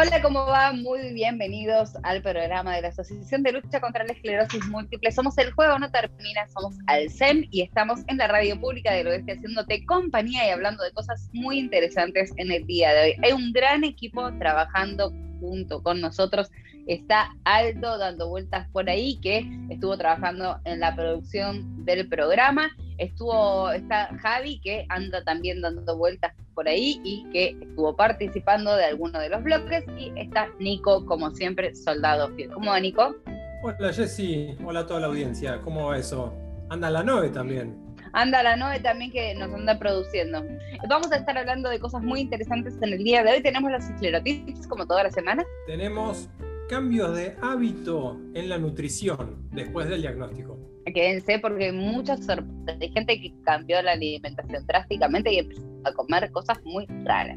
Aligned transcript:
Hola, 0.00 0.22
¿cómo 0.22 0.46
va? 0.46 0.72
Muy 0.72 1.12
bienvenidos 1.12 1.90
al 2.04 2.22
programa 2.22 2.74
de 2.74 2.80
la 2.80 2.88
Asociación 2.88 3.42
de 3.42 3.52
Lucha 3.52 3.82
contra 3.82 4.02
la 4.02 4.14
Esclerosis 4.14 4.66
Múltiple. 4.68 5.12
Somos 5.12 5.36
El 5.36 5.52
Juego 5.52 5.78
No 5.78 5.90
Termina, 5.90 6.48
somos 6.48 6.74
Alcem 6.86 7.46
y 7.50 7.60
estamos 7.60 8.00
en 8.06 8.16
la 8.16 8.26
radio 8.26 8.58
pública 8.58 8.94
del 8.94 9.08
oeste 9.08 9.32
haciéndote 9.32 9.84
compañía 9.84 10.46
y 10.46 10.50
hablando 10.52 10.82
de 10.84 10.92
cosas 10.92 11.28
muy 11.34 11.58
interesantes 11.58 12.32
en 12.38 12.50
el 12.50 12.64
día 12.64 12.94
de 12.94 13.02
hoy. 13.02 13.16
Hay 13.22 13.32
un 13.32 13.52
gran 13.52 13.84
equipo 13.84 14.32
trabajando 14.38 15.12
junto 15.38 15.82
con 15.82 16.00
nosotros. 16.00 16.50
Está 16.86 17.36
Aldo 17.44 17.98
dando 17.98 18.30
vueltas 18.30 18.70
por 18.70 18.88
ahí, 18.88 19.20
que 19.20 19.46
estuvo 19.68 19.98
trabajando 19.98 20.60
en 20.64 20.80
la 20.80 20.96
producción 20.96 21.84
del 21.84 22.08
programa. 22.08 22.70
Estuvo, 23.00 23.70
está 23.70 24.10
Javi, 24.20 24.60
que 24.60 24.84
anda 24.90 25.24
también 25.24 25.62
dando 25.62 25.96
vueltas 25.96 26.34
por 26.54 26.68
ahí 26.68 27.00
y 27.02 27.24
que 27.32 27.56
estuvo 27.60 27.96
participando 27.96 28.76
de 28.76 28.84
alguno 28.84 29.18
de 29.18 29.30
los 29.30 29.42
bloques. 29.42 29.84
Y 29.98 30.12
está 30.16 30.48
Nico, 30.58 31.06
como 31.06 31.30
siempre, 31.30 31.74
soldado 31.74 32.28
fiel. 32.36 32.50
¿Cómo 32.50 32.70
va, 32.70 32.78
Nico? 32.78 33.16
Hola, 33.62 33.92
Jessy. 33.92 34.54
Hola 34.64 34.80
a 34.80 34.86
toda 34.86 35.00
la 35.00 35.06
audiencia. 35.06 35.62
¿Cómo 35.62 35.86
va 35.86 35.96
eso? 35.98 36.34
Anda 36.68 36.90
la 36.90 37.02
9 37.02 37.30
también 37.30 37.90
anda 38.12 38.42
la 38.42 38.56
9 38.56 38.80
también 38.80 39.10
que 39.10 39.34
nos 39.34 39.52
anda 39.52 39.78
produciendo. 39.78 40.44
Vamos 40.88 41.12
a 41.12 41.16
estar 41.16 41.36
hablando 41.38 41.68
de 41.68 41.78
cosas 41.78 42.02
muy 42.02 42.20
interesantes 42.20 42.74
en 42.82 42.92
el 42.92 43.04
día 43.04 43.22
de 43.22 43.32
hoy. 43.32 43.42
Tenemos 43.42 43.70
los 43.70 43.84
esclerotips 43.84 44.66
como 44.66 44.86
toda 44.86 45.04
la 45.04 45.10
semana. 45.10 45.44
Tenemos 45.66 46.28
cambios 46.70 47.16
de 47.16 47.34
hábito 47.42 48.20
en 48.32 48.48
la 48.48 48.56
nutrición 48.56 49.48
después 49.50 49.88
del 49.88 50.02
diagnóstico. 50.02 50.56
Quédense 50.86 51.40
porque 51.40 51.66
hay 51.66 51.72
muchas 51.72 52.28
Hay 52.28 52.92
gente 52.92 53.20
que 53.20 53.34
cambió 53.42 53.82
la 53.82 53.92
alimentación 53.92 54.64
drásticamente 54.66 55.32
y 55.32 55.38
empezó 55.40 55.62
a 55.84 55.92
comer 55.92 56.30
cosas 56.30 56.58
muy 56.64 56.86
raras. 57.04 57.36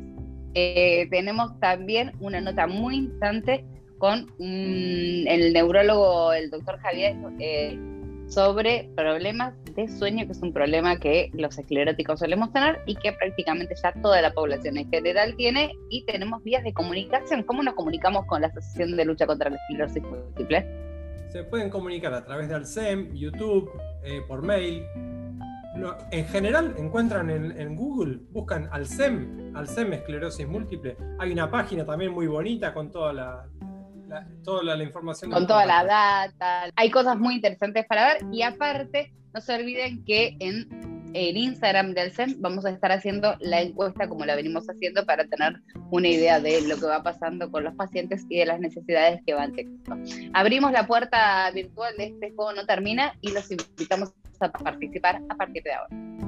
Eh, 0.54 1.08
tenemos 1.10 1.60
también 1.60 2.12
una 2.20 2.42
nota 2.42 2.68
muy 2.68 2.96
importante 2.96 3.66
con 3.98 4.28
el 4.38 5.52
neurólogo, 5.52 6.32
el 6.34 6.52
doctor 6.52 6.78
Javier, 6.78 7.16
eh, 7.40 7.80
sobre 8.28 8.90
problemas 8.96 9.54
de 9.76 9.88
sueño, 9.88 10.26
que 10.26 10.32
es 10.32 10.42
un 10.42 10.54
problema 10.54 10.98
que 10.98 11.30
los 11.34 11.58
escleróticos 11.58 12.20
solemos 12.20 12.52
tener 12.52 12.80
y 12.86 12.96
que 12.96 13.14
prácticamente 13.14 13.76
ya 13.82 13.94
toda 14.02 14.22
la 14.22 14.34
población 14.34 14.78
en 14.78 14.90
general 14.90 15.36
tiene 15.36 15.76
y 15.90 16.06
tenemos 16.06 16.44
vías 16.44 16.64
de 16.64 16.74
comunicación. 16.74 17.44
¿Cómo 17.44 17.64
nos 17.64 17.76
comunicamos 17.76 18.26
con 18.26 18.42
la 18.42 18.48
Asociación 18.48 18.98
de 18.98 19.06
Lucha 19.06 19.28
contra 19.28 19.50
la 19.50 19.58
Esclerosis 19.58 20.04
Múltiple? 20.04 20.68
Se 21.30 21.44
pueden 21.44 21.70
comunicar 21.70 22.14
a 22.14 22.24
través 22.24 22.48
de 22.48 22.56
Alcem, 22.56 23.14
YouTube, 23.14 23.72
eh, 24.04 24.22
por 24.28 24.44
mail. 24.44 24.84
en 26.12 26.26
general 26.28 26.76
encuentran 26.78 27.30
en, 27.32 27.76
Google, 27.76 28.20
buscan 28.30 28.70
Alcem, 28.72 29.56
Alcem 29.56 29.94
Esclerosis 29.94 30.48
Múltiple. 30.48 30.96
Hay 31.18 31.32
una 31.32 31.50
página 31.50 31.86
también 31.86 32.12
muy 32.12 32.28
bonita 32.28 32.74
con 32.74 32.92
toda 32.92 33.14
la, 33.14 33.50
toda 34.44 34.64
la, 34.64 34.84
información. 34.84 35.32
Con 35.32 35.48
toda 35.48 35.66
la 35.66 35.84
data. 35.84 36.72
Hay 36.76 36.90
cosas 36.90 37.18
muy 37.18 37.36
interesantes 37.36 37.86
para 37.88 38.06
ver 38.06 38.18
y 38.32 38.42
aparte, 38.42 39.14
no 39.34 39.42
se 39.42 39.56
olviden 39.56 40.04
que 40.06 40.36
en 40.40 41.12
el 41.14 41.38
Instagram 41.38 41.94
del 41.94 42.12
CEN 42.12 42.38
vamos 42.40 42.66
a 42.66 42.72
estar 42.72 42.92
haciendo 42.92 43.36
la 43.40 43.62
encuesta 43.62 44.08
como 44.08 44.26
la 44.26 44.36
venimos 44.36 44.68
haciendo 44.68 45.06
para 45.06 45.26
tener 45.26 45.62
una 45.92 46.08
idea 46.08 46.40
de 46.40 46.62
lo 46.68 46.76
que 46.78 46.86
va 46.86 47.04
pasando 47.04 47.52
con 47.52 47.64
los 47.64 47.76
pacientes 47.76 48.26
y 48.30 48.40
de 48.40 48.46
las 48.48 48.60
necesidades 48.60 49.22
que 49.26 49.34
van 49.34 49.54
teniendo. 49.54 49.96
Abrimos 50.34 50.72
la 50.72 50.88
puerta 50.88 51.50
virtual 51.52 51.96
de 51.98 52.06
este 52.06 52.32
juego 52.32 52.54
no 52.54 52.66
termina 52.66 53.14
y 53.22 53.32
los 53.32 53.50
invitamos 53.52 54.12
a 54.40 54.52
participar 54.52 55.22
a 55.30 55.36
partir 55.36 55.64
de 55.64 55.74
ahora. 55.74 56.23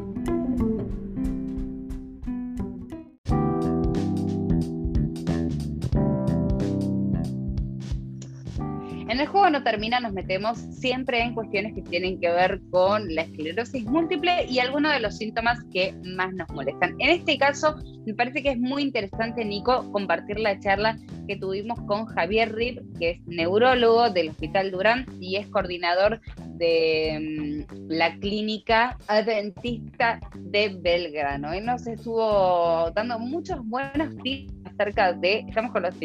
En 9.07 9.19
el 9.19 9.27
juego 9.27 9.51
no 9.51 9.61
termina, 9.61 9.99
nos 9.99 10.13
metemos 10.13 10.57
siempre 10.57 11.21
en 11.21 11.35
cuestiones 11.35 11.75
que 11.75 11.83
tienen 11.83 12.19
que 12.19 12.29
ver 12.29 12.59
con 12.71 13.13
la 13.13 13.21
esclerosis 13.21 13.85
múltiple 13.85 14.45
y 14.49 14.57
algunos 14.57 14.93
de 14.93 14.99
los 14.99 15.17
síntomas 15.17 15.59
que 15.71 15.93
más 16.15 16.33
nos 16.33 16.49
molestan. 16.49 16.95
En 16.97 17.09
este 17.09 17.37
caso, 17.37 17.75
me 18.07 18.15
parece 18.15 18.41
que 18.41 18.51
es 18.51 18.57
muy 18.57 18.81
interesante, 18.81 19.45
Nico, 19.45 19.91
compartir 19.91 20.39
la 20.39 20.59
charla 20.59 20.97
que 21.27 21.35
tuvimos 21.35 21.79
con 21.81 22.05
Javier 22.05 22.55
Rib, 22.55 22.81
que 22.97 23.11
es 23.11 23.21
neurólogo 23.27 24.09
del 24.09 24.29
Hospital 24.29 24.71
Durán 24.71 25.05
y 25.19 25.35
es 25.35 25.47
coordinador 25.49 26.19
de 26.55 27.65
mm, 27.67 27.89
la 27.89 28.15
clínica 28.17 28.97
adventista 29.07 30.19
de 30.35 30.75
Belgrano. 30.79 31.53
Él 31.53 31.65
nos 31.65 31.85
estuvo 31.85 32.89
dando 32.95 33.19
muchos 33.19 33.59
buenos 33.67 34.17
tips 34.23 34.51
acerca 34.65 35.13
de, 35.13 35.45
estamos 35.47 35.71
con 35.71 35.83
los 35.83 35.95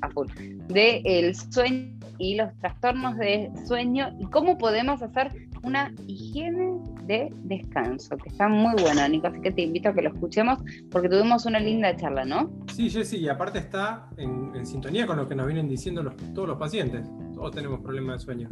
a 0.00 0.10
full, 0.10 0.28
de 0.68 1.02
el 1.04 1.34
sueño 1.34 2.00
y 2.18 2.34
los 2.34 2.52
trastornos 2.58 3.16
de 3.16 3.50
sueño 3.66 4.14
y 4.18 4.26
cómo 4.26 4.58
podemos 4.58 5.02
hacer 5.02 5.32
una 5.62 5.92
higiene 6.06 6.78
de 7.04 7.32
descanso, 7.44 8.16
que 8.16 8.28
está 8.28 8.48
muy 8.48 8.80
buena, 8.80 9.08
Nico, 9.08 9.26
así 9.26 9.40
que 9.40 9.50
te 9.50 9.62
invito 9.62 9.88
a 9.88 9.94
que 9.94 10.02
lo 10.02 10.10
escuchemos 10.10 10.58
porque 10.90 11.08
tuvimos 11.08 11.46
una 11.46 11.60
linda 11.60 11.96
charla, 11.96 12.24
¿no? 12.24 12.50
Sí, 12.74 12.88
Jessy, 12.90 13.18
y 13.18 13.28
aparte 13.28 13.58
está 13.58 14.08
en, 14.16 14.64
sintonía 14.64 15.06
con 15.06 15.16
lo 15.16 15.26
que 15.26 15.34
nos 15.34 15.46
vienen 15.46 15.68
diciendo 15.68 16.02
todos 16.34 16.48
los 16.48 16.58
pacientes, 16.58 17.06
todos 17.34 17.52
tenemos 17.52 17.80
problemas 17.80 18.20
de 18.20 18.24
sueño. 18.24 18.48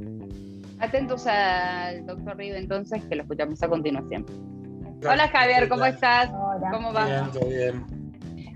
Atentos 0.81 1.27
al 1.27 2.07
doctor 2.07 2.37
Rive 2.37 2.59
entonces, 2.59 3.03
que 3.05 3.17
lo 3.17 3.23
escuchamos 3.23 3.63
a 3.63 3.69
continuación. 3.69 4.25
Hola 5.03 5.29
Javier, 5.29 5.69
¿cómo 5.69 5.85
estás? 5.85 6.31
¿Cómo 6.73 6.93
va? 6.93 7.05
Bien, 7.07 7.31
todo 7.33 7.49
bien. 7.49 7.98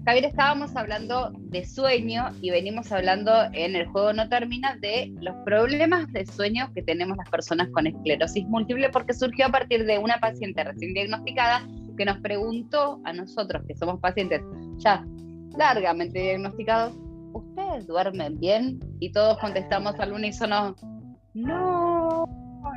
Javier, 0.05 0.25
estábamos 0.25 0.75
hablando 0.75 1.31
de 1.39 1.65
sueño 1.65 2.31
y 2.41 2.51
venimos 2.51 2.91
hablando 2.91 3.31
en 3.53 3.77
el 3.77 3.87
juego 3.87 4.13
No 4.13 4.29
Termina 4.29 4.77
de 4.81 5.15
los 5.21 5.37
problemas 5.45 6.13
de 6.13 6.27
sueño 6.27 6.73
que 6.75 6.83
tenemos 6.83 7.17
las 7.17 7.31
personas 7.31 7.69
con 7.69 7.87
esclerosis 7.87 8.45
múltiple, 8.49 8.91
porque 8.91 9.15
surgió 9.15 9.47
a 9.47 9.51
partir 9.51 9.87
de 9.87 9.99
una 9.99 10.19
paciente 10.19 10.65
recién 10.65 10.95
diagnosticada 10.95 11.69
que 11.97 12.05
nos 12.05 12.19
preguntó 12.19 13.01
a 13.05 13.13
nosotros, 13.13 13.63
que 13.69 13.77
somos 13.77 14.01
pacientes 14.01 14.43
ya 14.79 15.07
largamente 15.57 16.19
diagnosticados, 16.19 16.95
¿ustedes 17.33 17.87
duermen 17.87 18.41
bien? 18.41 18.81
Y 18.99 19.13
todos 19.13 19.39
contestamos 19.39 19.95
al 20.01 20.15
unísono, 20.15 20.75
no, 21.35 22.27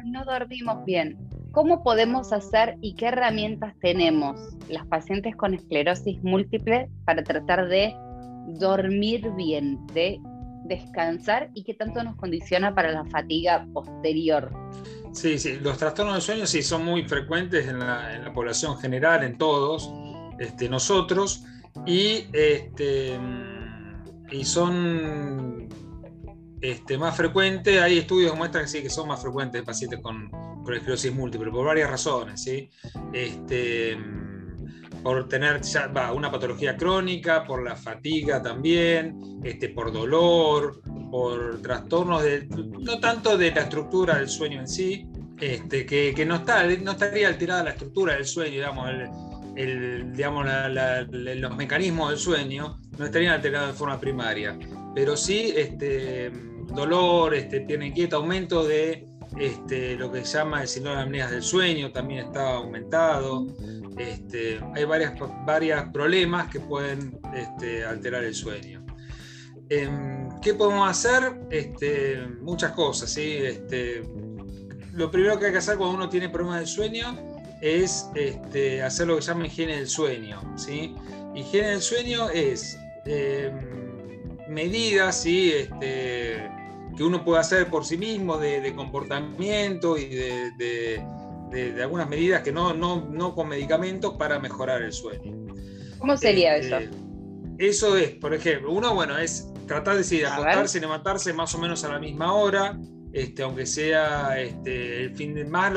no 0.06 0.26
dormimos 0.26 0.86
bien. 0.86 1.18
¿Cómo 1.56 1.84
podemos 1.84 2.34
hacer 2.34 2.78
y 2.82 2.96
qué 2.96 3.06
herramientas 3.06 3.74
tenemos 3.80 4.38
las 4.68 4.86
pacientes 4.88 5.38
con 5.38 5.54
esclerosis 5.54 6.22
múltiple 6.22 6.90
para 7.06 7.24
tratar 7.24 7.70
de 7.70 7.96
dormir 8.60 9.32
bien, 9.38 9.80
de 9.94 10.20
descansar 10.66 11.52
y 11.54 11.64
qué 11.64 11.74
tanto 11.74 12.04
nos 12.04 12.18
condiciona 12.18 12.76
para 12.76 12.92
la 12.92 13.06
fatiga 13.06 13.66
posterior? 13.74 14.52
Sí, 15.14 15.40
sí, 15.40 15.58
los 15.62 15.78
trastornos 15.78 16.16
de 16.16 16.22
sueño 16.22 16.46
sí 16.46 16.62
son 16.62 16.84
muy 16.84 17.08
frecuentes 17.08 17.66
en 17.70 17.80
la, 17.80 18.30
población 18.34 18.78
general, 18.78 19.24
en 19.24 19.38
todos, 19.38 19.90
este, 20.38 20.68
nosotros, 20.68 21.46
y, 21.86 22.26
este, 22.34 23.18
y 24.30 24.44
son 24.44 25.70
este, 26.60 26.98
más 26.98 27.16
frecuentes, 27.16 27.82
hay 27.82 28.00
estudios 28.00 28.34
que 28.34 28.38
muestran 28.38 28.66
que 28.66 28.70
sí, 28.70 28.84
que 28.84 28.90
son 28.90 29.08
más 29.08 29.22
frecuentes 29.22 29.60
en 29.60 29.66
pacientes 29.66 30.02
con, 30.02 30.30
con 30.66 30.74
esclerosis 30.74 31.14
múltiple, 31.14 31.52
por 31.52 31.66
varias 31.66 31.90
razones. 31.90 32.46
Este, 33.14 33.98
por 35.06 35.30
tener 35.30 35.62
una 36.16 36.32
patología 36.32 36.76
crónica, 36.76 37.46
por 37.46 37.64
la 37.64 37.76
fatiga 37.76 38.42
también, 38.42 39.40
este, 39.44 39.70
por 39.70 39.94
dolor, 39.94 40.82
por 41.12 41.62
trastornos 41.62 42.24
no 42.80 43.00
tanto 43.00 43.38
de 43.38 43.52
la 43.52 43.62
estructura 43.62 44.18
del 44.18 44.28
sueño 44.28 44.62
en 44.62 44.68
sí, 44.68 45.08
este, 45.40 45.86
que, 45.86 46.26
no, 46.26 46.38
está, 46.38 46.64
no 46.64 46.92
estaría 46.94 47.28
alterada 47.28 47.66
la 47.66 47.70
estructura 47.70 48.14
del 48.16 48.26
sueño, 48.26 48.54
digamos, 48.54 48.90
el, 49.56 50.12
digamos 50.12 50.48
los 51.12 51.56
mecanismos 51.56 52.10
del 52.10 52.20
sueño 52.20 52.80
no 52.98 53.06
estarían 53.06 53.34
alterados 53.34 53.74
de 53.74 53.74
forma 53.76 54.00
primaria, 54.00 54.58
pero 54.96 55.16
sí 55.16 55.54
este, 55.56 56.32
dolor, 56.74 57.36
este, 57.36 57.62
pierna 57.62 57.86
inquieta, 57.86 58.16
aumento 58.16 58.66
de 58.66 59.06
este, 59.38 59.96
lo 59.96 60.12
que 60.12 60.24
se 60.24 60.38
llama 60.38 60.62
el 60.62 60.68
síndrome 60.68 60.98
de 60.98 61.04
apneas 61.04 61.32
del 61.32 61.44
sueño 61.44 61.92
también 61.92 62.28
está 62.28 62.54
aumentado. 62.54 63.48
Este, 63.98 64.60
hay 64.74 64.84
varios 64.86 65.14
varias 65.46 65.90
problemas 65.92 66.50
que 66.50 66.60
pueden 66.60 67.18
este, 67.34 67.86
alterar 67.86 68.24
el 68.24 68.34
sueño. 68.34 68.86
Em, 69.70 70.30
¿Qué 70.42 70.54
podemos 70.54 70.90
hacer? 70.90 71.34
Muchas 72.42 72.72
cosas. 72.72 73.10
¿sí? 73.10 73.40
Lo 74.94 75.12
primero 75.12 75.40
que 75.40 75.48
hay 75.48 75.52
que 75.52 75.58
hacer 75.58 75.78
cuando 75.78 75.96
uno 75.96 76.10
tiene 76.10 76.30
problemas 76.30 76.60
del 76.60 76.68
sueño 76.68 77.18
es 77.62 78.10
hacer 78.84 79.08
lo 79.08 79.16
que 79.18 79.22
se 79.22 79.32
llama 79.32 79.48
higiene 79.48 79.78
del 79.78 79.88
sueño. 79.88 80.42
¿sí? 80.56 80.96
Higiene 81.34 81.70
del 81.70 81.82
sueño 81.82 82.30
es 82.30 82.78
em, 83.06 83.76
medidas, 84.48 85.22
¿sí? 85.22 85.54
Que 86.96 87.04
uno 87.04 87.24
puede 87.24 87.40
hacer 87.40 87.68
por 87.68 87.86
sí 87.86 87.98
mismo 87.98 88.38
de, 88.38 88.74
comportamiento 88.76 89.98
y 89.98 90.06
de, 90.08 91.04
algunas 91.82 92.10
medidas 92.10 92.42
que 92.42 92.52
no, 92.52 92.74
no, 92.74 93.36
con 93.36 93.48
medicamentos 93.48 94.16
para 94.18 94.40
mejorar 94.40 94.82
el 94.82 94.94
sueño. 94.94 95.54
¿Cómo 96.00 96.18
sería 96.18 96.58
este, 96.58 96.86
eso? 96.86 96.96
Eso 97.58 97.98
es, 97.98 98.10
por 98.12 98.34
ejemplo, 98.34 98.72
uno, 98.72 98.94
bueno, 98.94 99.18
es 99.18 99.50
tratar 99.66 99.94
de, 99.94 100.00
decir, 100.00 100.26
acostarse 100.26 100.78
y 100.78 100.82
levantarse 100.82 101.34
más 101.34 101.54
o 101.56 101.58
menos 101.58 101.84
a 101.84 101.90
la 101.90 102.00
misma 102.00 102.34
hora, 102.34 102.78
este, 103.14 103.44
aunque 103.44 103.66
sea 103.66 104.40
este, 104.40 105.04
el 105.04 105.16
fin 105.16 105.34
de 105.34 105.46
más 105.46 105.74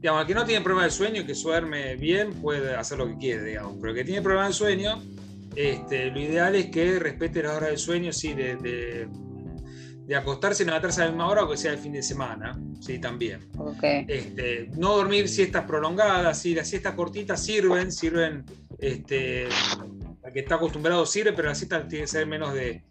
digamos, 0.00 0.22
el 0.22 0.26
que 0.28 0.34
no 0.34 0.44
tiene 0.44 0.64
problema 0.64 0.84
de 0.84 0.90
sueño, 0.90 1.26
que 1.26 1.34
duerme 1.34 1.96
bien, 1.96 2.32
puede 2.40 2.74
hacer 2.74 2.98
lo 2.98 3.06
que 3.06 3.18
quiere, 3.18 3.44
digamos, 3.44 3.76
pero 3.80 3.90
el 3.90 3.98
que 3.98 4.04
tiene 4.04 4.22
problema 4.22 4.46
de 4.46 4.52
sueño, 4.54 5.02
este, 5.56 6.10
lo 6.10 6.20
ideal 6.20 6.54
es 6.54 6.66
que 6.66 6.98
respete 6.98 7.42
las 7.42 7.56
horas 7.56 7.70
de 7.70 7.76
sueño, 7.76 8.12
sí, 8.12 8.32
de, 8.32 9.08
acostarse 10.16 10.62
y 10.62 10.66
levantarse 10.66 11.02
a 11.02 11.04
la 11.04 11.10
misma 11.10 11.28
hora, 11.28 11.42
aunque 11.42 11.56
sea 11.56 11.72
el 11.72 11.78
fin 11.78 11.92
de 11.92 12.02
semana, 12.02 12.58
sí, 12.80 12.98
también. 12.98 13.48
Este, 14.08 14.68
no 14.76 14.96
dormir 14.96 15.28
siestas 15.28 15.64
prolongadas, 15.64 16.38
sí, 16.40 16.54
las 16.54 16.68
siestas 16.68 16.94
cortitas 16.94 17.44
sirven, 17.44 17.92
sirven, 17.92 18.44
este, 18.78 19.48
la 20.22 20.32
que 20.32 20.40
está 20.40 20.56
acostumbrado 20.56 21.06
sirve, 21.06 21.32
pero 21.32 21.48
la 21.48 21.54
siesta 21.54 21.86
tiene 21.86 22.04
que 22.04 22.08
ser 22.08 22.26
menos 22.26 22.52
de, 22.54 22.82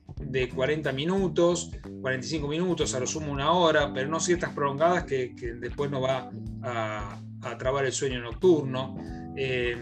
40 0.54 0.92
minutos, 0.92 1.71
45 2.01 2.48
minutos, 2.48 2.94
a 2.94 3.00
lo 3.00 3.07
sumo 3.07 3.31
una 3.31 3.51
hora, 3.51 3.94
pero 3.94 4.07
no 4.07 4.19
siestas 4.19 4.54
prolongadas 4.54 5.04
que, 5.04 5.33
después 5.60 5.89
no 5.92 6.01
va 6.01 6.30
a, 6.63 7.19
trabar 7.57 7.86
el 7.86 7.92
sueño 7.92 8.19
nocturno. 8.22 8.98
Eh, 9.36 9.77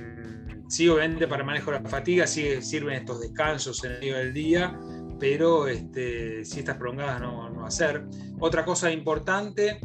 sí, 0.68 0.88
obviamente 0.90 1.28
para 1.28 1.44
manejo 1.44 1.72
de 1.72 1.80
la 1.80 1.90
fatiga 1.90 2.28
sí 2.28 2.62
sirven 2.62 2.96
estos 2.96 3.20
descansos 3.22 3.84
en 3.84 3.94
el 3.94 4.00
medio 4.00 4.18
del 4.18 4.34
día, 4.34 4.80
pero 5.20 5.68
este, 5.68 6.46
siestas 6.46 6.78
prolongadas 6.78 7.22
no, 7.22 7.50
no 7.50 7.66
hacer. 7.66 8.04
Otra 8.40 8.64
cosa 8.66 8.92
importante 8.92 9.80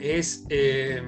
es 0.00 0.44
eh, 0.48 1.02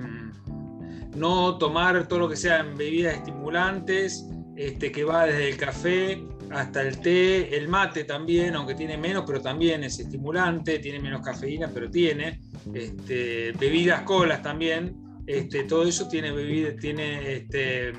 no 1.17 1.59
tomar 1.59 2.06
todo 2.09 2.20
lo 2.20 2.29
que 2.29 2.37
sean 2.37 2.76
bebidas 2.76 3.15
estimulantes, 3.15 4.25
este, 4.56 4.91
que 4.91 5.05
va 5.05 5.26
desde 5.26 5.50
el 5.50 5.56
café 5.56 6.25
hasta 6.50 6.82
el 6.82 6.99
té, 7.00 7.56
el 7.56 7.69
mate 7.69 8.05
también, 8.05 8.55
aunque 8.55 8.75
tiene 8.75 8.97
menos, 8.97 9.25
pero 9.26 9.41
también 9.41 9.85
es 9.85 9.99
estimulante, 9.99 10.79
tiene 10.79 10.99
menos 10.99 11.23
cafeína, 11.23 11.70
pero 11.73 11.91
tiene. 11.91 12.41
Este, 12.73 13.53
bebidas 13.53 14.03
colas 14.03 14.43
también, 14.43 14.97
este, 15.26 15.65
todo 15.65 15.85
eso 15.87 16.09
tiene, 16.09 16.32
bebida, 16.32 16.75
tiene 16.76 17.35
este, 17.35 17.93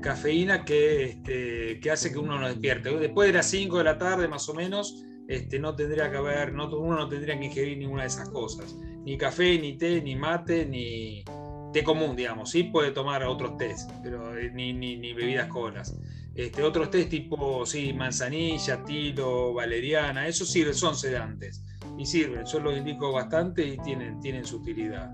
cafeína 0.00 0.64
que, 0.64 1.04
este, 1.04 1.80
que 1.80 1.90
hace 1.90 2.12
que 2.12 2.18
uno 2.18 2.38
no 2.38 2.48
despierte. 2.48 2.90
Después 2.96 3.28
de 3.28 3.34
las 3.34 3.50
5 3.50 3.78
de 3.78 3.84
la 3.84 3.98
tarde 3.98 4.28
más 4.28 4.48
o 4.48 4.54
menos, 4.54 5.04
este, 5.28 5.58
no 5.58 5.76
tendría 5.76 6.10
que 6.10 6.16
haber, 6.16 6.52
no, 6.54 6.68
uno 6.78 6.96
no 6.96 7.08
tendría 7.08 7.38
que 7.38 7.46
ingerir 7.46 7.78
ninguna 7.78 8.02
de 8.02 8.08
esas 8.08 8.28
cosas. 8.30 8.76
Ni 9.04 9.16
café, 9.16 9.58
ni 9.58 9.76
té, 9.76 10.00
ni 10.00 10.16
mate, 10.16 10.66
ni, 10.66 11.24
té 11.72 11.84
común, 11.84 12.16
digamos, 12.16 12.50
sí 12.50 12.64
puede 12.64 12.92
tomar 12.92 13.24
otros 13.24 13.56
tés, 13.56 13.86
pero 14.02 14.36
eh, 14.38 14.50
ni, 14.52 14.72
ni, 14.72 15.12
bebidas 15.12 15.48
colas. 15.48 15.98
Este, 16.34 16.62
otros 16.62 16.90
tés 16.90 17.08
tipo, 17.08 17.66
sí, 17.66 17.92
manzanilla, 17.92 18.84
tilo, 18.84 19.54
valeriana, 19.54 20.26
esos 20.26 20.50
sirven, 20.50 20.74
son 20.74 20.96
sedantes 20.96 21.64
y 21.98 22.06
sirven, 22.06 22.44
yo 22.46 22.60
los 22.60 22.76
indico 22.76 23.12
bastante 23.12 23.66
y 23.66 23.76
tienen, 23.78 24.20
tienen 24.20 24.44
su 24.44 24.58
utilidad. 24.58 25.10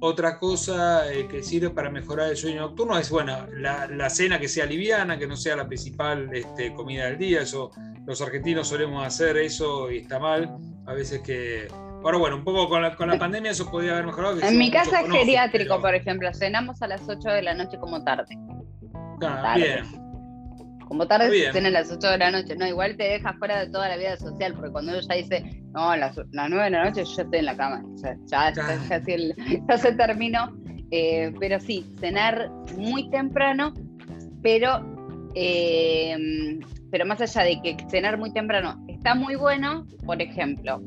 Otra 0.00 0.38
cosa 0.38 1.10
eh, 1.12 1.26
que 1.28 1.42
sirve 1.42 1.70
para 1.70 1.90
mejorar 1.90 2.30
el 2.30 2.36
sueño 2.36 2.60
nocturno 2.60 2.98
es, 2.98 3.10
bueno, 3.10 3.46
la, 3.56 3.86
la, 3.86 4.10
cena 4.10 4.38
que 4.38 4.48
sea 4.48 4.66
liviana, 4.66 5.18
que 5.18 5.26
no 5.26 5.36
sea 5.36 5.56
la 5.56 5.66
principal 5.66 6.28
este, 6.32 6.74
comida 6.74 7.06
del 7.06 7.18
día. 7.18 7.42
Eso, 7.42 7.70
los 8.06 8.20
argentinos 8.20 8.68
solemos 8.68 9.06
hacer 9.06 9.36
eso 9.36 9.90
y 9.90 9.98
está 9.98 10.18
mal. 10.18 10.56
A 10.86 10.92
veces 10.92 11.20
que 11.20 11.68
Ahora, 12.04 12.18
bueno, 12.18 12.36
un 12.36 12.44
poco 12.44 12.68
con 12.68 12.82
la, 12.82 12.94
con 12.94 13.08
la 13.08 13.18
pandemia 13.18 13.52
eso 13.52 13.70
podría 13.70 13.92
haber 13.92 14.04
mejorado. 14.04 14.38
En 14.42 14.58
mi 14.58 14.70
casa 14.70 15.00
es 15.00 15.10
geriátrico, 15.10 15.80
por 15.80 15.94
ejemplo, 15.94 16.28
cenamos 16.34 16.82
a 16.82 16.86
las 16.86 17.08
8 17.08 17.30
de 17.30 17.40
la 17.40 17.54
noche 17.54 17.78
como 17.78 18.04
tarde. 18.04 18.36
Ah, 19.22 19.54
bien. 19.56 20.03
Como 20.88 21.06
tarde 21.06 21.50
se 21.52 21.58
a 21.58 21.70
las 21.70 21.90
8 21.90 22.08
de 22.10 22.18
la 22.18 22.30
noche. 22.30 22.56
No, 22.56 22.66
igual 22.66 22.96
te 22.96 23.04
deja 23.04 23.34
fuera 23.34 23.60
de 23.64 23.70
toda 23.70 23.88
la 23.88 23.96
vida 23.96 24.16
social, 24.16 24.54
porque 24.54 24.70
cuando 24.70 24.92
uno 24.92 25.00
ya 25.00 25.14
dice, 25.14 25.62
no, 25.72 25.90
a 25.90 25.96
las, 25.96 26.16
9 26.32 26.64
de 26.64 26.70
la 26.70 26.84
noche 26.84 27.04
yo 27.04 27.22
estoy 27.22 27.38
en 27.38 27.44
la 27.46 27.56
cama. 27.56 27.82
Sea, 27.96 28.16
ya, 28.26 28.52
ya, 29.68 29.78
se 29.78 29.92
terminó. 29.92 30.56
Eh, 30.90 31.32
pero 31.40 31.58
sí, 31.58 31.84
cenar 31.98 32.50
muy 32.76 33.10
temprano, 33.10 33.74
pero, 34.42 35.30
eh, 35.34 36.60
pero 36.90 37.06
más 37.06 37.20
allá 37.20 37.42
de 37.42 37.60
que 37.62 37.76
cenar 37.90 38.18
muy 38.18 38.32
temprano 38.32 38.84
está 38.88 39.14
muy 39.14 39.34
bueno, 39.34 39.86
por 40.06 40.22
ejemplo, 40.22 40.80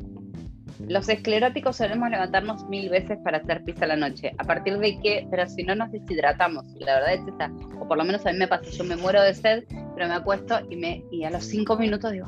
los 0.80 1.10
escleróticos 1.10 1.78
solemos 1.78 2.10
levantarnos 2.10 2.68
mil 2.70 2.90
veces 2.90 3.18
para 3.24 3.40
hacer 3.40 3.64
pizza 3.64 3.86
a 3.86 3.90
la 3.90 3.96
noche. 3.96 4.34
A 4.38 4.44
partir 4.44 4.78
de 4.78 5.00
que, 5.00 5.28
pero 5.30 5.48
si 5.48 5.64
no 5.64 5.76
nos 5.76 5.92
deshidratamos, 5.92 6.66
la 6.80 6.96
verdad 6.96 7.14
es 7.14 7.28
esa, 7.34 7.52
o 7.80 7.88
por 7.88 7.98
lo 7.98 8.04
menos 8.04 8.26
a 8.26 8.32
mí 8.32 8.38
me 8.38 8.48
pasa, 8.48 8.70
yo 8.70 8.84
me 8.84 8.96
muero 8.96 9.22
de 9.22 9.34
sed, 9.34 9.64
pero 9.96 10.08
me 10.08 10.14
acuesto 10.14 10.60
y, 10.70 10.76
me, 10.76 11.04
y 11.12 11.24
a 11.24 11.32
los 11.32 11.44
cinco 11.44 11.78
minutos 11.78 12.12
digo, 12.12 12.28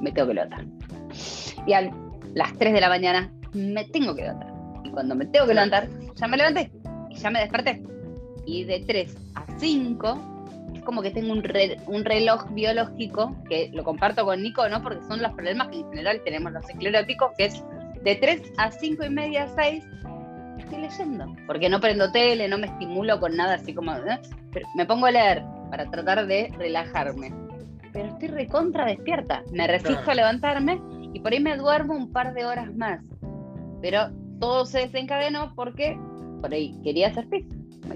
me 0.00 0.12
tengo 0.12 0.28
que 0.28 0.34
levantar. 0.34 0.64
Y 1.66 1.72
a 1.72 1.90
las 2.34 2.56
3 2.58 2.72
de 2.72 2.80
la 2.80 2.88
mañana 2.88 3.32
me 3.52 3.84
tengo 3.86 4.14
que 4.14 4.22
levantar. 4.22 4.52
Y 4.84 4.90
cuando 4.90 5.14
me 5.14 5.26
tengo 5.26 5.46
que 5.46 5.54
levantar, 5.54 5.88
ya 6.14 6.26
me 6.26 6.36
levanté 6.36 6.70
y 7.10 7.16
ya 7.16 7.30
me 7.30 7.40
desperté. 7.40 7.82
Y 8.46 8.64
de 8.64 8.84
3 8.86 9.16
a 9.34 9.44
5 9.58 10.35
como 10.86 11.02
que 11.02 11.10
tengo 11.10 11.32
un, 11.32 11.42
un 11.86 12.04
reloj 12.04 12.46
biológico, 12.52 13.36
que 13.48 13.70
lo 13.74 13.84
comparto 13.84 14.24
con 14.24 14.42
Nico, 14.42 14.66
¿no? 14.70 14.82
Porque 14.82 15.04
son 15.06 15.20
los 15.20 15.32
problemas 15.32 15.68
que 15.68 15.80
en 15.80 15.90
general 15.90 16.22
tenemos 16.24 16.52
los 16.52 16.68
escleróticos, 16.70 17.32
que 17.36 17.44
es 17.46 17.62
de 18.02 18.14
3 18.14 18.52
a 18.56 18.70
5 18.70 19.04
y 19.04 19.10
media, 19.10 19.48
6, 19.48 19.84
estoy 20.58 20.80
leyendo. 20.80 21.36
Porque 21.46 21.68
no 21.68 21.80
prendo 21.80 22.10
tele, 22.12 22.48
no 22.48 22.56
me 22.56 22.68
estimulo 22.68 23.20
con 23.20 23.36
nada 23.36 23.54
así 23.54 23.74
como... 23.74 23.92
¿eh? 23.92 24.18
me 24.74 24.86
pongo 24.86 25.06
a 25.06 25.10
leer 25.10 25.42
para 25.70 25.90
tratar 25.90 26.26
de 26.26 26.50
relajarme. 26.56 27.34
Pero 27.92 28.06
estoy 28.08 28.28
recontra 28.28 28.86
despierta. 28.86 29.42
Me 29.52 29.66
resisto 29.66 30.10
a 30.10 30.14
levantarme 30.14 30.80
y 31.12 31.20
por 31.20 31.32
ahí 31.32 31.40
me 31.40 31.56
duermo 31.56 31.94
un 31.94 32.12
par 32.12 32.32
de 32.34 32.44
horas 32.44 32.74
más. 32.74 33.00
Pero 33.82 34.10
todo 34.38 34.64
se 34.66 34.80
desencadenó 34.80 35.52
porque 35.54 35.98
por 36.40 36.52
ahí 36.52 36.78
quería 36.82 37.08
hacer 37.08 37.28
pis 37.28 37.46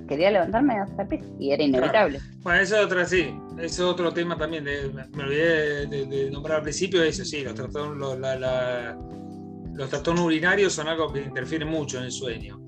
quería 0.09 0.31
levantarme 0.31 0.79
hasta 0.79 1.07
pis 1.07 1.21
y 1.39 1.53
era 1.53 1.63
inevitable. 1.63 2.21
Bueno, 2.43 2.61
eso 2.61 2.77
es 2.77 2.85
otra, 2.85 3.05
sí, 3.07 3.35
es 3.59 3.79
otro 3.81 4.13
tema 4.13 4.37
también. 4.37 4.65
me 4.65 5.23
olvidé 5.23 5.87
de, 5.87 6.31
nombrar 6.31 6.59
al 6.59 6.63
principio 6.63 7.03
eso, 7.03 7.25
sí, 7.25 7.43
los 7.43 7.55
trastornos, 7.55 8.19
los, 8.19 9.89
trastornos 9.89 10.25
urinarios 10.25 10.73
son 10.73 10.89
algo 10.89 11.13
que 11.13 11.21
interfiere 11.21 11.65
mucho 11.65 11.99
en 11.99 12.05
el 12.05 12.13
sueño. 12.13 12.61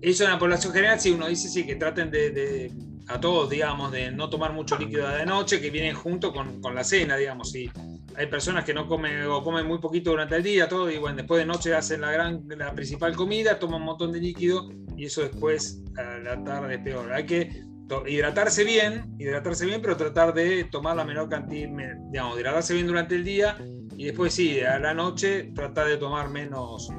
Eso 0.00 0.24
en 0.24 0.30
la 0.30 0.38
población 0.38 0.72
general, 0.72 1.00
sí, 1.00 1.10
uno 1.10 1.26
dice 1.26 1.48
sí, 1.48 1.66
que 1.66 1.76
traten 1.76 2.10
de, 2.10 2.72
a 3.08 3.18
todos, 3.20 3.50
digamos, 3.50 3.90
de 3.90 4.10
no 4.10 4.28
tomar 4.30 4.52
mucho 4.52 4.78
líquido 4.78 5.08
de 5.08 5.26
noche, 5.26 5.60
que 5.60 5.70
vienen 5.70 5.94
junto 5.94 6.32
con, 6.32 6.60
con 6.60 6.74
la 6.74 6.84
cena, 6.84 7.16
digamos, 7.16 7.50
sí 7.50 7.70
hay 8.18 8.26
personas 8.26 8.64
que 8.64 8.74
no 8.74 8.88
comen 8.88 9.22
o 9.26 9.44
comen 9.44 9.64
muy 9.64 9.78
poquito 9.78 10.10
durante 10.10 10.34
el 10.34 10.42
día, 10.42 10.68
todo, 10.68 10.90
y 10.90 10.98
bueno, 10.98 11.18
después 11.18 11.38
de 11.38 11.46
noche 11.46 11.72
hacen 11.72 12.00
la, 12.00 12.10
gran, 12.10 12.42
la 12.48 12.74
principal 12.74 13.14
comida, 13.14 13.60
toman 13.60 13.80
un 13.80 13.86
montón 13.86 14.10
de 14.10 14.20
líquido 14.20 14.68
y 14.96 15.04
eso 15.04 15.22
después 15.22 15.80
a 15.96 16.18
la 16.18 16.42
tarde 16.42 16.74
es 16.74 16.80
peor. 16.80 17.12
Hay 17.12 17.26
que 17.26 17.62
hidratarse 18.08 18.64
bien, 18.64 19.14
hidratarse 19.20 19.66
bien, 19.66 19.80
pero 19.80 19.96
tratar 19.96 20.34
de 20.34 20.64
tomar 20.64 20.96
la 20.96 21.04
menor 21.04 21.28
cantidad, 21.28 21.70
digamos, 22.10 22.40
hidratarse 22.40 22.74
bien 22.74 22.88
durante 22.88 23.14
el 23.14 23.22
día 23.22 23.56
y 23.96 24.06
después 24.06 24.34
sí, 24.34 24.60
a 24.62 24.80
la 24.80 24.94
noche 24.94 25.52
tratar 25.54 25.86
de 25.86 25.96
tomar 25.96 26.28
menos, 26.28 26.90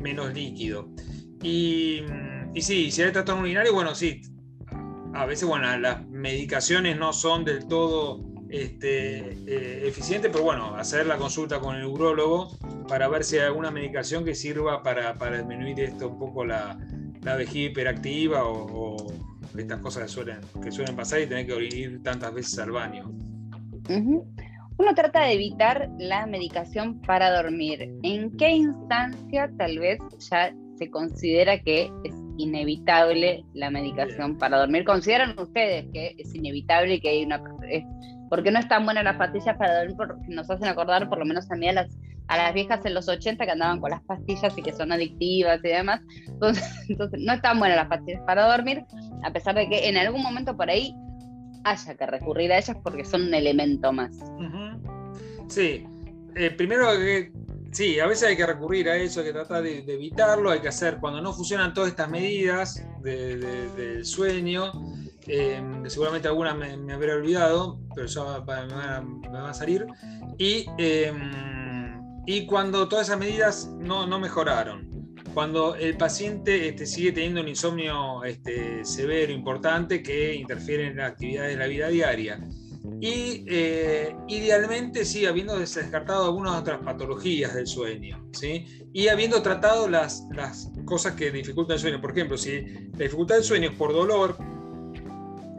menos 0.00 0.34
líquido. 0.34 0.88
Y, 1.40 2.02
y 2.52 2.62
sí, 2.62 2.90
si 2.90 3.00
hay 3.00 3.12
trastorno 3.12 3.42
urinario, 3.42 3.72
bueno, 3.72 3.94
sí, 3.94 4.22
a 5.14 5.24
veces, 5.24 5.46
bueno, 5.46 5.76
las 5.78 6.04
medicaciones 6.08 6.98
no 6.98 7.12
son 7.12 7.44
del 7.44 7.68
todo 7.68 8.33
este, 8.54 9.32
eh, 9.46 9.88
eficiente, 9.88 10.30
pero 10.30 10.44
bueno, 10.44 10.76
hacer 10.76 11.06
la 11.06 11.16
consulta 11.16 11.58
con 11.58 11.74
el 11.76 11.84
urólogo 11.84 12.56
para 12.88 13.08
ver 13.08 13.24
si 13.24 13.36
hay 13.36 13.46
alguna 13.46 13.70
medicación 13.70 14.24
que 14.24 14.34
sirva 14.34 14.82
para, 14.82 15.12
disminuir 15.36 15.80
esto 15.80 16.08
un 16.08 16.18
poco 16.18 16.44
la, 16.44 16.78
vejiga 17.36 17.70
hiperactiva 17.70 18.44
o, 18.44 18.96
estas 19.58 19.80
cosas 19.80 20.04
que 20.04 20.08
suelen, 20.08 20.38
que 20.62 20.70
suelen 20.70 20.96
pasar 20.96 21.20
y 21.20 21.26
tener 21.26 21.46
que 21.46 21.64
ir 21.64 22.02
tantas 22.02 22.32
veces 22.32 22.58
al 22.58 22.70
baño. 22.70 23.12
Uno 24.76 24.94
trata 24.94 25.22
de 25.22 25.32
evitar 25.34 25.88
la 25.98 26.26
medicación 26.26 27.00
para 27.00 27.42
dormir. 27.42 27.92
¿En 28.02 28.36
qué 28.36 28.50
instancia 28.50 29.50
tal 29.56 29.78
vez 29.78 29.98
ya 30.30 30.52
se 30.76 30.90
considera 30.90 31.60
que 31.60 31.92
es 32.02 32.14
inevitable 32.38 33.44
la 33.52 33.70
medicación 33.70 34.36
para 34.36 34.58
dormir? 34.58 34.84
¿Consideran 34.84 35.38
ustedes 35.38 35.86
que 35.92 36.16
es 36.18 36.34
inevitable 36.34 37.00
que 37.00 37.08
hay 37.08 37.24
una 37.24 37.40
porque 38.34 38.50
no 38.50 38.58
están 38.58 38.84
buenas 38.84 39.04
las 39.04 39.16
pastillas 39.16 39.56
para 39.56 39.78
dormir, 39.78 39.96
porque 39.96 40.14
nos 40.26 40.50
hacen 40.50 40.66
acordar 40.66 41.08
por 41.08 41.18
lo 41.18 41.24
menos 41.24 41.48
a 41.52 41.54
mí 41.54 41.68
a 41.68 41.72
las, 41.72 41.96
a 42.26 42.36
las 42.36 42.52
viejas 42.52 42.84
en 42.84 42.92
los 42.92 43.08
80 43.08 43.44
que 43.44 43.52
andaban 43.52 43.80
con 43.80 43.92
las 43.92 44.02
pastillas 44.02 44.58
y 44.58 44.62
que 44.62 44.72
son 44.72 44.90
adictivas 44.90 45.60
y 45.62 45.68
demás. 45.68 46.00
Entonces, 46.26 46.64
no 47.16 47.32
están 47.32 47.60
buenas 47.60 47.76
las 47.76 47.86
pastillas 47.86 48.22
para 48.26 48.48
dormir, 48.48 48.82
a 49.22 49.32
pesar 49.32 49.54
de 49.54 49.68
que 49.68 49.88
en 49.88 49.96
algún 49.96 50.20
momento 50.20 50.56
por 50.56 50.68
ahí 50.68 50.96
haya 51.62 51.94
que 51.94 52.06
recurrir 52.06 52.50
a 52.50 52.58
ellas 52.58 52.76
porque 52.82 53.04
son 53.04 53.22
un 53.22 53.34
elemento 53.34 53.92
más. 53.92 54.16
Sí, 55.46 55.86
eh, 56.34 56.50
primero 56.50 56.90
que 56.90 57.30
sí, 57.70 58.00
a 58.00 58.08
veces 58.08 58.30
hay 58.30 58.36
que 58.36 58.46
recurrir 58.46 58.88
a 58.88 58.96
eso, 58.96 59.20
hay 59.20 59.26
que 59.26 59.32
tratar 59.32 59.62
de, 59.62 59.78
evitarlo, 59.86 60.50
hay 60.50 60.58
que 60.58 60.68
hacer, 60.68 60.96
cuando 60.96 61.22
no 61.22 61.32
funcionan 61.32 61.72
todas 61.72 61.90
estas 61.90 62.10
medidas 62.10 62.84
del 63.00 64.04
sueño, 64.04 64.72
eh, 65.26 65.62
seguramente 65.88 66.28
algunas 66.28 66.56
me, 66.56 66.76
me, 66.76 66.92
habré 66.92 67.12
olvidado, 67.12 67.80
pero 67.94 68.06
ya 68.06 68.40
me 68.40 68.40
van 68.40 69.46
a, 69.46 69.54
salir. 69.54 69.86
Y, 70.38 70.66
em, 70.78 72.00
y 72.26 72.46
cuando 72.46 72.88
todas 72.88 73.08
esas 73.08 73.18
medidas 73.18 73.66
no, 73.78 74.06
no 74.06 74.18
mejoraron, 74.18 74.94
cuando 75.34 75.74
el 75.74 75.96
paciente 75.96 76.68
este, 76.68 76.86
sigue 76.86 77.12
teniendo 77.12 77.40
un 77.40 77.48
insomnio 77.48 78.22
este, 78.24 78.84
severo, 78.84 79.32
importante, 79.32 80.02
que 80.02 80.34
interfiere 80.34 80.86
en 80.86 80.96
las 80.96 81.12
actividades 81.12 81.52
de 81.52 81.58
la 81.58 81.66
vida 81.66 81.88
diaria. 81.88 82.40
Y 83.00 83.44
eh, 83.48 84.14
idealmente 84.28 85.04
sí, 85.04 85.26
habiendo 85.26 85.58
descartado 85.58 86.26
algunas 86.26 86.60
otras 86.60 86.80
patologías 86.80 87.54
del 87.54 87.66
sueño, 87.66 88.28
¿sí? 88.32 88.66
y 88.92 89.08
habiendo 89.08 89.42
tratado 89.42 89.88
las, 89.88 90.24
las 90.32 90.70
cosas 90.84 91.14
que 91.14 91.30
dificultan 91.30 91.74
el 91.74 91.80
sueño. 91.80 92.00
Por 92.00 92.12
ejemplo, 92.12 92.38
si 92.38 92.60
la 92.92 93.04
dificultad 93.04 93.34
del 93.36 93.44
sueño 93.44 93.70
es 93.70 93.76
por 93.76 93.92
dolor, 93.92 94.36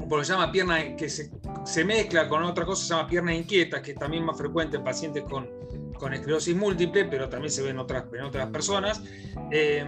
por 0.07 0.17
lo 0.17 0.19
que 0.19 0.25
se 0.25 0.33
llama 0.33 0.51
pierna, 0.51 0.95
que 0.95 1.09
se, 1.09 1.31
se, 1.65 1.83
mezcla 1.83 2.27
con 2.29 2.43
otra 2.43 2.65
cosa, 2.65 2.83
se 2.83 2.89
llama 2.93 3.07
pierna 3.07 3.33
inquieta, 3.33 3.81
que 3.81 3.91
es 3.91 3.97
también 3.97 4.23
más 4.23 4.37
frecuente 4.37 4.77
en 4.77 4.83
pacientes 4.83 5.23
con, 5.23 5.49
con 5.97 6.13
esclerosis 6.13 6.55
múltiple, 6.55 7.05
pero 7.05 7.29
también 7.29 7.51
se 7.51 7.61
ve 7.61 7.69
en 7.69 7.79
otras, 7.79 8.05
en 8.13 8.21
otras 8.21 8.49
personas. 8.49 9.01
Eh, 9.51 9.85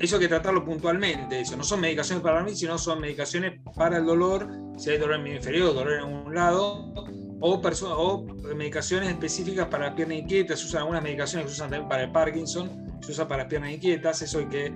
eso 0.00 0.16
hay 0.16 0.22
que 0.22 0.28
tratarlo 0.28 0.64
puntualmente, 0.64 1.40
eso. 1.40 1.56
No 1.56 1.64
son 1.64 1.80
medicaciones 1.80 2.22
para 2.22 2.36
dormir, 2.36 2.56
sino 2.56 2.78
son 2.78 3.00
medicaciones 3.00 3.60
para 3.76 3.98
el 3.98 4.06
dolor, 4.06 4.48
si 4.78 4.90
hay 4.90 4.98
dolor 4.98 5.20
en 5.20 5.26
el 5.26 5.36
inferior, 5.36 5.74
dolor 5.74 5.92
en 5.92 6.04
un 6.04 6.34
lado, 6.34 6.94
o, 7.40 7.54
o 7.54 8.22
medicaciones 8.54 9.10
específicas 9.10 9.66
para 9.66 9.94
pierna 9.94 10.14
inquieta, 10.14 10.56
se 10.56 10.64
usan 10.64 10.80
algunas 10.82 11.02
medicaciones 11.02 11.46
que 11.46 11.50
se 11.50 11.56
usan 11.56 11.70
también 11.70 11.88
para 11.88 12.04
el 12.04 12.12
Parkinson, 12.12 12.98
se 13.02 13.12
usa 13.12 13.28
para 13.28 13.46
piernas 13.48 13.72
inquietas, 13.72 14.22
eso 14.22 14.38
hay 14.38 14.46
que... 14.46 14.72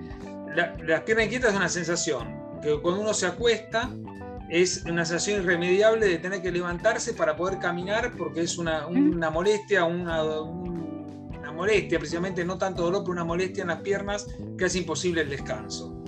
La, 0.55 0.77
las 0.85 1.01
piernas 1.03 1.27
inquietas 1.27 1.51
es 1.51 1.57
una 1.57 1.69
sensación, 1.69 2.61
que 2.63 2.79
cuando 2.81 3.01
uno 3.01 3.15
se 3.15 3.27
acuesta, 3.27 3.91
es 4.49 4.85
una 4.85 5.05
sensación 5.05 5.43
irremediable 5.43 6.07
de 6.07 6.19
tener 6.19 6.43
que 6.43 6.53
levantarse 6.53 7.15
para 7.15 7.37
poder 7.37 7.59
caminar 7.59 8.13
porque 8.17 8.43
es 8.43 8.59
una, 8.59 8.87
una 8.87 9.31
molestia, 9.31 9.85
una, 9.85 10.23
una, 10.23 11.53
molestia, 11.53 11.99
precisamente 11.99 12.45
no 12.45 12.59
tanto 12.59 12.83
dolor, 12.83 13.03
pero 13.03 13.13
una 13.13 13.25
molestia 13.25 13.63
en 13.63 13.69
las 13.69 13.81
piernas 13.81 14.27
que 14.59 14.65
hace 14.65 14.79
imposible 14.79 15.23
el 15.23 15.31
descanso. 15.31 16.03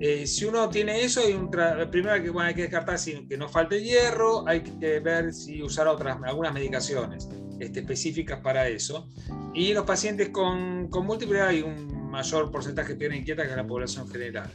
Eh, 0.00 0.26
si 0.26 0.44
uno 0.44 0.68
tiene 0.68 1.02
eso, 1.02 1.20
hay 1.20 1.32
un 1.32 1.50
primero 1.50 2.22
que, 2.22 2.30
bueno, 2.30 2.48
hay 2.48 2.54
que 2.54 2.62
descartar 2.62 2.98
si, 2.98 3.26
que 3.26 3.36
no 3.36 3.48
falte 3.48 3.82
hierro, 3.82 4.46
hay 4.46 4.62
que 4.62 5.00
ver 5.00 5.32
si 5.32 5.62
usar 5.62 5.88
otras, 5.88 6.18
algunas 6.24 6.54
medicaciones 6.54 7.28
este, 7.58 7.80
específicas 7.80 8.40
para 8.40 8.68
eso. 8.68 9.10
Y 9.54 9.72
los 9.72 9.84
pacientes 9.84 10.28
con, 10.30 10.88
con 10.88 11.04
múltiples 11.04 11.42
hay 11.42 11.62
un 11.62 11.97
mayor 12.08 12.50
porcentaje 12.50 12.94
pierna 12.94 13.16
inquieta 13.16 13.46
que 13.46 13.54
la 13.54 13.66
población 13.66 14.08
general. 14.08 14.50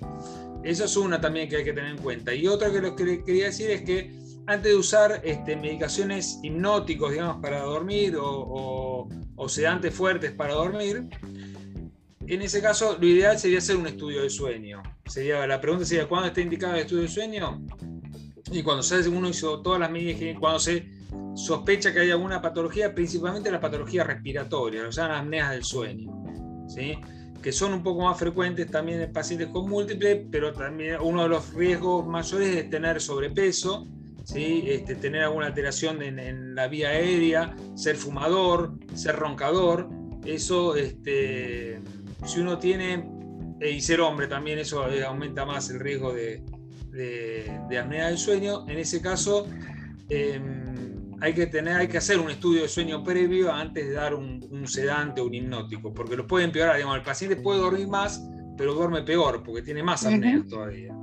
Eso 0.63 0.85
es 0.85 0.97
una 0.97 1.19
también 1.19 1.49
que 1.49 1.57
hay 1.57 1.63
que 1.63 1.73
tener 1.73 1.91
en 1.91 1.97
cuenta. 1.97 2.33
Y 2.33 2.47
otra 2.47 2.71
que 2.71 2.81
lo 2.81 2.95
que 2.95 3.23
quería 3.23 3.45
decir 3.45 3.69
es 3.69 3.81
que 3.81 4.11
antes 4.47 4.71
de 4.71 4.77
usar 4.77 5.21
este, 5.23 5.55
medicaciones 5.55 6.39
hipnóticos, 6.43 7.11
digamos, 7.11 7.41
para 7.41 7.59
dormir 7.61 8.17
o, 8.19 9.07
sedantes 9.47 9.93
fuertes 9.93 10.31
para 10.31 10.53
dormir, 10.53 11.07
en 12.25 12.41
ese 12.41 12.61
caso 12.61 12.97
lo 12.99 13.05
ideal 13.05 13.37
sería 13.37 13.57
hacer 13.57 13.75
un 13.75 13.87
estudio 13.87 14.23
de 14.23 14.29
sueño. 14.29 14.81
Sería, 15.05 15.45
la 15.45 15.59
pregunta 15.59 15.85
sería, 15.85 16.07
¿cuándo 16.07 16.27
está 16.27 16.41
indicado 16.41 16.75
el 16.75 16.81
estudio 16.81 17.03
de 17.03 17.09
sueño? 17.09 17.61
Y 18.51 18.63
cuando 18.63 18.83
se, 18.83 19.07
uno 19.09 19.29
hizo 19.29 19.61
todas 19.61 19.79
las 19.79 19.91
medidas, 19.91 20.39
cuando 20.39 20.59
se 20.59 20.87
sospecha 21.35 21.91
que 21.91 22.01
hay 22.01 22.11
alguna 22.11 22.41
patología, 22.41 22.93
principalmente 22.95 23.51
la 23.51 23.59
patología 23.59 24.03
respiratoria, 24.03 24.83
lo 24.83 24.89
llaman 24.89 25.25
apneas 25.25 25.51
del 25.51 25.63
sueño. 25.63 26.23
¿sí? 26.67 26.97
Que 27.43 27.51
son 27.51 27.73
un 27.73 27.83
poco 27.83 28.03
más 28.05 28.17
frecuentes 28.17 28.71
también 28.71 29.01
en 29.01 29.11
pacientes 29.11 29.49
con 29.49 29.69
múltiples, 29.69 30.21
pero 30.31 30.53
también 30.53 30.97
uno 31.01 31.23
de 31.23 31.29
los 31.29 31.53
riesgos 31.53 32.07
mayores 32.07 32.55
es 32.55 32.69
tener 32.69 33.01
sobrepeso, 33.01 33.85
¿sí? 34.23 34.63
este, 34.65 34.95
tener 34.95 35.23
alguna 35.23 35.47
alteración 35.47 36.01
en, 36.01 36.55
la 36.55 36.69
vía 36.69 36.89
aérea, 36.89 37.53
ser 37.75 37.97
fumador, 37.97 38.73
ser 38.95 39.17
roncador. 39.17 39.89
Eso, 40.25 40.77
este, 40.77 41.81
si 42.25 42.39
uno 42.39 42.57
tiene, 42.59 43.05
eh, 43.59 43.71
y 43.71 43.81
ser 43.81 43.99
hombre 43.99 44.27
también, 44.27 44.57
eso 44.57 44.85
aumenta 45.05 45.45
más 45.45 45.69
el 45.69 45.81
riesgo 45.81 46.13
de, 46.13 46.41
de, 46.91 47.77
apnea 47.77 48.07
del 48.07 48.17
sueño. 48.17 48.65
En 48.69 48.79
ese 48.79 49.01
caso, 49.01 49.47
em, 50.07 50.92
hay 51.23 51.33
que, 51.33 51.47
tener, 51.47 51.77
hay 51.77 51.87
que 51.87 51.97
hacer 51.97 52.19
un 52.19 52.29
estudio 52.29 52.63
de 52.63 52.67
sueño 52.67 53.01
previo 53.01 53.49
antes 53.49 53.87
de 53.87 53.93
dar 53.93 54.13
un, 54.13 54.67
sedante 54.67 55.21
o 55.21 55.25
un 55.25 55.33
hipnótico, 55.33 55.93
porque 55.93 56.17
lo 56.17 56.27
puede 56.27 56.43
empeorar. 56.43 56.75
Digamos, 56.75 56.97
el 56.97 57.03
paciente 57.03 57.37
puede 57.37 57.61
dormir 57.61 57.87
más, 57.87 58.21
pero 58.57 58.73
duerme 58.73 59.03
peor, 59.03 59.41
porque 59.41 59.61
tiene 59.61 59.81
más 59.83 60.05
apnea 60.05 60.43
todavía. 60.49 60.93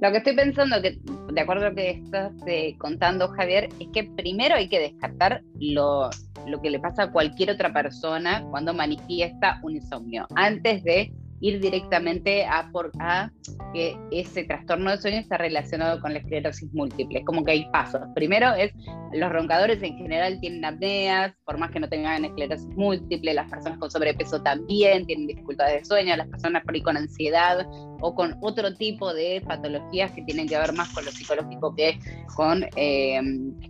Lo 0.00 0.10
que 0.10 0.16
estoy 0.16 0.34
pensando, 0.34 0.80
que 0.80 0.98
de 1.30 1.40
acuerdo 1.42 1.66
a 1.66 1.68
lo 1.68 1.74
que 1.76 1.90
estás 1.90 2.32
eh, 2.46 2.74
contando, 2.78 3.28
Javier, 3.28 3.68
es 3.78 3.88
que 3.92 4.04
primero 4.04 4.54
hay 4.54 4.70
que 4.70 4.80
descartar 4.80 5.42
lo, 5.60 6.08
lo 6.46 6.62
que 6.62 6.70
le 6.70 6.80
pasa 6.80 7.04
a 7.04 7.12
cualquier 7.12 7.50
otra 7.50 7.70
persona 7.74 8.42
cuando 8.50 8.72
manifiesta 8.72 9.60
un 9.62 9.76
insomnio, 9.76 10.26
antes 10.36 10.82
de 10.84 11.12
ir 11.42 11.60
directamente 11.60 12.44
a, 12.44 12.70
por, 12.70 12.92
a 13.00 13.30
que 13.74 13.96
ese 14.12 14.44
trastorno 14.44 14.92
de 14.92 14.98
sueño 14.98 15.18
está 15.18 15.36
relacionado 15.36 16.00
con 16.00 16.12
la 16.12 16.20
esclerosis 16.20 16.72
múltiple. 16.72 17.24
como 17.24 17.44
que 17.44 17.52
hay 17.52 17.68
pasos. 17.70 18.00
Primero 18.14 18.54
es, 18.54 18.72
los 19.12 19.30
roncadores 19.30 19.82
en 19.82 19.96
general 19.98 20.38
tienen 20.40 20.64
apneas, 20.64 21.34
por 21.44 21.58
más 21.58 21.72
que 21.72 21.80
no 21.80 21.88
tengan 21.88 22.24
esclerosis 22.24 22.68
múltiple, 22.76 23.34
las 23.34 23.50
personas 23.50 23.78
con 23.78 23.90
sobrepeso 23.90 24.40
también 24.42 25.04
tienen 25.04 25.26
dificultades 25.26 25.80
de 25.80 25.84
sueño, 25.84 26.16
las 26.16 26.28
personas 26.28 26.62
por 26.64 26.74
ahí 26.74 26.82
con 26.82 26.96
ansiedad 26.96 27.66
o 28.00 28.14
con 28.14 28.36
otro 28.40 28.74
tipo 28.74 29.12
de 29.12 29.42
patologías 29.46 30.12
que 30.12 30.22
tienen 30.22 30.48
que 30.48 30.56
ver 30.56 30.72
más 30.72 30.90
con 30.90 31.04
lo 31.04 31.10
psicológico 31.10 31.74
que 31.74 31.98
con, 32.36 32.64
eh, 32.76 33.20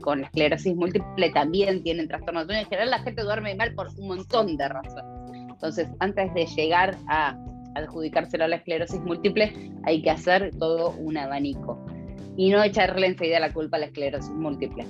con 0.03 0.21
la 0.21 0.27
esclerosis 0.27 0.77
múltiple 0.77 1.31
también 1.31 1.83
tienen 1.83 2.07
trastorno 2.07 2.41
de 2.41 2.47
sueño. 2.47 2.61
En 2.61 2.67
general 2.67 2.91
la 2.91 2.99
gente 2.99 3.23
duerme 3.23 3.55
mal 3.55 3.75
por 3.75 3.89
un 3.97 4.09
montón 4.09 4.59
de 4.59 4.69
razones. 4.69 5.23
Entonces, 5.63 5.89
antes 6.01 6.35
de 6.35 6.45
llegar 6.47 6.97
a 7.07 7.37
adjudicárselo 7.75 8.45
a 8.45 8.49
la 8.49 8.57
esclerosis 8.57 9.01
múltiple, 9.01 9.73
hay 9.85 10.03
que 10.03 10.11
hacer 10.11 10.51
todo 10.59 10.91
un 10.99 11.17
abanico 11.17 11.85
y 12.37 12.51
no 12.51 12.63
echarle 12.63 13.07
enseguida 13.07 13.41
la 13.41 13.53
culpa 13.53 13.77
a 13.77 13.81
la 13.81 13.87
esclerosis 13.87 14.31
múltiple. 14.31 14.87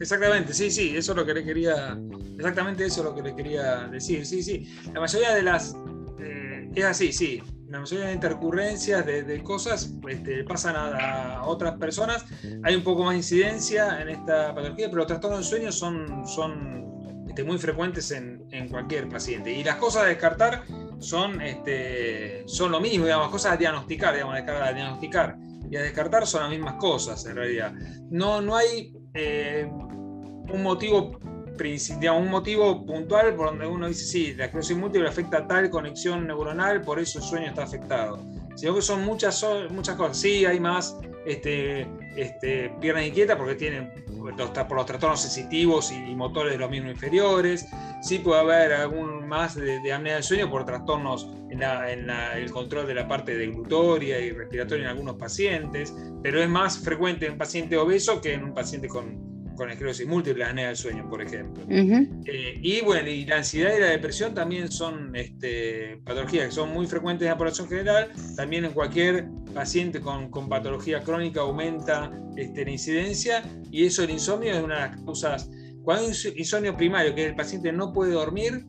Exactamente, 0.00 0.54
sí, 0.54 0.70
sí, 0.70 0.96
eso 0.96 1.12
es 1.12 1.18
lo 1.18 1.26
que 1.26 1.34
le 1.34 1.44
quería, 1.44 1.98
exactamente 2.36 2.86
eso 2.86 3.00
es 3.00 3.06
lo 3.06 3.14
que 3.14 3.22
le 3.22 3.36
quería 3.36 3.86
decir, 3.88 4.24
sí, 4.24 4.42
sí. 4.42 4.66
La 4.92 5.00
mayoría 5.00 5.34
de 5.34 5.42
las, 5.42 5.76
eh, 6.18 6.70
es 6.74 6.84
así, 6.84 7.12
sí, 7.12 7.42
la 7.68 7.80
mayoría 7.80 8.06
de 8.06 8.12
intercurrencias 8.14 9.04
de, 9.04 9.42
cosas 9.42 9.92
este, 10.08 10.44
pasan 10.44 10.76
a, 10.76 11.42
otras 11.44 11.76
personas. 11.78 12.24
Hay 12.62 12.76
un 12.76 12.82
poco 12.82 13.04
más 13.04 13.16
incidencia 13.16 14.00
en 14.00 14.08
esta 14.08 14.54
patología, 14.54 14.86
pero 14.86 14.98
los 14.98 15.06
trastornos 15.06 15.40
de 15.40 15.44
sueño 15.44 15.72
son, 15.72 17.24
este, 17.28 17.44
muy 17.44 17.58
frecuentes 17.58 18.10
en, 18.12 18.44
en, 18.52 18.68
cualquier 18.68 19.08
paciente. 19.08 19.52
Y 19.52 19.64
las 19.64 19.76
cosas 19.76 20.04
a 20.04 20.06
descartar 20.06 20.62
son, 20.98 21.40
este, 21.40 22.44
son 22.46 22.72
lo 22.72 22.80
mismo, 22.80 23.04
digamos, 23.04 23.30
cosas 23.30 23.52
a 23.52 23.56
diagnosticar, 23.56 24.14
digamos, 24.14 24.36
a 24.36 24.72
diagnosticar 24.72 25.36
y 25.70 25.76
a 25.76 25.82
descartar 25.82 26.26
son 26.26 26.42
las 26.42 26.50
mismas 26.50 26.74
cosas 26.74 27.24
en 27.26 27.36
realidad. 27.36 27.72
No, 28.10 28.40
no 28.40 28.56
hay 28.56 28.92
eh, 29.14 29.68
un 29.68 30.62
motivo 30.62 31.18
digamos, 31.56 32.22
un 32.22 32.30
motivo 32.30 32.84
puntual 32.84 33.34
por 33.34 33.46
donde 33.46 33.66
uno 33.66 33.88
dice, 33.88 34.04
sí, 34.04 34.34
la 34.34 34.44
esclerosis 34.44 34.76
múltiple 34.76 35.08
afecta 35.08 35.46
tal 35.46 35.70
conexión 35.70 36.26
neuronal, 36.26 36.82
por 36.82 36.98
eso 36.98 37.18
el 37.18 37.24
sueño 37.24 37.48
está 37.48 37.62
afectado. 37.62 38.18
Sino 38.56 38.74
que 38.74 38.82
son 38.82 39.04
muchas, 39.04 39.44
muchas 39.70 39.96
cosas. 39.96 40.18
Sí, 40.18 40.44
hay 40.44 40.60
más 40.60 40.96
este, 41.26 41.86
este, 42.16 42.70
piernas 42.80 43.06
inquietas 43.06 43.36
porque 43.36 43.54
tienen 43.54 44.04
por 44.16 44.76
los 44.76 44.86
trastornos 44.86 45.20
sensitivos 45.20 45.92
y 45.92 46.14
motores 46.14 46.52
de 46.52 46.58
los 46.58 46.70
mismos 46.70 46.92
inferiores. 46.92 47.66
Sí 48.02 48.18
puede 48.18 48.40
haber 48.40 48.72
algún 48.72 49.28
más 49.28 49.54
de, 49.54 49.80
de 49.80 49.92
apnea 49.92 50.14
del 50.14 50.22
sueño 50.22 50.50
por 50.50 50.64
trastornos 50.64 51.28
en, 51.50 51.62
el 51.62 52.50
control 52.50 52.86
de 52.86 52.94
la 52.94 53.08
parte 53.08 53.36
deglutoria 53.36 54.18
y 54.20 54.32
respiratoria 54.32 54.84
en 54.84 54.90
algunos 54.90 55.16
pacientes, 55.16 55.94
pero 56.22 56.42
es 56.42 56.48
más 56.48 56.78
frecuente 56.78 57.26
en 57.26 57.32
un 57.32 57.38
paciente 57.38 57.76
obeso 57.76 58.20
que 58.20 58.34
en 58.34 58.44
un 58.44 58.54
paciente 58.54 58.88
con, 58.88 59.35
con 59.56 59.70
esclerosis 59.70 60.06
múltiple, 60.06 60.44
apnea 60.44 60.68
del 60.68 60.76
sueño, 60.76 61.08
por 61.08 61.22
ejemplo. 61.22 61.64
Eh, 61.68 62.60
y 62.62 62.80
bueno, 62.82 63.08
y 63.08 63.24
la 63.24 63.38
ansiedad 63.38 63.76
y 63.76 63.80
la 63.80 63.86
depresión 63.86 64.34
también 64.34 64.70
son 64.70 65.14
este, 65.16 66.00
patologías 66.04 66.46
que 66.46 66.52
son 66.52 66.72
muy 66.72 66.86
frecuentes 66.86 67.26
en 67.26 67.32
la 67.32 67.38
población 67.38 67.68
general. 67.68 68.12
También 68.36 68.64
en 68.64 68.72
cualquier 68.72 69.28
paciente 69.54 70.00
con, 70.00 70.30
con 70.30 70.48
patología 70.48 71.02
crónica 71.02 71.40
aumenta 71.40 72.10
este, 72.36 72.64
la 72.64 72.70
incidencia 72.70 73.42
y 73.70 73.86
eso 73.86 74.04
el 74.04 74.10
insomnio 74.10 74.52
es 74.52 74.62
una 74.62 74.74
de 74.74 74.80
las 74.88 75.00
causas. 75.02 75.50
Cuando 75.82 76.04
hay 76.04 76.14
insomnio 76.36 76.76
primario, 76.76 77.14
que 77.14 77.24
el 77.24 77.36
paciente 77.36 77.72
no 77.72 77.92
puede 77.92 78.12
dormir, 78.12 78.64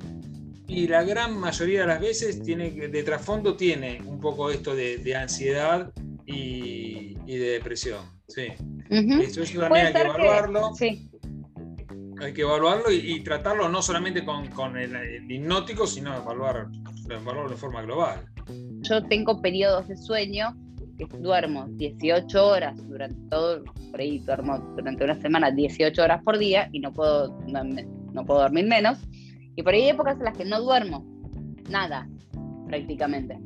y 0.68 0.88
la 0.88 1.04
gran 1.04 1.38
mayoría 1.38 1.82
de 1.82 1.88
las 1.88 2.02
veces 2.02 2.44
tiene, 2.44 2.70
de 2.70 3.04
trasfondo 3.04 3.56
tiene 3.56 4.02
un 4.06 4.20
poco 4.20 4.52
esto 4.52 4.76
de, 4.76 5.16
ansiedad 5.16 5.92
y, 6.26 6.77
y 7.28 7.38
de 7.38 7.50
depresión. 7.50 8.00
Sí. 8.28 8.48
Eso 8.90 9.60
también 9.60 9.88
hay 9.88 9.94
que 9.94 10.02
evaluarlo. 10.02 10.72
Hay 12.20 12.34
que 12.34 12.42
evaluarlo 12.42 12.92
y, 12.92 13.22
tratarlo 13.22 13.70
no 13.70 13.82
solamente 13.82 14.26
con, 14.26 14.78
el, 14.78 15.32
hipnótico, 15.32 15.86
sino 15.86 16.16
evaluar, 16.16 16.68
evaluarlo 17.10 17.50
de 17.50 17.58
forma 17.58 17.84
global. 17.84 18.26
Yo 18.82 19.04
tengo 19.04 19.40
periodos 19.42 19.88
de 19.88 19.98
sueño 19.98 20.56
que 20.98 21.06
duermo 21.20 21.68
18 21.70 22.48
horas 22.48 22.76
durante 22.88 23.20
todo, 23.30 23.64
por 23.92 24.00
ahí 24.00 24.18
duermo 24.20 24.58
durante 24.76 25.04
una 25.04 25.22
semana 25.22 25.52
18 25.52 26.02
horas 26.02 26.24
por 26.24 26.40
día 26.40 26.70
y 26.72 26.80
no 26.80 26.92
puedo, 26.92 27.38
no, 27.46 28.26
puedo 28.26 28.40
dormir 28.40 28.66
menos. 28.66 28.98
Y 29.56 29.62
por 29.62 29.74
ahí 29.74 29.84
hay 29.84 29.90
épocas 29.90 30.18
en 30.18 30.24
las 30.24 30.38
que 30.38 30.46
no 30.46 30.60
duermo 30.62 31.06
nada, 31.70 32.10
prácticamente. 32.68 33.38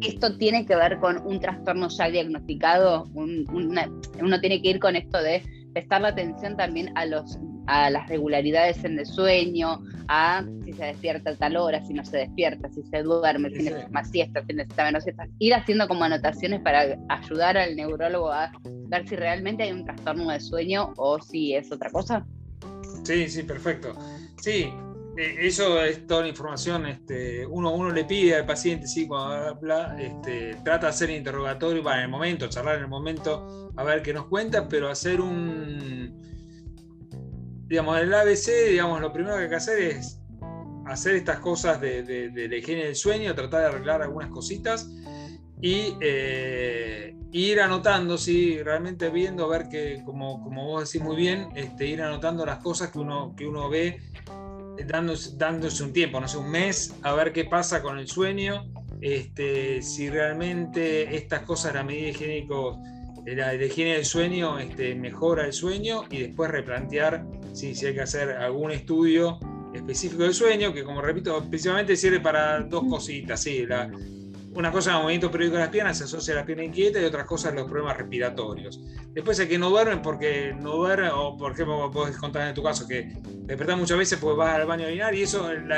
Esto 0.00 0.36
tiene 0.36 0.66
que 0.66 0.76
ver 0.76 0.98
con 0.98 1.18
un 1.26 1.40
trastorno 1.40 1.88
ya 1.88 2.08
diagnosticado, 2.10 3.04
uno 3.14 4.40
tiene 4.40 4.62
que 4.62 4.70
ir 4.70 4.78
con 4.78 4.96
esto 4.96 5.22
de 5.22 5.42
prestar 5.72 6.02
la 6.02 6.08
atención 6.08 6.56
también 6.56 6.90
a 6.96 7.06
los 7.06 7.38
a 7.66 7.90
las 7.90 8.08
regularidades 8.08 8.84
en 8.84 8.98
el 8.98 9.06
sueño, 9.06 9.80
a 10.08 10.44
si 10.64 10.72
se 10.72 10.84
despierta 10.84 11.30
a 11.30 11.36
tal 11.36 11.56
hora, 11.56 11.82
si 11.84 11.94
no 11.94 12.04
se 12.04 12.18
despierta, 12.18 12.68
si 12.70 12.82
se 12.82 13.02
duerme, 13.02 13.50
si 13.50 13.62
necesita 13.62 13.88
más 13.90 14.10
siesta, 14.10 14.44
si 14.46 14.52
necesita 14.52 14.84
menos 14.84 15.04
siesta. 15.04 15.26
Ir 15.38 15.54
haciendo 15.54 15.88
como 15.88 16.04
anotaciones 16.04 16.60
para 16.60 16.98
ayudar 17.08 17.56
al 17.56 17.76
neurólogo 17.76 18.30
a 18.30 18.52
ver 18.64 19.08
si 19.08 19.16
realmente 19.16 19.62
hay 19.62 19.72
un 19.72 19.84
trastorno 19.84 20.30
de 20.30 20.40
sueño 20.40 20.92
o 20.96 21.20
si 21.20 21.54
es 21.54 21.72
otra 21.72 21.90
cosa. 21.90 22.26
Sí, 23.04 23.28
sí, 23.28 23.42
perfecto. 23.42 23.94
Sí, 24.40 24.72
eso 25.16 25.82
es 25.82 26.06
toda 26.06 26.22
la 26.22 26.28
información. 26.28 26.86
Este, 26.86 27.46
uno, 27.46 27.72
uno 27.72 27.90
le 27.90 28.04
pide 28.04 28.36
al 28.36 28.46
paciente, 28.46 28.86
sí, 28.86 29.06
cuando 29.06 29.48
habla, 29.48 29.96
este, 29.98 30.56
trata 30.64 30.86
de 30.86 30.90
hacer 30.90 31.10
interrogatorio, 31.10 31.82
para 31.82 31.98
en 31.98 32.04
el 32.04 32.10
momento, 32.10 32.48
charlar 32.48 32.76
en 32.76 32.82
el 32.82 32.88
momento, 32.88 33.70
a 33.76 33.84
ver 33.84 34.02
qué 34.02 34.12
nos 34.12 34.26
cuenta, 34.26 34.68
pero 34.68 34.88
hacer 34.88 35.20
un 35.20 36.24
digamos, 37.66 37.98
el 37.98 38.12
ABC, 38.12 38.70
digamos, 38.70 39.00
lo 39.00 39.12
primero 39.12 39.36
que 39.36 39.44
hay 39.44 39.48
que 39.48 39.54
hacer 39.54 39.78
es 39.80 40.20
hacer 40.86 41.16
estas 41.16 41.40
cosas 41.40 41.80
de, 41.80 42.30
la 42.48 42.56
higiene 42.56 42.84
del 42.84 42.94
sueño, 42.94 43.34
tratar 43.34 43.62
de 43.62 43.66
arreglar 43.66 44.02
algunas 44.02 44.30
cositas 44.30 44.88
y 45.60 45.96
eh, 46.00 47.16
ir 47.32 47.60
anotando, 47.60 48.18
sí, 48.18 48.62
realmente 48.62 49.08
viendo, 49.08 49.44
a 49.46 49.48
ver 49.48 49.68
que, 49.68 50.02
como, 50.04 50.42
como 50.42 50.66
vos 50.66 50.84
decís 50.84 51.04
muy 51.04 51.16
bien, 51.16 51.48
este, 51.54 51.86
ir 51.86 52.02
anotando 52.02 52.44
las 52.44 52.58
cosas 52.58 52.90
que 52.90 52.98
uno, 52.98 53.34
que 53.36 53.46
uno 53.46 53.68
ve, 53.70 54.00
dándose, 54.86 55.36
dándose 55.36 55.82
un 55.82 55.92
tiempo, 55.92 56.20
no 56.20 56.28
sé, 56.28 56.38
un 56.38 56.50
mes, 56.50 56.94
a 57.02 57.12
ver 57.14 57.32
qué 57.32 57.44
pasa 57.44 57.82
con 57.82 57.98
el 57.98 58.08
sueño, 58.08 58.70
este, 59.00 59.82
si 59.82 60.08
realmente 60.08 61.14
estas 61.16 61.42
cosas, 61.42 61.74
la 61.74 61.84
medida 61.84 62.08
higiénico 62.08 62.80
la, 63.26 63.54
higiene 63.54 63.94
del 63.94 64.04
sueño 64.04 64.58
este, 64.58 64.94
mejora 64.94 65.46
el 65.46 65.52
sueño 65.52 66.04
y 66.10 66.18
después 66.18 66.50
replantear 66.50 67.24
si, 67.52 67.74
si 67.74 67.86
hay 67.86 67.94
que 67.94 68.02
hacer 68.02 68.30
algún 68.30 68.70
estudio 68.70 69.38
específico 69.72 70.22
del 70.22 70.34
sueño, 70.34 70.72
que 70.72 70.84
como 70.84 71.00
repito, 71.00 71.42
principalmente 71.48 71.96
sirve 71.96 72.20
para 72.20 72.60
dos 72.60 72.84
cositas. 72.88 73.42
Sí, 73.42 73.66
la, 73.66 73.90
una 74.54 74.70
cosa 74.70 74.98
movimiento 74.98 75.30
periódico 75.30 75.56
de 75.56 75.62
las 75.62 75.70
piernas, 75.70 75.98
se 75.98 76.04
asocia 76.04 76.34
a 76.34 76.36
la 76.38 76.46
pierna 76.46 76.64
inquieta 76.64 77.00
y 77.00 77.04
otras 77.04 77.26
cosas 77.26 77.54
los 77.54 77.64
problemas 77.64 77.96
respiratorios. 77.96 78.80
Después 79.12 79.38
hay 79.40 79.48
que 79.48 79.58
no 79.58 79.70
duermen 79.70 80.00
porque 80.00 80.54
no 80.58 80.76
duermen, 80.76 81.10
o 81.14 81.36
por 81.36 81.52
ejemplo, 81.52 81.90
podés 81.90 82.16
contar 82.16 82.48
en 82.48 82.54
tu 82.54 82.62
caso 82.62 82.86
que 82.86 83.12
despertás 83.24 83.78
muchas 83.78 83.98
veces 83.98 84.18
porque 84.18 84.38
vas 84.38 84.54
al 84.54 84.66
baño 84.66 84.84
a 84.84 84.88
orinar 84.88 85.14
y 85.14 85.22
eso, 85.22 85.50
el 85.50 85.70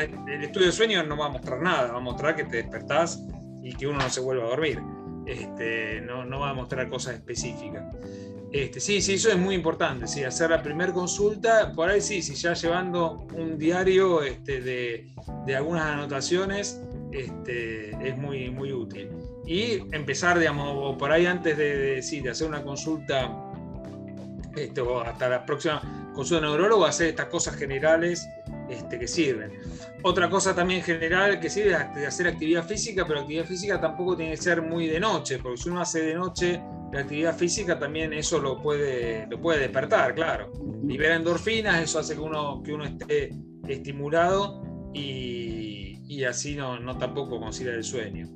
estudio 0.42 0.66
del 0.66 0.72
sueño 0.74 1.02
no 1.04 1.16
va 1.16 1.26
a 1.26 1.30
mostrar 1.30 1.60
nada, 1.60 1.92
va 1.92 1.98
a 1.98 2.00
mostrar 2.00 2.36
que 2.36 2.44
te 2.44 2.58
despertás 2.58 3.22
y 3.62 3.72
que 3.74 3.86
uno 3.86 3.98
no 3.98 4.10
se 4.10 4.20
vuelva 4.20 4.44
a 4.44 4.48
dormir. 4.48 4.80
Este, 5.26 6.00
no, 6.02 6.38
va 6.38 6.50
a 6.50 6.54
mostrar 6.54 6.88
cosas 6.88 7.14
específicas. 7.14 7.84
Este, 8.52 8.78
sí, 8.78 9.02
sí, 9.02 9.14
eso 9.14 9.28
es 9.28 9.36
muy 9.36 9.56
importante, 9.56 10.06
sí, 10.06 10.22
hacer 10.22 10.50
la 10.50 10.62
primera 10.62 10.92
consulta, 10.92 11.72
por 11.72 11.90
ahí 11.90 12.00
sí, 12.00 12.22
si 12.22 12.34
ya 12.34 12.54
llevando 12.54 13.26
un 13.34 13.58
diario 13.58 14.22
este, 14.22 14.60
de, 14.60 15.56
algunas 15.56 15.84
anotaciones, 15.86 16.80
este, 17.20 17.90
es 18.08 18.16
muy, 18.16 18.50
muy 18.50 18.72
útil. 18.72 19.10
Y 19.46 19.82
empezar, 19.94 20.38
digamos, 20.38 20.96
por 20.96 21.12
ahí 21.12 21.26
antes 21.26 21.56
de, 21.56 22.00
de, 22.00 22.30
hacer 22.30 22.46
una 22.46 22.62
consulta, 22.62 23.52
este, 24.54 24.80
o 24.80 25.00
hasta 25.00 25.28
la 25.28 25.46
próxima 25.46 26.10
consulta 26.14 26.46
de 26.46 26.50
neurólogo, 26.52 26.84
hacer 26.84 27.08
estas 27.08 27.26
cosas 27.26 27.56
generales 27.56 28.28
este, 28.68 28.98
que 28.98 29.06
sirven. 29.06 29.52
Otra 30.02 30.28
cosa 30.28 30.54
también 30.54 30.82
general 30.82 31.40
que 31.40 31.50
sirve 31.50 31.72
es 31.72 31.94
de 31.94 32.06
hacer 32.06 32.28
actividad 32.28 32.66
física, 32.66 33.04
pero 33.06 33.20
actividad 33.20 33.44
física 33.44 33.80
tampoco 33.80 34.16
tiene 34.16 34.32
que 34.32 34.42
ser 34.42 34.62
muy 34.62 34.86
de 34.86 35.00
noche, 35.00 35.38
porque 35.38 35.62
si 35.62 35.68
uno 35.68 35.80
hace 35.80 36.02
de 36.02 36.14
noche 36.14 36.60
la 36.92 37.00
actividad 37.00 37.36
física 37.36 37.78
también 37.78 38.12
eso 38.12 38.38
lo 38.38 38.60
puede, 38.60 39.26
lo 39.28 39.40
puede 39.40 39.60
despertar, 39.60 40.14
claro. 40.14 40.52
Libera 40.84 41.16
endorfinas, 41.16 41.82
eso 41.82 41.98
hace 41.98 42.14
que 42.14 42.20
uno, 42.20 42.62
que 42.62 42.72
uno 42.72 42.84
esté 42.84 43.30
estimulado 43.68 44.62
y, 44.94 45.85
y 46.06 46.24
así 46.24 46.54
no, 46.54 46.78
no 46.78 46.96
tampoco 46.98 47.40
consiga 47.40 47.72
el 47.72 47.84
sueño. 47.84 48.28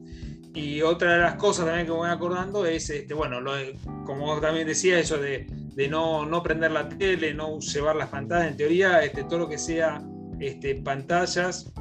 Y 0.52 0.82
otra 0.82 1.12
de 1.12 1.18
las 1.20 1.34
cosas 1.34 1.66
también 1.66 1.86
que 1.86 1.92
me 1.92 1.98
voy 1.98 2.10
acordando 2.10 2.66
es, 2.66 2.90
este, 2.90 3.14
bueno, 3.14 3.40
lo 3.40 3.52
como 4.04 4.40
también 4.40 4.66
decía, 4.66 4.98
eso 4.98 5.16
de, 5.18 5.46
de 5.48 5.88
no, 5.88 6.26
no, 6.26 6.42
prender 6.42 6.72
la 6.72 6.88
tele, 6.88 7.32
no 7.32 7.60
llevar 7.60 7.94
las 7.94 8.08
pantallas, 8.08 8.50
en 8.50 8.56
teoría, 8.56 9.04
este, 9.04 9.22
todo 9.24 9.40
lo 9.40 9.48
que 9.48 9.58
sea 9.58 10.02
este, 10.40 10.74
pantallas, 10.74 11.72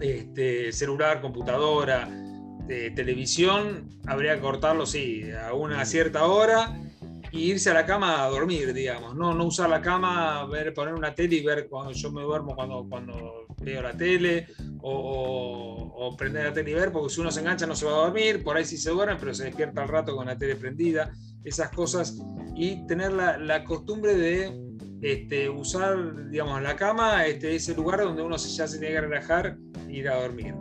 este, 0.00 0.72
celular, 0.72 1.20
computadora, 1.20 2.08
televisión, 2.94 3.88
habría 4.06 4.36
que 4.36 4.42
cortarlo, 4.42 4.86
sí, 4.86 5.24
a 5.32 5.54
una 5.54 5.84
cierta 5.84 6.26
hora 6.26 6.78
y 7.32 7.50
irse 7.50 7.70
a 7.70 7.74
la 7.74 7.86
cama 7.86 8.24
a 8.24 8.28
dormir, 8.28 8.72
digamos. 8.72 9.14
No, 9.14 9.34
no 9.34 9.44
usar 9.46 9.70
la 9.70 9.80
cama, 9.80 10.44
ver, 10.46 10.74
poner 10.74 10.94
una 10.94 11.14
tele 11.14 11.36
y 11.36 11.44
ver 11.44 11.68
cuando 11.68 11.92
yo 11.92 12.10
me 12.10 12.22
duermo 12.22 12.54
cuando, 12.54 12.86
cuando 12.88 13.39
veo 13.60 13.82
la 13.82 13.92
tele 13.92 14.48
o, 14.82 16.14
prender 16.18 16.46
la 16.46 16.52
tele 16.52 16.70
y 16.72 16.74
ver, 16.74 16.92
porque 16.92 17.14
si 17.14 17.20
uno 17.20 17.30
se 17.30 17.40
engancha 17.40 17.66
no 17.66 17.74
se 17.74 17.86
va 17.86 17.92
a 17.92 18.06
dormir, 18.06 18.42
por 18.42 18.56
ahí 18.56 18.64
sí 18.64 18.76
se 18.76 18.90
duerme, 18.90 19.16
pero 19.18 19.32
se 19.32 19.44
despierta 19.44 19.82
al 19.82 19.88
rato 19.88 20.16
con 20.16 20.26
la 20.26 20.36
tele 20.36 20.56
prendida, 20.56 21.12
esas 21.44 21.70
cosas. 21.70 22.18
Y 22.56 22.86
tener 22.86 23.12
la, 23.12 23.38
la 23.38 23.64
costumbre 23.64 24.14
de 24.14 24.70
este, 25.02 25.48
usar, 25.48 26.28
digamos, 26.30 26.60
la 26.62 26.76
cama, 26.76 27.26
este, 27.26 27.54
ese 27.54 27.74
lugar 27.74 28.00
donde 28.00 28.22
uno 28.22 28.36
ya 28.36 28.66
se 28.66 28.78
tiene 28.78 28.94
que 28.94 29.00
relajar 29.00 29.56
e 29.88 29.92
ir 29.92 30.08
a 30.08 30.20
dormir. 30.20 30.54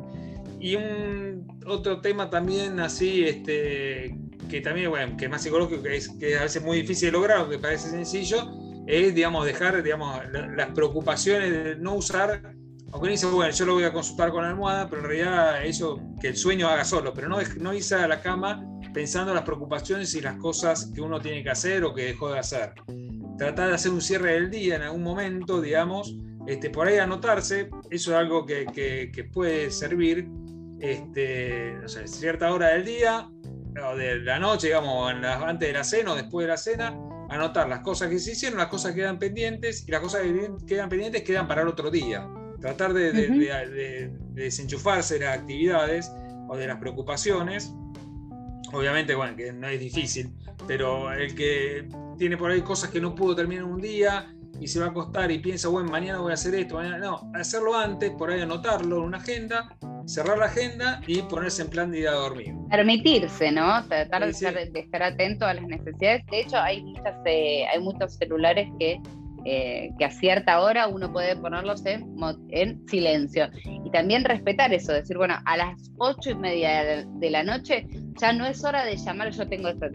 Y 0.59 0.75
un 0.75 1.47
otro 1.65 2.01
tema 2.01 2.29
también 2.29 2.79
así, 2.79 3.23
este, 3.23 4.17
que 4.49 4.61
también, 4.61 4.89
bueno, 4.89 5.17
que 5.17 5.25
es 5.25 5.31
más 5.31 5.43
psicológico, 5.43 5.83
que 5.83 5.97
es, 5.97 6.09
que 6.19 6.37
a 6.37 6.43
veces 6.43 6.63
muy 6.63 6.81
difícil 6.81 7.07
de 7.07 7.11
lograr, 7.13 7.39
aunque 7.39 7.59
parece 7.59 7.89
sencillo, 7.89 8.37
es, 8.87 9.13
digamos, 9.13 9.45
dejar, 9.45 9.81
digamos, 9.83 10.19
las 10.31 10.69
preocupaciones 10.71 11.51
de 11.51 11.75
no 11.75 11.95
usar, 11.95 12.55
aunque 12.91 12.99
uno 12.99 13.11
dice, 13.11 13.25
bueno, 13.27 13.51
yo 13.51 13.65
lo 13.65 13.73
voy 13.75 13.83
a 13.83 13.93
consultar 13.93 14.31
con 14.31 14.43
la 14.43 14.49
almohada, 14.49 14.89
pero 14.89 15.01
en 15.01 15.07
realidad 15.07 15.63
eso, 15.63 16.01
que 16.19 16.29
el 16.29 16.37
sueño 16.37 16.67
haga 16.67 16.83
solo, 16.83 17.13
pero 17.13 17.29
no, 17.29 17.37
no 17.59 17.73
irse 17.73 17.95
a 17.95 18.07
la 18.07 18.21
cama 18.21 18.65
pensando 18.93 19.31
en 19.31 19.35
las 19.35 19.45
preocupaciones 19.45 20.13
y 20.15 20.21
las 20.21 20.35
cosas 20.37 20.91
que 20.93 21.01
uno 21.01 21.19
tiene 21.19 21.43
que 21.43 21.49
hacer 21.51 21.83
o 21.83 21.93
que 21.93 22.05
dejó 22.05 22.31
de 22.31 22.39
hacer 22.39 22.73
tratar 23.39 23.69
de 23.69 23.75
hacer 23.75 23.91
un 23.91 24.01
cierre 24.01 24.33
del 24.33 24.51
día 24.51 24.75
en 24.75 24.83
algún 24.83 25.01
momento, 25.01 25.61
digamos, 25.61 26.13
este, 26.45 26.69
por 26.69 26.87
ahí 26.87 26.97
anotarse, 26.97 27.69
eso 27.89 28.11
es 28.11 28.17
algo 28.17 28.45
que, 28.45 28.65
que, 28.65 29.23
puede 29.23 29.71
servir, 29.71 30.27
este, 30.81 31.77
no 31.81 31.87
sé, 31.87 32.07
cierta 32.07 32.53
hora 32.53 32.67
del 32.69 32.85
día 32.85 33.29
o 33.81 33.95
de 33.95 34.19
la 34.19 34.39
noche, 34.39 34.67
digamos, 34.67 35.11
antes 35.13 35.69
de 35.69 35.73
la 35.73 35.83
cena 35.83 36.11
o 36.11 36.15
después 36.15 36.45
de 36.45 36.49
la 36.49 36.57
cena, 36.57 36.99
anotar 37.29 37.69
las 37.69 37.79
cosas 37.79 38.09
que 38.09 38.19
se 38.19 38.33
hicieron, 38.33 38.59
las 38.59 38.67
cosas 38.67 38.91
que 38.91 39.01
quedan 39.01 39.17
pendientes 39.17 39.87
y 39.87 39.91
las 39.91 40.01
cosas 40.01 40.21
que 40.21 40.51
quedan 40.67 40.89
pendientes 40.89 41.23
quedan 41.23 41.47
para 41.47 41.61
el 41.61 41.69
otro 41.69 41.89
día. 41.89 42.27
Tratar 42.59 42.93
de, 42.93 43.11
de, 43.11 43.29
de 43.29 44.11
desenchufarse 44.33 45.19
de 45.19 45.25
las 45.25 45.37
actividades 45.37 46.11
o 46.49 46.57
de 46.57 46.67
las 46.67 46.77
preocupaciones. 46.77 47.73
Obviamente, 48.71 49.15
bueno, 49.15 49.35
que 49.35 49.51
no 49.51 49.67
es 49.67 49.79
difícil, 49.79 50.31
pero 50.67 51.11
el 51.11 51.33
que 51.35 51.87
tiene 52.17 52.37
por 52.37 52.51
ahí 52.51 52.61
cosas 52.61 52.91
que 52.91 53.01
no 53.01 53.15
pudo 53.15 53.35
terminar 53.35 53.63
un 53.63 53.81
día 53.81 54.33
y 54.59 54.67
se 54.67 54.79
va 54.79 54.87
a 54.87 54.89
acostar 54.89 55.31
y 55.31 55.39
piensa, 55.39 55.69
bueno, 55.69 55.89
mañana 55.89 56.19
voy 56.19 56.31
a 56.31 56.33
hacer 56.33 56.53
esto, 56.55 56.75
mañana 56.75 56.97
no, 56.97 57.31
hacerlo 57.33 57.75
antes, 57.75 58.11
por 58.11 58.29
ahí 58.29 58.41
anotarlo 58.41 58.97
en 58.97 59.03
una 59.03 59.17
agenda, 59.17 59.75
cerrar 60.05 60.37
la 60.37 60.45
agenda 60.45 61.01
y 61.07 61.21
ponerse 61.21 61.61
en 61.61 61.69
plan 61.69 61.91
de 61.91 61.99
ir 61.99 62.07
a 62.07 62.13
dormir. 62.13 62.53
Permitirse, 62.69 63.51
¿no? 63.51 63.85
Tratar 63.87 64.25
de, 64.25 64.71
estar, 64.73 65.03
atento 65.03 65.45
a 65.45 65.53
las 65.53 65.63
necesidades. 65.63 66.25
De 66.27 66.41
hecho, 66.41 66.57
hay, 66.57 66.83
muchas, 66.83 67.15
eh, 67.25 67.65
hay 67.67 67.79
muchos 67.79 68.15
celulares 68.15 68.67
que, 68.79 68.99
eh, 69.45 69.91
que 69.97 70.05
a 70.05 70.11
cierta 70.11 70.61
hora 70.61 70.87
uno 70.87 71.11
puede 71.11 71.35
ponerlos 71.35 71.85
en, 71.85 72.15
en, 72.49 72.87
silencio. 72.87 73.49
Y 73.85 73.91
también 73.91 74.23
respetar 74.23 74.73
eso, 74.73 74.93
decir, 74.93 75.17
bueno, 75.17 75.35
a 75.45 75.57
las 75.57 75.91
ocho 75.97 76.31
y 76.31 76.35
media 76.35 77.05
de 77.05 77.29
la 77.29 77.43
noche 77.43 77.87
ya 78.19 78.33
no 78.33 78.45
es 78.45 78.63
hora 78.63 78.85
de 78.85 78.97
llamar, 78.97 79.31
yo 79.31 79.47
tengo 79.47 79.69
esto 79.69 79.87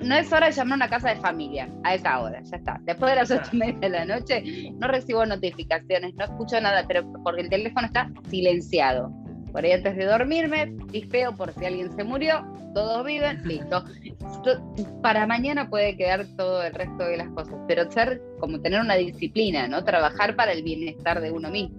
no 0.00 0.16
es 0.16 0.32
hora 0.32 0.46
de 0.46 0.52
llamar 0.52 0.72
a 0.72 0.76
una 0.76 0.88
casa 0.88 1.10
de 1.10 1.20
familia 1.20 1.68
a 1.82 1.94
esa 1.94 2.20
hora, 2.20 2.40
ya 2.42 2.56
está. 2.56 2.80
Después 2.84 3.10
de 3.12 3.16
las 3.16 3.30
ocho 3.30 3.50
y 3.52 3.56
media 3.56 3.78
de 3.80 3.88
la 3.90 4.04
noche 4.04 4.72
no 4.78 4.88
recibo 4.88 5.26
notificaciones, 5.26 6.14
no 6.14 6.24
escucho 6.24 6.60
nada, 6.60 6.84
pero 6.86 7.10
porque 7.22 7.42
el 7.42 7.50
teléfono 7.50 7.86
está 7.86 8.10
silenciado. 8.30 9.12
Por 9.54 9.64
ahí 9.64 9.70
antes 9.70 9.94
de 9.94 10.04
dormirme, 10.04 10.74
feo 11.12 11.32
por 11.36 11.54
si 11.54 11.64
alguien 11.64 11.94
se 11.94 12.02
murió, 12.02 12.44
todos 12.74 13.06
viven, 13.06 13.40
listo. 13.44 13.84
Para 15.00 15.28
mañana 15.28 15.70
puede 15.70 15.96
quedar 15.96 16.26
todo 16.36 16.64
el 16.64 16.74
resto 16.74 17.04
de 17.04 17.18
las 17.18 17.28
cosas, 17.28 17.54
pero 17.68 17.88
ser 17.92 18.20
como 18.40 18.60
tener 18.60 18.80
una 18.80 18.96
disciplina, 18.96 19.68
¿no? 19.68 19.84
Trabajar 19.84 20.34
para 20.34 20.50
el 20.50 20.64
bienestar 20.64 21.20
de 21.20 21.30
uno 21.30 21.50
mismo. 21.50 21.78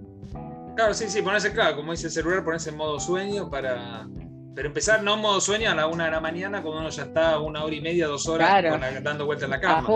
Claro, 0.74 0.94
sí, 0.94 1.06
sí, 1.08 1.20
ponerse, 1.20 1.52
claro, 1.52 1.76
como 1.76 1.92
dice 1.92 2.06
el 2.06 2.12
celular, 2.14 2.42
ponerse 2.42 2.70
en 2.70 2.78
modo 2.78 2.98
sueño 2.98 3.50
para, 3.50 4.08
pero 4.56 4.68
empezar 4.68 5.02
no 5.02 5.14
en 5.14 5.20
modo 5.20 5.38
sueño 5.38 5.70
a 5.70 5.74
la 5.74 5.86
una 5.86 6.06
de 6.06 6.12
la 6.12 6.20
mañana, 6.20 6.62
cuando 6.62 6.80
uno 6.80 6.88
ya 6.88 7.02
está 7.02 7.38
una 7.38 7.62
hora 7.62 7.74
y 7.74 7.82
media, 7.82 8.06
dos 8.06 8.26
horas 8.26 8.64
dando 9.02 9.26
vueltas 9.26 9.44
en 9.44 9.50
la 9.50 9.60
cama. 9.60 9.86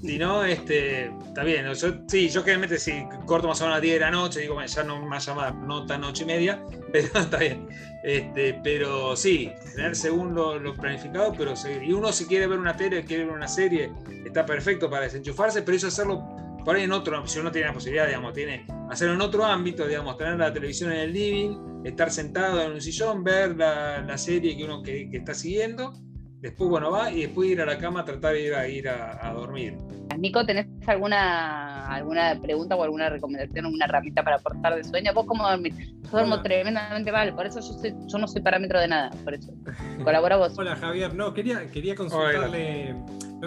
Si 0.00 0.16
no, 0.16 0.44
este, 0.44 1.06
está 1.06 1.42
bien. 1.42 1.66
Yo, 1.72 1.88
sí, 2.06 2.28
yo 2.28 2.42
generalmente 2.42 2.78
si 2.78 3.02
corto 3.26 3.48
más 3.48 3.60
o 3.60 3.64
menos 3.64 3.74
a 3.74 3.78
las 3.78 3.82
10 3.82 3.94
de 3.94 4.00
la 4.00 4.10
noche, 4.12 4.40
digo, 4.40 4.62
ya 4.64 4.84
no 4.84 5.04
más 5.04 5.26
llamada, 5.26 5.50
no 5.50 5.86
tan 5.86 6.02
noche 6.02 6.22
y 6.22 6.26
media, 6.26 6.62
pero 6.92 7.08
está 7.18 7.38
bien. 7.38 7.66
Este, 8.04 8.60
pero 8.62 9.16
sí, 9.16 9.50
tener 9.74 9.96
según 9.96 10.36
lo, 10.36 10.72
planificado, 10.74 11.32
pero 11.36 11.54
Y 11.82 11.92
uno 11.92 12.12
si 12.12 12.26
quiere 12.26 12.46
ver 12.46 12.60
una 12.60 12.76
tele, 12.76 13.04
quiere 13.04 13.24
ver 13.24 13.34
una 13.34 13.48
serie, 13.48 13.90
está 14.24 14.46
perfecto 14.46 14.88
para 14.88 15.06
desenchufarse, 15.06 15.62
pero 15.62 15.76
eso 15.76 15.88
hacerlo 15.88 16.22
por 16.64 16.76
ahí 16.76 16.84
en 16.84 16.92
otro, 16.92 17.26
si 17.26 17.38
uno 17.38 17.50
tiene 17.50 17.68
la 17.68 17.74
posibilidad, 17.74 18.06
digamos, 18.06 18.32
tiene 18.32 18.66
hacerlo 18.90 19.14
en 19.14 19.20
otro 19.20 19.44
ámbito, 19.44 19.86
digamos, 19.86 20.16
tener 20.16 20.36
la 20.36 20.52
televisión 20.52 20.92
en 20.92 20.98
el 20.98 21.12
living, 21.12 21.84
estar 21.84 22.10
sentado 22.10 22.62
en 22.62 22.72
un 22.72 22.80
sillón, 22.80 23.24
ver 23.24 23.56
la, 23.56 24.18
serie 24.18 24.56
que 24.56 24.64
uno 24.64 24.82
que, 24.82 25.08
está 25.12 25.34
siguiendo, 25.34 25.92
después 26.40 26.68
bueno 26.68 26.90
va 26.90 27.10
y 27.10 27.22
después 27.22 27.50
ir 27.50 27.60
a 27.60 27.66
la 27.66 27.78
cama 27.78 28.00
a 28.00 28.04
tratar 28.04 28.34
de 28.34 28.42
ir 28.42 28.54
a, 28.54 28.68
ir 28.68 28.88
a, 28.88 29.32
dormir. 29.32 29.76
Nico, 30.18 30.44
¿tenés 30.44 30.66
alguna, 30.86 31.86
alguna 31.86 32.38
pregunta 32.42 32.76
o 32.76 32.82
alguna 32.82 33.08
recomendación, 33.08 33.66
una 33.66 33.86
herramienta 33.86 34.22
para 34.22 34.36
aportar 34.36 34.74
de 34.74 34.84
sueño? 34.84 35.14
¿Vos 35.14 35.24
cómo 35.26 35.48
dormís? 35.48 35.74
Yo 35.78 36.10
duermo 36.10 36.42
tremendamente 36.42 37.10
mal, 37.10 37.34
por 37.34 37.46
eso 37.46 37.60
yo, 37.60 37.90
yo, 38.06 38.18
no 38.18 38.26
soy 38.26 38.42
parámetro 38.42 38.80
de 38.80 38.88
nada, 38.88 39.10
por 39.24 39.34
eso. 39.34 39.52
Colabora 40.04 40.36
vos. 40.36 40.58
Hola 40.58 40.76
Javier, 40.76 41.14
no, 41.14 41.32
quería, 41.32 41.70
quería 41.70 41.94
consultarle, 41.94 42.94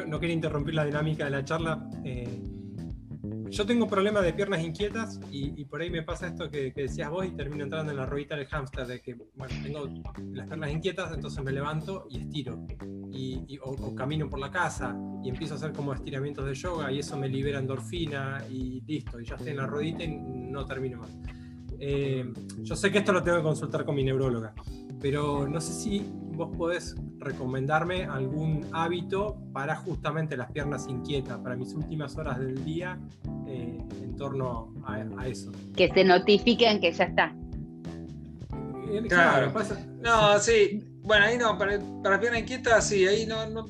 no, 0.08 0.20
quería 0.20 0.34
interrumpir 0.34 0.74
la 0.74 0.86
dinámica 0.86 1.26
de 1.26 1.32
la 1.32 1.44
charla. 1.44 1.88
Eh, 2.04 2.53
yo 3.54 3.68
tengo 3.68 3.88
problemas 3.88 4.24
de 4.24 4.34
piernas 4.34 4.64
inquietas 4.64 5.20
y, 5.30 5.64
por 5.66 5.82
ahí 5.82 5.92
me 5.92 6.02
pasa 6.02 6.28
esto 6.28 6.50
que, 6.50 6.72
decías 6.76 7.10
vos 7.10 7.26
y 7.26 7.32
termino 7.32 7.64
entrando 7.64 7.92
en 7.92 7.98
la 7.98 8.06
ruedita 8.06 8.36
del 8.36 8.48
hámster, 8.48 8.88
de 8.88 9.00
que, 9.00 9.16
bueno, 9.36 9.54
tengo 9.62 9.88
las 10.34 10.48
piernas 10.48 10.72
inquietas, 10.72 11.14
entonces 11.14 11.44
me 11.44 11.52
levanto 11.52 12.08
y 12.10 12.22
estiro. 12.22 12.66
Y, 13.12 13.60
o, 13.62 13.94
camino 13.94 14.28
por 14.28 14.40
la 14.40 14.50
casa 14.50 14.98
y 15.24 15.30
empiezo 15.30 15.54
a 15.54 15.58
hacer 15.58 15.72
como 15.72 15.94
estiramientos 15.94 16.46
de 16.46 16.56
yoga 16.56 16.92
y 16.92 17.00
eso 17.00 17.16
me 17.16 17.30
libera 17.30 17.60
endorfina 17.60 18.44
y 18.50 18.82
listo, 18.82 19.22
y 19.22 19.26
ya 19.26 19.36
estoy 19.36 19.52
en 19.52 19.58
la 19.58 19.68
ruedita 19.68 20.04
y 20.04 20.18
no 20.18 20.66
termino 20.66 20.98
más. 20.98 21.16
Eh, 21.80 22.34
yo 22.62 22.76
sé 22.76 22.92
que 22.92 23.00
esto 23.00 23.14
lo 23.14 23.22
tengo 23.22 23.38
que 23.38 23.44
consultar 23.44 23.86
con 23.86 23.96
mi 23.96 24.04
neuróloga, 24.04 24.54
pero 25.00 25.48
no 25.48 25.62
sé 25.62 25.74
si 25.74 26.12
vos 26.36 26.56
podés 26.56 26.96
recomendarme 27.20 28.06
algún 28.06 28.68
hábito 28.72 29.38
para 29.54 29.76
justamente 29.76 30.36
las 30.36 30.52
piernas 30.52 30.88
inquietas, 30.88 31.38
para 31.40 31.56
mis 31.56 31.74
últimas 31.74 32.18
horas 32.18 32.40
del 32.40 32.64
día 32.66 33.00
eh, 33.48 33.78
en 34.02 34.16
torno 34.16 34.74
a, 34.86 35.28
eso. 35.28 35.52
Que 35.76 35.90
se 35.90 36.04
notifiquen 36.04 36.82
que 36.82 36.92
ya 36.92 37.06
está. 37.06 37.36
Eh, 38.92 39.04
claro. 39.08 39.54
No, 40.02 40.40
sí. 40.40 40.84
Bueno, 41.02 41.26
ahí 41.26 41.38
no, 41.38 41.58
para, 41.58 41.80
para 42.02 42.20
piernas 42.20 42.42
inquietas, 42.42 42.88
sí, 42.88 43.06
ahí 43.06 43.26
no, 43.26 43.50
no, 43.50 43.66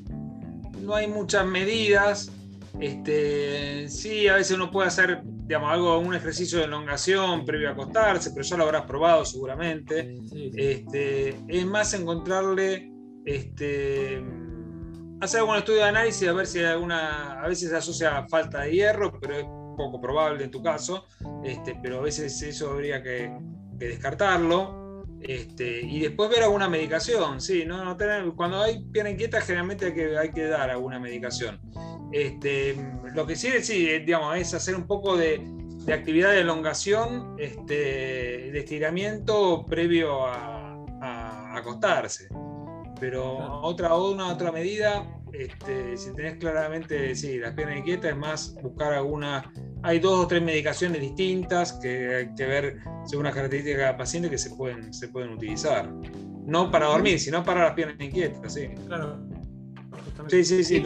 no 0.82 0.95
hay 0.95 1.08
muchas 1.08 1.45
medidas. 1.45 2.32
Este, 2.80 3.88
sí, 3.89 4.28
a 4.28 4.36
veces 4.36 4.56
uno 4.56 4.71
puede 4.71 4.88
hacer 4.88 5.23
digamos, 5.45 5.71
algo, 5.71 5.99
un 5.99 6.15
ejercicio 6.15 6.60
de 6.60 6.65
elongación 6.65 7.45
previo 7.45 7.69
a 7.69 7.71
acostarse, 7.73 8.32
pero 8.32 8.43
ya 8.43 8.58
lo 8.58 8.63
habrás 8.63 8.86
probado 8.86 9.25
seguramente. 9.25 10.17
Este, 10.56 11.36
es 11.47 11.65
más 11.65 11.93
encontrarle, 11.93 12.91
este, 13.25 14.23
hacer 15.21 15.41
algún 15.41 15.58
estudio 15.58 15.79
de 15.79 15.89
análisis 15.89 16.27
a 16.27 16.34
ver 16.34 16.47
si 16.47 16.60
hay 16.60 16.65
alguna, 16.65 17.41
a 17.41 17.47
veces 17.47 17.69
se 17.69 17.75
asocia 17.75 18.25
falta 18.29 18.62
de 18.62 18.71
hierro, 18.71 19.19
pero 19.19 19.38
es 19.38 19.45
poco 19.75 19.99
probable 19.99 20.43
en 20.43 20.51
tu 20.51 20.62
caso, 20.62 21.08
este, 21.43 21.77
pero 21.82 21.99
a 21.99 22.01
veces 22.01 22.41
eso 22.41 22.71
habría 22.71 23.01
que, 23.01 23.32
descartarlo. 23.77 24.82
Este, 25.19 25.82
y 25.82 26.01
después 26.01 26.29
ver 26.29 26.43
alguna 26.43 26.67
medicación, 26.67 27.39
sí, 27.39 27.63
no, 27.65 27.84
no 27.86 27.95
tener, 27.95 28.25
cuando 28.34 28.62
hay 28.62 28.84
pierna 28.91 29.12
inquieta 29.12 29.39
generalmente 29.39 29.86
hay 29.86 29.93
que, 29.93 30.17
hay 30.17 30.32
que 30.32 30.47
dar 30.47 30.69
alguna 30.69 30.99
medicación. 30.99 31.62
Este, 32.13 32.76
lo 33.15 33.26
que 33.26 33.36
sí, 33.36 33.49
sí 33.62 33.99
digamos, 33.99 34.38
es 34.38 34.54
hacer 34.54 34.76
un 34.76 34.86
poco 34.86 35.17
de, 35.17 35.41
actividad 35.91 36.30
de 36.30 36.41
elongación, 36.41 37.36
este, 37.39 37.73
de 37.73 38.60
estiramiento 38.60 39.65
previo 39.65 40.26
a, 40.26 40.60
acostarse. 41.56 42.30
Pero 42.99 43.62
otra, 43.62 43.95
una 43.95 44.32
otra 44.32 44.52
medida, 44.52 45.06
este, 45.34 45.97
si 45.97 46.13
tenés 46.13 46.38
claramente, 46.38 47.13
sí, 47.15 47.38
las 47.38 47.54
piernas 47.54 47.78
inquietas, 47.78 48.12
es 48.12 48.17
más 48.17 48.56
buscar 48.62 48.93
alguna. 48.93 49.52
Hay 49.82 49.99
dos 49.99 50.26
o 50.26 50.28
tres 50.28 50.41
medicaciones 50.41 51.02
distintas 51.02 51.73
que 51.73 52.15
hay 52.15 52.36
que 52.36 52.45
ver 52.45 52.78
según 53.06 53.26
las 53.26 53.36
características 53.36 53.78
de 53.78 53.84
cada 53.84 53.97
paciente 53.97 54.30
que 54.30 54.38
se 54.38 54.52
pueden, 54.52 54.93
se 54.93 55.10
pueden 55.10 55.32
utilizar. 55.32 55.91
No 56.45 56.71
para 56.71 56.88
dormir, 56.88 57.19
sino 57.19 57.43
para 57.43 57.65
las 57.65 57.73
piernas 57.73 57.97
inquietas, 57.99 58.54
sí. 58.54 58.69
Claro. 58.88 59.19
Sí, 60.28 60.43
sí, 60.43 60.63
sí. 60.63 60.84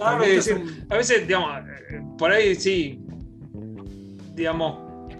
a, 0.00 0.16
veces, 0.18 1.26
digamos, 1.26 1.58
eh, 1.90 2.02
por 2.18 2.30
ahí 2.30 2.54
sí, 2.54 3.00
digamos, 4.34 4.78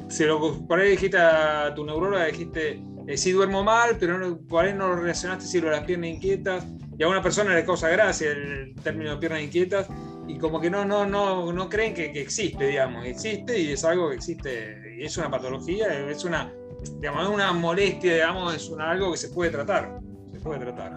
si 0.08 0.24
lo, 0.24 0.66
por 0.66 0.80
ahí 0.80 0.90
dijiste 0.90 1.18
a 1.18 1.72
tu 1.74 1.84
neuróloga, 1.84 2.26
dijiste, 2.26 2.82
eh, 3.06 3.16
sí 3.16 3.32
duermo 3.32 3.62
mal, 3.62 3.96
pero 3.98 4.38
por 4.48 4.64
ahí 4.64 4.72
no 4.72 4.88
lo 4.88 4.96
relacionaste 4.96 5.46
si 5.46 5.60
lo 5.60 5.68
de 5.68 5.76
las 5.76 5.84
piernas 5.84 6.10
inquietas, 6.10 6.66
y 6.98 7.02
a 7.02 7.08
una 7.08 7.22
persona 7.22 7.54
le 7.54 7.64
causa 7.64 7.88
gracia 7.88 8.30
el 8.30 8.74
término 8.82 9.12
de 9.12 9.16
piernas 9.18 9.42
inquietas, 9.42 9.88
y 10.26 10.38
como 10.38 10.60
que 10.60 10.70
no, 10.70 10.84
no, 10.84 11.04
no, 11.06 11.52
no 11.52 11.68
creen 11.68 11.94
que, 11.94 12.06
existe, 12.20 12.66
digamos, 12.66 13.04
existe 13.06 13.58
y 13.60 13.72
es 13.72 13.84
algo 13.84 14.08
que 14.08 14.16
existe, 14.16 14.96
y 14.98 15.04
es 15.04 15.16
una 15.16 15.30
patología, 15.30 16.08
es 16.10 16.24
una, 16.24 16.52
digamos, 16.96 17.28
una 17.28 17.52
molestia, 17.52 18.14
digamos, 18.14 18.54
es 18.54 18.72
algo 18.78 19.12
que 19.12 19.18
se 19.18 19.28
puede 19.28 19.50
tratar, 19.50 20.00
se 20.32 20.40
puede 20.40 20.60
tratar. 20.60 20.96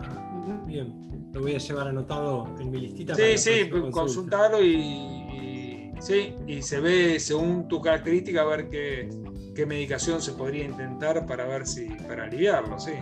Bien 0.65 1.07
lo 1.38 1.43
voy 1.43 1.56
a 1.56 1.60
llevar 1.60 1.88
anotado 1.88 2.47
en 2.60 2.71
mi 2.71 2.82
listita. 2.82 3.13
Sí, 3.15 3.38
sí, 3.38 3.69
consultarlo 3.91 4.63
y, 4.63 5.91
sí, 6.00 6.34
y 6.47 6.62
se 6.63 6.80
ve 6.80 7.19
según 7.19 7.67
tu 7.67 7.80
característica 7.82 8.41
a 8.41 8.45
ver 8.45 8.69
qué, 8.69 9.10
qué, 9.56 9.65
medicación 9.65 10.21
se 10.21 10.34
podría 10.34 10.65
intentar 10.65 11.26
para 11.26 11.45
ver 11.45 11.67
si, 11.67 11.86
para 12.08 12.23
aliviarlo, 12.23 12.80
sí. 12.80 12.93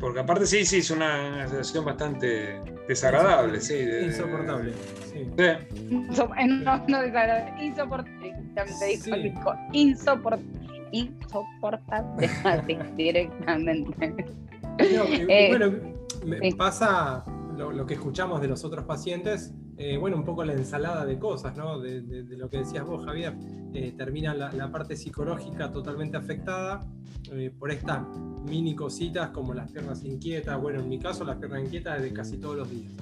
Porque 0.00 0.20
aparte 0.20 0.46
sí, 0.46 0.64
sí, 0.64 0.78
es 0.78 0.90
una, 0.90 1.46
situación 1.46 1.84
bastante 1.84 2.60
desagradable, 2.88 3.60
sí. 3.60 3.78
insoportable. 4.02 4.72
Sí. 5.12 5.28
No, 5.90 6.84
no 6.88 7.02
desagradable, 7.02 7.64
insoportable. 7.64 8.34
Insoportable. 9.72 10.40
Insoportable. 10.92 12.30
directamente. 12.96 14.14
Eh, 14.78 15.48
bueno, 15.50 15.72
me 16.24 16.52
pasa 16.54 17.24
lo, 17.56 17.86
que 17.86 17.94
escuchamos 17.94 18.40
de 18.40 18.48
los 18.48 18.64
otros 18.64 18.84
pacientes, 18.84 19.52
eh, 19.76 19.96
bueno, 19.96 20.16
un 20.16 20.24
poco 20.24 20.44
la 20.44 20.52
ensalada 20.52 21.04
de 21.04 21.18
cosas, 21.18 21.56
¿no? 21.56 21.78
De, 21.78 22.02
lo 22.36 22.48
que 22.48 22.58
decías 22.58 22.84
vos, 22.84 23.04
Javier, 23.04 23.34
eh, 23.74 23.94
termina 23.96 24.34
la, 24.34 24.70
parte 24.70 24.96
psicológica 24.96 25.70
totalmente 25.70 26.16
afectada 26.16 26.86
eh, 27.30 27.52
por 27.56 27.70
estas 27.70 28.02
mini 28.48 28.74
cositas 28.74 29.30
como 29.30 29.54
las 29.54 29.70
piernas 29.70 30.04
inquietas, 30.04 30.60
bueno, 30.60 30.80
en 30.80 30.88
mi 30.88 30.98
caso 30.98 31.24
las 31.24 31.36
piernas 31.36 31.64
inquietas 31.64 32.02
de 32.02 32.12
casi 32.12 32.38
todos 32.38 32.56
los 32.56 32.70
días. 32.70 32.92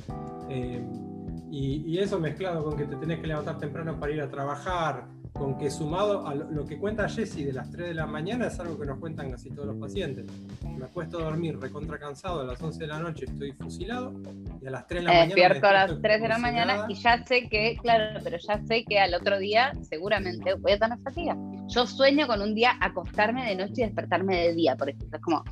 Y, 1.52 1.82
y, 1.84 1.98
eso 1.98 2.20
mezclado 2.20 2.62
con 2.62 2.76
que 2.76 2.84
te 2.84 2.94
tenés 2.94 3.18
que 3.18 3.26
levantar 3.26 3.58
temprano 3.58 3.98
para 3.98 4.12
ir 4.12 4.20
a 4.20 4.30
trabajar, 4.30 5.08
con 5.32 5.58
que 5.58 5.70
sumado 5.70 6.26
a 6.26 6.34
lo 6.34 6.64
que 6.66 6.78
cuenta 6.78 7.08
Jessy 7.08 7.44
de 7.44 7.52
las 7.52 7.70
3 7.70 7.88
de 7.88 7.94
la 7.94 8.06
mañana 8.06 8.46
es 8.46 8.58
algo 8.60 8.78
que 8.78 8.86
nos 8.86 8.98
cuentan 8.98 9.30
casi 9.30 9.50
todos 9.50 9.68
los 9.68 9.76
pacientes. 9.76 10.26
Me 10.64 10.84
acuesto 10.84 11.18
a 11.18 11.24
dormir 11.24 11.58
recontra 11.58 11.98
cansado, 11.98 12.40
a 12.40 12.44
las 12.44 12.60
11 12.60 12.78
de 12.78 12.86
la 12.86 12.98
noche 12.98 13.24
estoy 13.26 13.52
fusilado 13.52 14.12
y 14.60 14.66
a 14.66 14.70
las 14.70 14.86
3 14.86 15.00
de 15.00 15.06
la 15.06 15.12
mañana... 15.12 15.26
Despierto 15.26 15.66
a 15.66 15.72
las 15.72 16.02
3 16.02 16.22
de 16.22 16.28
la 16.28 16.38
mañana 16.38 16.86
y 16.88 16.94
ya 16.94 17.24
sé 17.24 17.48
que, 17.48 17.76
claro, 17.80 18.20
pero 18.22 18.38
ya 18.38 18.60
sé 18.66 18.84
que 18.84 18.98
al 18.98 19.14
otro 19.14 19.38
día 19.38 19.72
seguramente 19.82 20.54
voy 20.54 20.72
a 20.72 20.78
tener 20.78 20.98
fatiga. 21.00 21.36
Yo 21.68 21.86
sueño 21.86 22.26
con 22.26 22.42
un 22.42 22.54
día 22.54 22.76
acostarme 22.80 23.46
de 23.46 23.56
noche 23.56 23.82
y 23.82 23.84
despertarme 23.84 24.36
de 24.36 24.54
día, 24.54 24.76
por 24.76 24.88
ejemplo. 24.88 25.18
Es 25.18 25.22
como, 25.22 25.44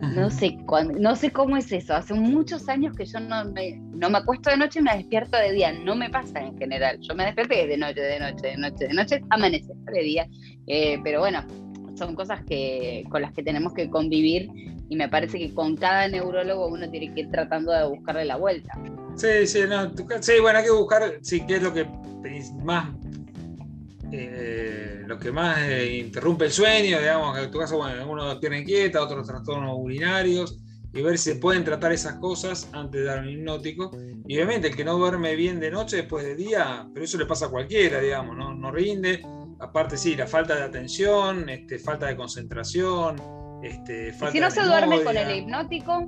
no 0.00 0.28
sé, 0.30 0.58
no 0.98 1.14
sé 1.14 1.30
cómo 1.30 1.56
es 1.56 1.70
eso. 1.70 1.94
Hace 1.94 2.14
muchos 2.14 2.68
años 2.68 2.96
que 2.96 3.04
yo 3.04 3.20
no 3.20 3.44
me, 3.44 3.76
no 3.76 4.10
me 4.10 4.18
acuesto 4.18 4.50
de 4.50 4.56
noche 4.56 4.80
y 4.80 4.82
me 4.82 4.96
despierto 4.96 5.36
de 5.36 5.52
día. 5.52 5.72
No 5.72 5.94
me 5.94 6.10
pasa 6.10 6.40
en 6.40 6.58
general. 6.58 6.98
Yo 7.00 7.14
me 7.14 7.24
despierto 7.24 7.54
de 7.54 7.76
noche, 7.76 8.00
de 8.00 8.18
noche, 8.18 8.46
de 8.48 8.56
noche, 8.56 8.88
de 8.88 8.94
noche, 8.94 9.03
amanece 9.30 9.72
de 9.92 10.02
día. 10.02 10.28
Eh, 10.66 10.98
pero 11.02 11.20
bueno, 11.20 11.44
son 11.96 12.14
cosas 12.14 12.42
que, 12.44 13.04
con 13.10 13.22
las 13.22 13.32
que 13.32 13.42
tenemos 13.42 13.72
que 13.74 13.88
convivir 13.88 14.48
y 14.88 14.96
me 14.96 15.08
parece 15.08 15.38
que 15.38 15.54
con 15.54 15.76
cada 15.76 16.08
neurólogo 16.08 16.68
uno 16.68 16.90
tiene 16.90 17.12
que 17.14 17.20
ir 17.20 17.30
tratando 17.30 17.72
de 17.72 17.86
buscarle 17.86 18.24
la 18.24 18.36
vuelta. 18.36 18.72
Sí, 19.16 19.46
sí, 19.46 19.60
sí 20.20 20.32
bueno, 20.40 20.58
hay 20.58 20.64
que 20.64 20.70
buscar, 20.70 21.18
sí, 21.22 21.42
qué 21.46 21.56
es 21.56 21.62
lo 21.62 21.72
que 21.72 21.86
más 22.62 22.88
eh, 24.16 25.02
lo 25.06 25.18
que 25.18 25.32
más 25.32 25.58
eh, 25.58 25.96
interrumpe 25.96 26.44
el 26.44 26.52
sueño, 26.52 27.00
digamos, 27.00 27.36
en 27.36 27.50
tu 27.50 27.58
caso, 27.58 27.78
bueno, 27.78 28.00
algunos 28.00 28.38
tienen 28.38 28.60
inquieta, 28.60 29.02
otros 29.02 29.26
trastornos 29.26 29.76
urinarios, 29.76 30.60
y 30.94 31.02
ver 31.02 31.18
si 31.18 31.32
se 31.32 31.36
pueden 31.36 31.64
tratar 31.64 31.92
esas 31.92 32.14
cosas 32.14 32.68
antes 32.72 33.00
de 33.00 33.06
dar 33.06 33.20
un 33.20 33.28
hipnótico. 33.28 33.90
Y 34.26 34.36
obviamente 34.36 34.68
el 34.68 34.76
que 34.76 34.84
no 34.84 34.96
duerme 34.96 35.34
bien 35.34 35.58
de 35.58 35.70
noche 35.70 35.96
después 35.98 36.24
de 36.24 36.36
día, 36.36 36.88
pero 36.94 37.04
eso 37.04 37.18
le 37.18 37.26
pasa 37.26 37.46
a 37.46 37.50
cualquiera, 37.50 38.00
digamos, 38.00 38.36
no, 38.36 38.54
no 38.54 38.70
rinde. 38.70 39.20
Aparte, 39.58 39.96
sí, 39.96 40.14
la 40.14 40.26
falta 40.26 40.54
de 40.54 40.62
atención, 40.62 41.48
este, 41.48 41.78
falta 41.78 42.06
de 42.06 42.16
concentración, 42.16 43.16
Este, 43.62 44.12
si 44.30 44.40
no 44.40 44.50
se 44.50 44.62
duerme 44.62 45.02
con 45.02 45.16
el 45.16 45.38
hipnótico. 45.38 46.06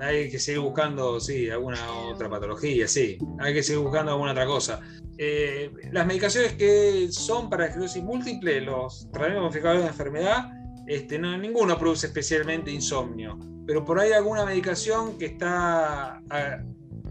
Hay 0.00 0.30
que 0.30 0.38
seguir 0.38 0.60
buscando, 0.60 1.18
sí, 1.18 1.50
alguna 1.50 1.78
otra 2.12 2.28
patología, 2.28 2.86
sí. 2.86 3.18
Hay 3.40 3.54
que 3.54 3.62
seguir 3.62 3.82
buscando 3.82 4.12
alguna 4.12 4.30
otra 4.30 4.46
cosa. 4.46 4.80
Eh, 5.16 5.72
las 5.90 6.06
medicaciones 6.06 6.52
que 6.52 7.08
son 7.10 7.50
para 7.50 7.66
esclerosis 7.66 8.04
múltiple, 8.04 8.60
los 8.60 9.10
tratamientos 9.10 9.42
modificadores 9.42 9.82
de 9.82 9.88
enfermedad, 9.88 10.52
este, 10.88 11.18
no, 11.18 11.36
ninguno 11.36 11.78
produce 11.78 12.06
especialmente 12.06 12.70
insomnio, 12.70 13.38
pero 13.66 13.84
por 13.84 14.00
ahí 14.00 14.12
alguna 14.12 14.44
medicación 14.44 15.18
que 15.18 15.26
está 15.26 16.22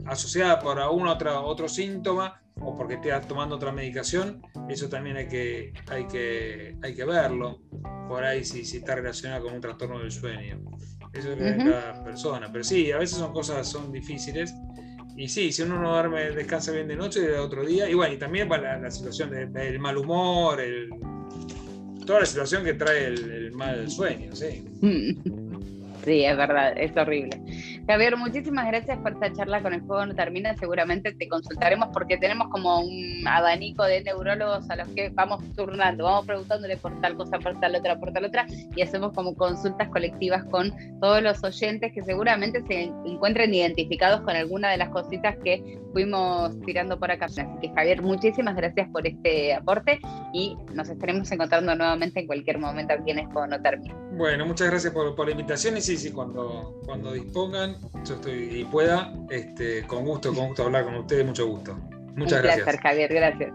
asociada 0.06 0.60
por 0.60 0.80
algún 0.80 1.08
otro, 1.08 1.46
otro 1.46 1.70
síntoma 1.70 2.42
o 2.60 2.76
porque 2.76 2.96
esté 2.96 3.12
tomando 3.28 3.56
otra 3.56 3.72
medicación, 3.72 4.42
eso 4.68 4.90
también 4.90 5.18
hay 5.18 5.28
que, 5.28 5.74
hay 5.88 6.08
que, 6.08 6.76
hay 6.82 6.96
que 6.96 7.06
verlo, 7.06 7.60
por 8.08 8.24
ahí 8.24 8.44
si, 8.44 8.66
si 8.66 8.78
está 8.78 8.96
relacionado 8.96 9.46
con 9.46 9.54
un 9.54 9.62
trastorno 9.62 10.00
del 10.00 10.12
sueño. 10.12 10.60
Eso 11.14 11.32
es 11.32 11.40
de 11.40 11.58
cada 11.58 12.04
persona, 12.04 12.52
pero 12.52 12.64
sí, 12.64 12.92
a 12.92 12.98
veces 12.98 13.18
son 13.18 13.32
cosas, 13.32 13.68
son 13.68 13.92
difíciles 13.92 14.54
y 15.18 15.28
sí, 15.30 15.52
si 15.52 15.64
uno 15.64 15.80
no 15.80 15.92
duerme, 15.92 16.30
descansa 16.30 16.72
bien 16.72 16.88
de 16.88 16.96
noche, 16.96 17.22
de 17.22 17.40
otro 17.40 17.66
día. 17.66 17.90
Y 17.90 17.96
bueno, 17.96 18.14
y 18.14 18.18
también 18.18 18.48
para 18.48 18.78
la, 18.78 18.92
situación 18.92 19.32
del 19.32 19.80
mal 19.80 19.98
humor, 19.98 20.62
el, 20.62 20.90
toda 22.08 22.22
la 22.22 22.26
situación 22.26 22.64
que 22.66 22.74
trae 22.74 23.06
el, 23.06 23.52
mal 23.52 23.88
sueño, 23.92 24.36
sí. 24.36 24.66
Sí, 26.06 26.24
es 26.24 26.38
verdad, 26.38 26.74
es 26.78 26.96
horrible. 26.96 27.38
Javier, 27.88 28.18
muchísimas 28.18 28.68
gracias 28.68 28.98
por 28.98 29.14
esta 29.14 29.32
charla 29.32 29.62
con 29.62 29.74
el 29.74 29.80
juego 29.80 30.06
no 30.06 30.14
termina. 30.14 30.54
Seguramente 30.58 31.14
te 31.14 31.30
consultaremos 31.30 31.88
porque 31.94 32.18
tenemos 32.18 32.50
como 32.50 32.82
un 32.82 33.26
abanico 33.26 33.86
de 33.86 34.04
neurólogos 34.04 34.70
a 34.70 34.76
los 34.76 34.90
que 34.90 35.08
vamos 35.08 35.42
turnando, 35.56 36.04
vamos 36.04 36.26
preguntándole 36.26 36.76
por 36.76 37.00
tal 37.00 37.16
cosa, 37.16 37.40
por 37.40 37.58
tal 37.62 37.76
otra, 37.76 37.98
por 37.98 38.12
tal 38.12 38.26
otra, 38.26 38.46
y 38.76 38.82
hacemos 38.82 39.14
como 39.14 39.36
consultas 39.36 39.88
colectivas 39.88 40.44
con 40.52 40.74
todos 41.00 41.24
los 41.24 41.42
oyentes 41.46 41.94
que 41.94 42.04
seguramente 42.04 42.62
se 42.68 42.92
encuentren 43.06 43.54
identificados 43.54 44.20
con 44.20 44.36
alguna 44.36 44.70
de 44.70 44.78
las 44.78 44.90
cositas 44.90 45.38
que 45.42 45.80
fuimos 45.94 46.60
tirando 46.66 47.00
por 47.00 47.10
acá. 47.10 47.26
Así 47.26 47.42
que 47.62 47.70
Javier, 47.70 48.02
muchísimas 48.02 48.56
gracias 48.56 48.90
por 48.90 49.08
este 49.08 49.54
aporte 49.54 50.00
y 50.34 50.58
nos 50.74 50.90
estaremos 50.90 51.32
encontrando 51.32 51.74
nuevamente 51.74 52.20
en 52.20 52.28
cualquier 52.28 52.60
momento 52.60 52.94
aquí 52.94 53.12
en 53.12 53.26
juego 53.32 53.48
no 53.48 53.62
termina. 53.62 53.96
Bueno, 54.12 54.46
muchas 54.46 54.70
gracias 54.70 54.94
por, 54.94 55.16
por 55.16 55.26
la 55.26 55.32
invitación 55.32 55.78
y 55.78 55.82
sí, 55.82 55.96
sí, 55.96 56.12
cuando, 56.12 56.82
cuando 56.86 57.14
dispongan, 57.14 57.77
yo 58.06 58.16
estoy 58.16 58.62
y 58.62 58.66
pueda, 58.66 59.14
este, 59.30 59.84
con 59.84 60.06
gusto, 60.06 60.34
con 60.34 60.48
gusto 60.48 60.64
hablar 60.64 60.86
con 60.86 60.96
ustedes, 60.96 61.26
mucho 61.26 61.48
gusto. 61.48 61.76
Muchas 62.16 62.40
Un 62.40 62.44
gracias. 62.44 62.64
Placer, 62.64 62.82
Javier, 62.82 63.14
gracias. 63.14 63.54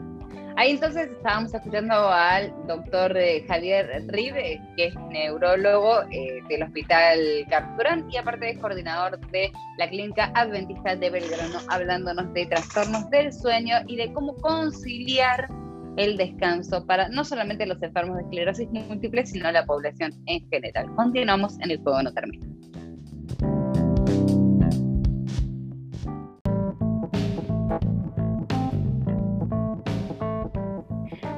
Ahí 0.56 0.72
entonces 0.72 1.08
estábamos 1.10 1.54
escuchando 1.54 1.94
al 1.94 2.52
doctor 2.66 3.16
eh, 3.16 3.44
Javier 3.48 4.04
Rive, 4.08 4.60
que 4.76 4.88
es 4.88 4.94
neurólogo 5.10 6.02
eh, 6.10 6.42
del 6.48 6.64
Hospital 6.64 7.18
Capturán 7.48 8.06
y 8.10 8.18
aparte 8.18 8.50
es 8.50 8.58
coordinador 8.58 9.18
de 9.30 9.50
la 9.78 9.88
Clínica 9.88 10.30
Adventista 10.34 10.94
de 10.94 11.08
Belgrano, 11.08 11.58
hablándonos 11.68 12.32
de 12.34 12.46
trastornos 12.46 13.08
del 13.08 13.32
sueño 13.32 13.76
y 13.86 13.96
de 13.96 14.12
cómo 14.12 14.34
conciliar 14.36 15.48
el 15.96 16.16
descanso 16.16 16.84
para 16.86 17.08
no 17.08 17.24
solamente 17.24 17.66
los 17.66 17.82
enfermos 17.82 18.16
de 18.18 18.22
esclerosis 18.24 18.68
múltiple, 18.70 19.24
sino 19.24 19.50
la 19.50 19.64
población 19.64 20.12
en 20.26 20.46
general. 20.50 20.86
Continuamos 20.96 21.58
en 21.60 21.70
el 21.70 21.78
juego 21.78 22.02
no 22.02 22.12
termina. 22.12 22.46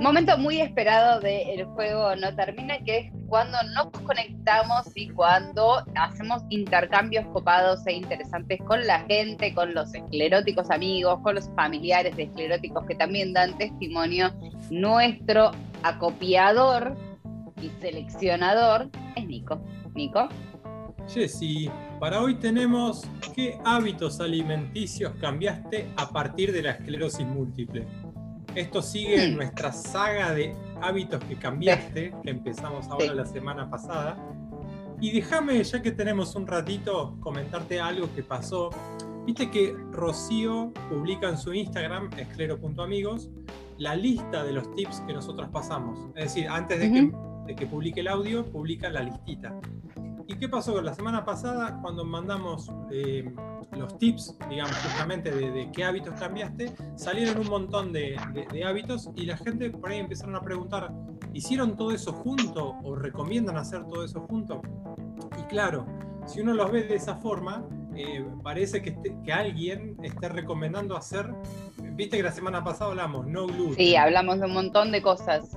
Momento 0.00 0.36
muy 0.36 0.60
esperado 0.60 1.18
del 1.20 1.64
juego 1.64 2.14
no 2.16 2.34
termina, 2.36 2.78
que 2.84 2.98
es 2.98 3.12
cuando 3.26 3.56
nos 3.74 3.86
conectamos 4.02 4.86
y 4.94 5.08
cuando 5.08 5.82
hacemos 5.94 6.42
intercambios 6.50 7.24
copados 7.32 7.86
e 7.86 7.94
interesantes 7.94 8.60
con 8.66 8.86
la 8.86 9.00
gente, 9.00 9.54
con 9.54 9.72
los 9.72 9.94
escleróticos 9.94 10.70
amigos, 10.70 11.20
con 11.22 11.36
los 11.36 11.48
familiares 11.56 12.14
de 12.16 12.24
escleróticos 12.24 12.84
que 12.84 12.94
también 12.96 13.32
dan 13.32 13.56
testimonio. 13.56 14.30
Nuestro 14.70 15.52
acopiador 15.82 16.96
y 17.62 17.70
seleccionador 17.80 18.90
es 19.16 19.26
Nico. 19.26 19.58
Nico. 19.94 20.28
Jessy, 21.08 21.70
para 22.00 22.20
hoy 22.20 22.36
tenemos 22.36 23.02
qué 23.34 23.58
hábitos 23.64 24.20
alimenticios 24.20 25.12
cambiaste 25.20 25.86
a 25.96 26.08
partir 26.08 26.52
de 26.52 26.62
la 26.62 26.70
esclerosis 26.72 27.26
múltiple. 27.26 27.86
Esto 28.54 28.82
sigue 28.82 29.28
hmm. 29.28 29.34
nuestra 29.34 29.72
saga 29.72 30.32
de 30.32 30.54
hábitos 30.80 31.22
que 31.24 31.36
cambiaste, 31.36 32.14
que 32.22 32.30
empezamos 32.30 32.86
ahora 32.88 33.14
la 33.14 33.26
semana 33.26 33.68
pasada. 33.68 34.16
Y 35.00 35.10
déjame, 35.10 35.62
ya 35.62 35.82
que 35.82 35.90
tenemos 35.90 36.34
un 36.36 36.46
ratito, 36.46 37.16
comentarte 37.20 37.80
algo 37.80 38.08
que 38.14 38.22
pasó. 38.22 38.70
Viste 39.26 39.50
que 39.50 39.74
Rocío 39.90 40.72
publica 40.88 41.28
en 41.28 41.36
su 41.36 41.52
Instagram, 41.52 42.10
esclero.amigos, 42.16 43.30
la 43.78 43.96
lista 43.96 44.44
de 44.44 44.52
los 44.52 44.74
tips 44.74 45.00
que 45.00 45.12
nosotros 45.12 45.48
pasamos. 45.50 45.98
Es 46.14 46.24
decir, 46.24 46.48
antes 46.48 46.78
de, 46.78 46.92
que, 46.92 47.12
de 47.46 47.56
que 47.56 47.66
publique 47.66 48.00
el 48.00 48.08
audio, 48.08 48.46
publica 48.46 48.88
la 48.88 49.02
listita. 49.02 49.54
¿Y 50.26 50.36
qué 50.36 50.48
pasó 50.48 50.80
la 50.80 50.94
semana 50.94 51.24
pasada 51.24 51.78
cuando 51.82 52.04
mandamos 52.04 52.70
eh, 52.90 53.30
los 53.72 53.98
tips, 53.98 54.38
digamos, 54.48 54.74
justamente 54.76 55.30
de, 55.30 55.70
qué 55.70 55.84
hábitos 55.84 56.14
cambiaste? 56.18 56.72
Salieron 56.96 57.38
un 57.38 57.48
montón 57.48 57.92
de, 57.92 58.16
hábitos 58.66 59.10
y 59.16 59.26
la 59.26 59.36
gente 59.36 59.70
por 59.70 59.90
ahí 59.90 59.98
empezaron 59.98 60.34
a 60.36 60.40
preguntar, 60.40 60.92
¿hicieron 61.32 61.76
todo 61.76 61.90
eso 61.90 62.12
junto 62.12 62.76
o 62.82 62.94
recomiendan 62.94 63.58
hacer 63.58 63.84
todo 63.84 64.04
eso 64.04 64.20
junto? 64.20 64.62
Y 65.38 65.42
claro, 65.42 65.86
si 66.26 66.40
uno 66.40 66.54
los 66.54 66.70
ve 66.70 66.84
de 66.84 66.94
esa 66.94 67.16
forma, 67.16 67.66
eh, 67.94 68.24
parece 68.42 68.80
que, 68.80 68.96
que 69.24 69.32
alguien 69.32 69.96
esté 70.02 70.30
recomendando 70.30 70.96
hacer, 70.96 71.34
viste 71.92 72.16
que 72.16 72.22
la 72.22 72.32
semana 72.32 72.64
pasada 72.64 72.90
hablamos, 72.90 73.26
no 73.26 73.46
gluten. 73.46 73.76
Sí, 73.76 73.94
hablamos 73.94 74.40
de 74.40 74.46
un 74.46 74.54
montón 74.54 74.90
de 74.90 75.02
cosas. 75.02 75.50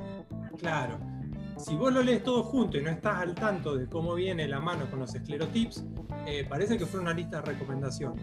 Claro 0.57 1.16
si 1.57 1.75
vos 1.75 1.91
lo 1.91 2.01
lees 2.03 2.23
todo 2.23 2.43
junto 2.43 2.77
y 2.77 2.81
no 2.81 2.89
estás 2.89 3.21
al 3.21 3.35
tanto 3.35 3.75
de 3.75 3.87
cómo 3.87 4.13
viene 4.13 4.47
la 4.47 4.59
mano 4.59 4.89
con 4.89 4.99
los 4.99 5.13
esclerotips, 5.15 5.83
eh, 6.25 6.45
parece 6.47 6.77
que 6.77 6.85
fue 6.85 6.99
una 6.99 7.13
lista 7.13 7.41
de 7.41 7.53
recomendación. 7.53 8.13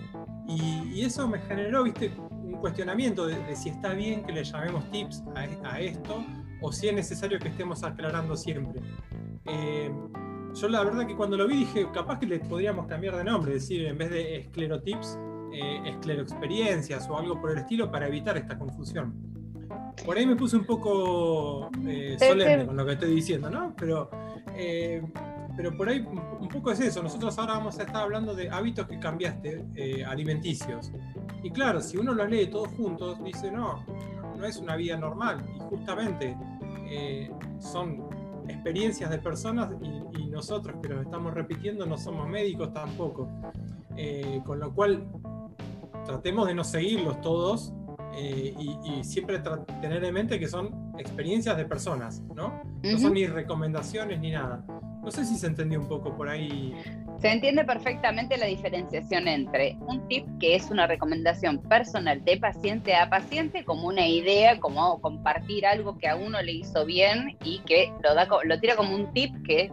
Y, 0.47 1.03
eso 1.03 1.29
me 1.29 1.39
generó, 1.41 1.85
viste, 1.85 2.13
un 2.31 2.55
cuestionamiento 2.61 3.27
de, 3.27 3.57
si 3.57 3.71
está 3.71 3.93
bien 3.93 4.25
que 4.25 4.33
le 4.33 4.45
llamemos 4.45 4.89
tips 4.91 5.25
a, 5.35 5.81
esto 5.81 6.25
o 6.63 6.73
si 6.73 6.89
es 6.89 6.95
necesario 6.95 7.39
que 7.39 7.49
estemos 7.49 7.83
aclarando 7.83 8.37
siempre. 8.37 8.81
Eh, 9.47 9.93
yo 10.55 10.69
la 10.69 10.85
verdad 10.85 11.07
que 11.07 11.17
cuando 11.17 11.37
lo 11.37 11.47
vi 11.47 11.57
dije, 11.59 11.89
capaz 11.93 12.21
que 12.21 12.27
le 12.27 12.39
podríamos 12.39 12.87
cambiar 12.87 13.17
de 13.17 13.25
nombre, 13.25 13.55
decir, 13.55 13.85
en 13.87 13.99
vez 13.99 14.11
de 14.11 14.37
esclerotips, 14.37 15.19
eh, 15.53 15.83
escleroexperiencias 15.87 17.09
o 17.11 17.19
algo 17.19 17.41
por 17.41 17.51
el 17.51 17.59
estilo 17.59 17.91
para 17.91 18.07
evitar 18.07 18.37
esta 18.37 18.59
confusión. 18.59 19.34
Por 20.03 20.17
ahí 20.17 20.27
me 20.27 20.37
puse 20.37 20.57
un 20.57 20.65
poco 20.65 21.71
eh, 21.87 22.17
solemne 22.19 22.67
con 22.67 22.77
lo 22.77 22.85
que 22.85 22.93
estoy 22.93 23.15
diciendo, 23.15 23.51
¿no? 23.51 23.75
Pero, 23.77 24.11
eh, 24.55 25.03
pero 25.57 25.77
por 25.77 25.89
ahí 25.89 26.01
un 26.01 26.49
poco 26.49 26.73
es 26.73 26.81
eso. 26.81 27.03
Nosotros 27.03 27.39
ahora 27.39 27.55
vamos 27.55 27.79
a 27.79 27.83
estar 27.83 28.03
hablando 28.03 28.35
de 28.35 28.51
hábitos 28.51 28.87
que 28.87 28.99
cambiaste, 28.99 29.65
eh, 29.75 30.05
alimenticios. 30.05 30.93
Y 31.43 31.51
claro, 31.51 31.81
si 31.81 31.97
uno 31.97 32.13
los 32.13 32.29
lee 32.29 32.47
todos 32.49 32.69
juntos, 32.69 33.23
dice, 33.23 33.51
no, 33.51 33.85
no 34.37 34.45
es 34.45 34.57
una 34.57 34.77
vida 34.77 34.97
normal. 34.97 35.45
Y 35.55 35.61
justamente 35.61 36.37
son 37.59 38.05
experiencias 38.47 39.11
de 39.11 39.19
personas 39.19 39.71
y, 39.81 40.21
y, 40.21 40.27
nosotros 40.27 40.77
que 40.83 40.89
los 40.89 41.03
estamos 41.03 41.33
repitiendo 41.33 41.87
no 41.87 41.97
somos 41.97 42.29
médicos 42.29 42.73
tampoco. 42.73 43.29
con 44.45 44.59
lo 44.59 44.75
cual, 44.75 45.07
tratemos 46.05 46.47
de 46.47 46.55
no 46.55 46.65
seguirlos 46.65 47.21
todos 47.21 47.73
eh, 48.17 48.55
y, 48.59 49.05
siempre 49.05 49.41
tener 49.81 50.05
en 50.05 50.15
mente 50.15 50.39
que 50.39 50.49
son 50.49 50.93
experiencias 50.99 51.57
de 51.57 51.65
personas, 51.65 52.23
¿no? 52.35 52.63
No 52.83 52.99
son 52.99 53.15
ni 53.15 53.27
recomendaciones 53.27 54.21
ni 54.21 54.31
nada. 54.31 54.65
No 55.05 55.11
sé 55.11 55.27
si 55.27 55.37
se 55.37 55.47
entendió 55.47 55.81
un 55.81 55.87
poco 55.87 56.17
por 56.17 56.31
ahí. 56.31 56.75
Se 57.21 57.31
entiende 57.31 57.65
perfectamente 57.65 58.39
la 58.39 58.47
diferenciación 58.47 59.29
entre 59.29 59.77
un 59.87 60.09
tip 60.09 60.27
que 60.41 60.57
es 60.57 60.71
una 60.71 60.87
recomendación 60.87 61.61
personal 61.63 62.25
de 62.25 62.39
paciente 62.39 62.95
a 62.95 63.11
paciente, 63.11 63.65
como 63.65 63.89
una 63.89 64.07
idea, 64.07 64.59
como 64.59 65.01
compartir 65.03 65.67
algo 65.67 65.99
que 65.99 66.09
a 66.09 66.17
uno 66.17 66.41
le 66.41 66.53
hizo 66.53 66.87
bien 66.87 67.37
y 67.45 67.59
que 67.61 67.93
lo, 68.03 68.15
da, 68.15 68.27
lo 68.45 68.61
tira 68.61 68.77
como 68.77 68.95
un 68.95 69.13
tip 69.13 69.35
que 69.47 69.71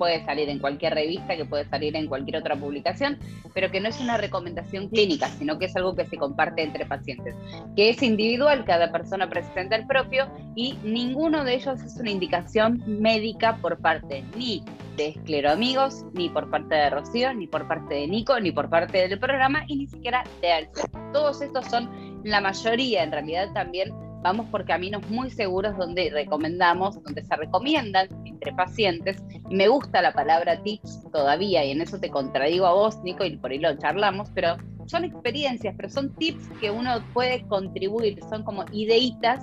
puede 0.00 0.24
salir 0.24 0.48
en 0.48 0.58
cualquier 0.58 0.94
revista, 0.94 1.36
que 1.36 1.44
puede 1.44 1.66
salir 1.66 1.94
en 1.94 2.06
cualquier 2.06 2.38
otra 2.38 2.56
publicación, 2.56 3.18
pero 3.52 3.70
que 3.70 3.80
no 3.80 3.90
es 3.90 4.00
una 4.00 4.16
recomendación 4.16 4.88
clínica, 4.88 5.28
sino 5.28 5.58
que 5.58 5.66
es 5.66 5.76
algo 5.76 5.94
que 5.94 6.06
se 6.06 6.16
comparte 6.16 6.62
entre 6.62 6.86
pacientes, 6.86 7.34
que 7.76 7.90
es 7.90 8.02
individual, 8.02 8.64
cada 8.64 8.90
persona 8.90 9.28
presenta 9.28 9.76
el 9.76 9.86
propio 9.86 10.26
y 10.56 10.78
ninguno 10.82 11.44
de 11.44 11.56
ellos 11.56 11.82
es 11.82 11.96
una 11.96 12.10
indicación 12.10 12.82
médica 12.86 13.58
por 13.58 13.78
parte 13.78 14.24
ni 14.34 14.64
de 14.96 15.08
Escleroamigos, 15.08 16.06
ni 16.14 16.30
por 16.30 16.48
parte 16.50 16.74
de 16.74 16.88
Rocío, 16.88 17.34
ni 17.34 17.46
por 17.46 17.68
parte 17.68 17.94
de 17.94 18.06
Nico, 18.06 18.40
ni 18.40 18.52
por 18.52 18.70
parte 18.70 19.06
del 19.06 19.18
programa 19.18 19.64
y 19.66 19.76
ni 19.76 19.86
siquiera 19.86 20.24
de 20.40 20.50
Alfa. 20.50 20.88
Todos 21.12 21.42
estos 21.42 21.66
son, 21.66 21.90
la 22.24 22.40
mayoría 22.40 23.02
en 23.02 23.12
realidad 23.12 23.52
también 23.52 23.92
vamos 24.22 24.46
por 24.46 24.64
caminos 24.64 25.08
muy 25.08 25.30
seguros 25.30 25.76
donde 25.76 26.10
recomendamos, 26.10 27.02
donde 27.02 27.22
se 27.22 27.36
recomiendan 27.36 28.08
entre 28.24 28.52
pacientes. 28.52 29.22
Y 29.48 29.54
me 29.54 29.68
gusta 29.68 30.02
la 30.02 30.12
palabra 30.12 30.62
tips 30.62 31.10
todavía, 31.12 31.64
y 31.64 31.70
en 31.70 31.80
eso 31.80 31.98
te 31.98 32.10
contradigo 32.10 32.66
a 32.66 32.74
vos, 32.74 33.02
Nico, 33.02 33.24
y 33.24 33.36
por 33.36 33.50
ahí 33.50 33.58
lo 33.58 33.76
charlamos, 33.76 34.30
pero 34.34 34.56
son 34.86 35.04
experiencias, 35.04 35.74
pero 35.76 35.88
son 35.88 36.14
tips 36.16 36.48
que 36.60 36.70
uno 36.70 37.02
puede 37.14 37.46
contribuir, 37.46 38.20
son 38.28 38.42
como 38.42 38.64
ideitas 38.72 39.40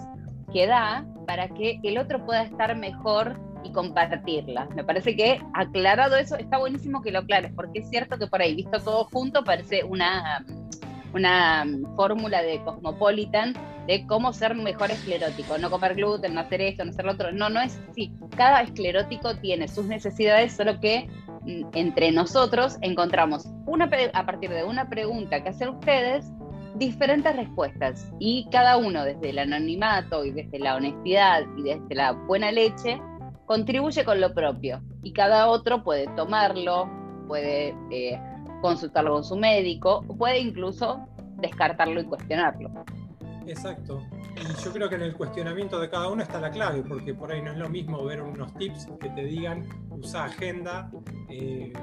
que 0.51 0.67
da 0.67 1.05
para 1.25 1.47
que 1.49 1.79
el 1.83 1.97
otro 1.97 2.25
pueda 2.25 2.43
estar 2.43 2.75
mejor 2.75 3.39
y 3.63 3.71
compartirlas. 3.71 4.69
Me 4.75 4.83
parece 4.83 5.15
que 5.15 5.41
aclarado 5.53 6.15
eso, 6.15 6.35
está 6.35 6.57
buenísimo 6.57 7.01
que 7.01 7.11
lo 7.11 7.19
aclares, 7.19 7.51
porque 7.55 7.79
es 7.79 7.89
cierto 7.89 8.17
que 8.17 8.27
por 8.27 8.41
ahí, 8.41 8.55
visto 8.55 8.79
todo 8.79 9.05
junto, 9.05 9.43
parece 9.43 9.83
una, 9.83 10.45
una 11.13 11.65
fórmula 11.95 12.41
de 12.41 12.61
Cosmopolitan 12.63 13.53
de 13.87 14.05
cómo 14.05 14.33
ser 14.33 14.53
mejor 14.53 14.91
esclerótico, 14.91 15.57
no 15.57 15.69
comer 15.69 15.95
gluten, 15.95 16.33
no 16.33 16.41
hacer 16.41 16.61
esto, 16.61 16.83
no 16.83 16.91
hacer 16.91 17.05
lo 17.05 17.13
otro. 17.13 17.31
No, 17.31 17.49
no 17.49 17.61
es 17.61 17.79
así. 17.89 18.11
Cada 18.35 18.61
esclerótico 18.61 19.35
tiene 19.37 19.67
sus 19.67 19.85
necesidades, 19.85 20.53
solo 20.53 20.79
que 20.79 21.09
mm, 21.43 21.69
entre 21.73 22.11
nosotros 22.11 22.77
encontramos 22.81 23.47
una, 23.65 23.89
a 24.13 24.25
partir 24.25 24.49
de 24.49 24.63
una 24.65 24.89
pregunta 24.89 25.41
que 25.41 25.49
hacen 25.49 25.69
ustedes, 25.69 26.31
diferentes 26.75 27.35
respuestas 27.35 28.11
y 28.19 28.47
cada 28.51 28.77
uno 28.77 29.03
desde 29.03 29.31
el 29.31 29.39
anonimato 29.39 30.25
y 30.25 30.31
desde 30.31 30.59
la 30.59 30.75
honestidad 30.75 31.43
y 31.57 31.63
desde 31.63 31.95
la 31.95 32.11
buena 32.11 32.51
leche 32.51 33.01
contribuye 33.45 34.03
con 34.03 34.21
lo 34.21 34.33
propio 34.33 34.81
y 35.01 35.13
cada 35.13 35.47
otro 35.47 35.83
puede 35.83 36.07
tomarlo, 36.15 36.89
puede 37.27 37.75
eh, 37.89 38.19
consultarlo 38.61 39.13
con 39.13 39.23
su 39.23 39.35
médico 39.35 40.03
puede 40.17 40.39
incluso 40.39 41.07
descartarlo 41.37 42.01
y 42.01 42.05
cuestionarlo. 42.05 42.69
Exacto. 43.45 44.03
Y 44.35 44.63
yo 44.63 44.71
creo 44.71 44.89
que 44.89 44.95
en 44.95 45.01
el 45.01 45.15
cuestionamiento 45.15 45.79
de 45.79 45.89
cada 45.89 46.09
uno 46.09 46.21
está 46.21 46.39
la 46.39 46.51
clave, 46.51 46.83
porque 46.83 47.13
por 47.13 47.31
ahí 47.31 47.41
no 47.41 47.51
es 47.51 47.57
lo 47.57 47.69
mismo 47.69 48.03
ver 48.03 48.21
unos 48.21 48.53
tips 48.55 48.87
que 48.99 49.09
te 49.09 49.23
digan 49.23 49.67
usa 49.97 50.25
agenda, 50.25 50.91
eh, 51.29 51.73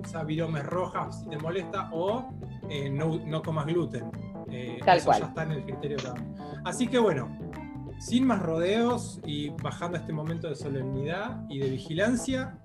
usa 0.00 0.24
viromes 0.24 0.64
rojas 0.64 1.20
si 1.20 1.28
te 1.28 1.38
molesta, 1.38 1.90
o 1.92 2.30
eh, 2.68 2.88
no, 2.90 3.42
comas 3.42 3.66
gluten. 3.66 4.10
Eh, 4.50 4.78
eso 4.86 5.12
ya 5.12 5.26
está 5.26 5.42
en 5.42 5.52
el 5.52 5.64
criterio 5.64 5.96
de 5.96 6.02
cada 6.02 6.14
uno. 6.14 6.62
Así 6.64 6.86
que 6.86 6.98
bueno, 6.98 7.36
sin 7.98 8.26
más 8.26 8.40
rodeos 8.40 9.20
y 9.24 9.50
bajando 9.50 9.98
a 9.98 10.00
este 10.00 10.12
momento 10.12 10.48
de 10.48 10.54
solemnidad 10.54 11.42
y 11.48 11.58
de 11.58 11.70
vigilancia, 11.70 12.58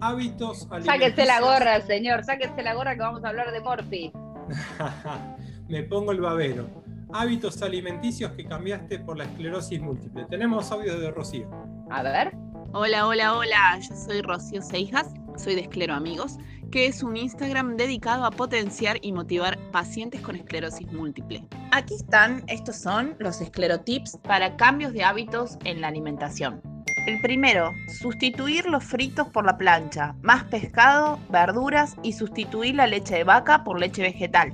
hábitos 0.00 0.66
alimenticios. 0.70 0.86
Sáquese 0.86 1.26
la 1.26 1.40
gorra, 1.40 1.80
señor, 1.82 2.24
sáquese 2.24 2.62
la 2.62 2.74
gorra 2.74 2.94
que 2.94 3.00
vamos 3.00 3.24
a 3.24 3.28
hablar 3.28 3.52
de 3.52 3.60
Morphy. 3.60 4.12
Me 5.68 5.82
pongo 5.84 6.12
el 6.12 6.20
babero. 6.20 6.68
Hábitos 7.12 7.60
alimenticios 7.62 8.32
que 8.32 8.44
cambiaste 8.44 9.00
por 9.00 9.18
la 9.18 9.24
esclerosis 9.24 9.80
múltiple. 9.80 10.26
Tenemos 10.26 10.70
audio 10.70 10.98
de 10.98 11.10
Rocío. 11.10 11.48
A 11.90 12.02
ver. 12.02 12.32
Hola, 12.72 13.06
hola, 13.06 13.36
hola. 13.36 13.78
Yo 13.80 13.96
soy 13.96 14.22
Rocío 14.22 14.62
Seijas, 14.62 15.08
soy 15.36 15.56
de 15.56 15.62
Esclero 15.62 15.94
Amigos, 15.94 16.38
que 16.70 16.86
es 16.86 17.02
un 17.02 17.16
Instagram 17.16 17.76
dedicado 17.76 18.24
a 18.24 18.30
potenciar 18.30 18.98
y 19.02 19.10
motivar 19.12 19.58
pacientes 19.72 20.20
con 20.20 20.36
esclerosis 20.36 20.90
múltiple. 20.92 21.44
Aquí 21.72 21.94
están, 21.94 22.44
estos 22.46 22.76
son 22.76 23.16
los 23.18 23.40
esclerotips 23.40 24.18
para 24.22 24.56
cambios 24.56 24.92
de 24.92 25.02
hábitos 25.02 25.58
en 25.64 25.80
la 25.80 25.88
alimentación. 25.88 26.62
El 27.06 27.18
primero, 27.20 27.74
sustituir 27.88 28.66
los 28.66 28.84
fritos 28.84 29.26
por 29.28 29.46
la 29.46 29.56
plancha, 29.56 30.14
más 30.20 30.44
pescado, 30.44 31.18
verduras 31.30 31.96
y 32.02 32.12
sustituir 32.12 32.74
la 32.74 32.86
leche 32.86 33.14
de 33.14 33.24
vaca 33.24 33.64
por 33.64 33.80
leche 33.80 34.02
vegetal. 34.02 34.52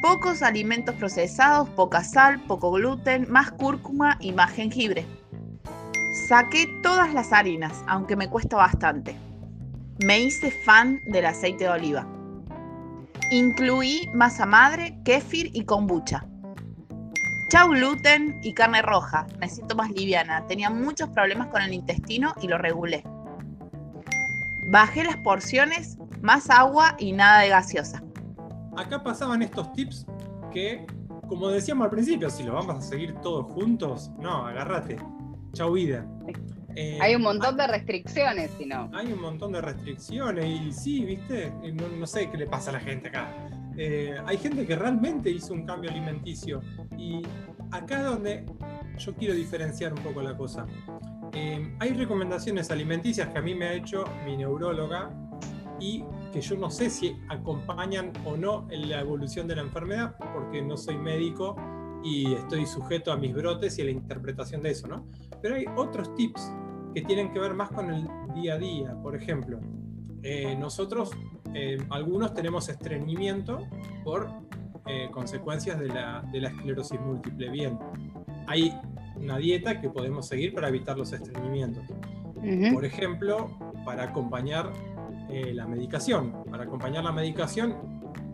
Pocos 0.00 0.42
alimentos 0.42 0.94
procesados, 0.94 1.68
poca 1.70 2.02
sal, 2.04 2.40
poco 2.46 2.72
gluten, 2.72 3.26
más 3.28 3.50
cúrcuma 3.50 4.16
y 4.18 4.32
más 4.32 4.52
jengibre. 4.52 5.04
Saqué 6.26 6.66
todas 6.82 7.12
las 7.12 7.32
harinas, 7.34 7.84
aunque 7.86 8.16
me 8.16 8.30
cuesta 8.30 8.56
bastante. 8.56 9.14
Me 10.02 10.20
hice 10.20 10.50
fan 10.64 11.00
del 11.06 11.26
aceite 11.26 11.64
de 11.64 11.70
oliva. 11.70 12.06
Incluí 13.30 14.08
masa 14.14 14.46
madre, 14.46 14.98
kéfir 15.04 15.50
y 15.52 15.64
kombucha. 15.64 16.24
Chau 17.48 17.68
gluten 17.70 18.40
y 18.42 18.52
carne 18.54 18.82
roja. 18.82 19.26
Me 19.38 19.48
siento 19.48 19.76
más 19.76 19.90
liviana. 19.90 20.46
Tenía 20.46 20.70
muchos 20.70 21.08
problemas 21.10 21.48
con 21.48 21.62
el 21.62 21.72
intestino 21.72 22.34
y 22.42 22.48
lo 22.48 22.58
regulé. 22.58 23.04
Bajé 24.68 25.04
las 25.04 25.16
porciones, 25.18 25.96
más 26.22 26.50
agua 26.50 26.96
y 26.98 27.12
nada 27.12 27.40
de 27.40 27.50
gaseosa 27.50 28.02
acá 28.76 29.02
pasaban 29.02 29.42
estos 29.42 29.72
tips 29.72 30.06
que, 30.52 30.86
como 31.28 31.48
decíamos 31.48 31.86
al 31.86 31.90
principio, 31.90 32.30
si 32.30 32.44
lo 32.44 32.54
vamos 32.54 32.76
a 32.76 32.80
seguir 32.80 33.14
todos 33.16 33.46
juntos, 33.46 34.10
no, 34.18 34.46
agárrate. 34.46 34.96
Chau 35.52 35.72
vida. 35.72 36.06
Eh, 36.74 36.98
hay 37.00 37.14
un 37.14 37.22
montón 37.22 37.56
de 37.56 37.66
restricciones, 37.66 38.50
si 38.58 38.66
no. 38.66 38.90
Hay 38.92 39.10
un 39.10 39.20
montón 39.20 39.52
de 39.52 39.62
restricciones 39.62 40.44
y 40.44 40.72
sí, 40.72 41.04
viste, 41.04 41.46
eh, 41.62 41.72
no, 41.72 42.06
sé 42.06 42.30
qué 42.30 42.36
le 42.36 42.46
pasa 42.46 42.70
a 42.70 42.74
la 42.74 42.80
gente 42.80 43.08
acá. 43.08 43.34
Eh, 43.76 44.16
hay 44.24 44.38
gente 44.38 44.66
que 44.66 44.74
realmente 44.76 45.30
hizo 45.30 45.52
un 45.52 45.66
cambio 45.66 45.90
alimenticio 45.90 46.62
y 46.96 47.22
acá 47.70 47.98
es 47.98 48.04
donde 48.04 48.46
yo 48.98 49.14
quiero 49.14 49.34
diferenciar 49.34 49.92
un 49.92 50.02
poco 50.02 50.22
la 50.22 50.36
cosa. 50.36 50.66
hay 51.78 51.92
recomendaciones 51.92 52.70
alimenticias 52.70 53.28
que 53.28 53.38
a 53.38 53.42
mí 53.42 53.54
me 53.54 53.66
ha 53.66 53.74
hecho 53.74 54.04
mi 54.24 54.36
neuróloga 54.36 55.10
y 55.78 56.04
que 56.32 56.40
yo 56.40 56.56
no 56.56 56.70
sé 56.70 56.90
si 56.90 57.16
acompañan 57.28 58.12
o 58.24 58.36
no 58.36 58.66
en 58.70 58.88
la 58.88 59.00
evolución 59.00 59.46
de 59.46 59.56
la 59.56 59.62
enfermedad, 59.62 60.16
porque 60.34 60.62
no 60.62 60.76
soy 60.76 60.96
médico 60.96 61.56
y 62.02 62.34
estoy 62.34 62.66
sujeto 62.66 63.12
a 63.12 63.16
mis 63.16 63.34
brotes 63.34 63.78
y 63.78 63.82
a 63.82 63.84
la 63.86 63.90
interpretación 63.90 64.62
de 64.62 64.70
eso, 64.70 64.86
¿no? 64.86 65.06
Pero 65.42 65.56
hay 65.56 65.64
otros 65.76 66.14
tips 66.14 66.52
que 66.94 67.02
tienen 67.02 67.32
que 67.32 67.38
ver 67.38 67.54
más 67.54 67.70
con 67.70 67.92
el 67.92 68.08
día 68.34 68.54
a 68.54 68.58
día. 68.58 68.96
Por 69.02 69.16
ejemplo, 69.16 69.60
eh, 70.22 70.56
nosotros, 70.56 71.10
eh, 71.58 71.78
algunos 71.88 72.34
tenemos 72.34 72.68
estreñimiento 72.68 73.66
por 74.04 74.28
eh, 74.86 75.08
consecuencias 75.10 75.78
de 75.80 75.88
la, 75.88 76.22
de 76.30 76.42
la 76.42 76.48
esclerosis 76.50 77.00
múltiple. 77.00 77.48
Bien, 77.48 77.78
hay 78.46 78.78
una 79.16 79.38
dieta 79.38 79.80
que 79.80 79.88
podemos 79.88 80.28
seguir 80.28 80.52
para 80.52 80.68
evitar 80.68 80.98
los 80.98 81.14
estreñimientos. 81.14 81.82
Por 82.74 82.84
ejemplo, 82.84 83.50
para 83.86 84.04
acompañar 84.04 84.70
eh, 85.30 85.54
la 85.54 85.66
medicación. 85.66 86.44
Para 86.50 86.64
acompañar 86.64 87.02
la 87.02 87.12
medicación, 87.12 87.74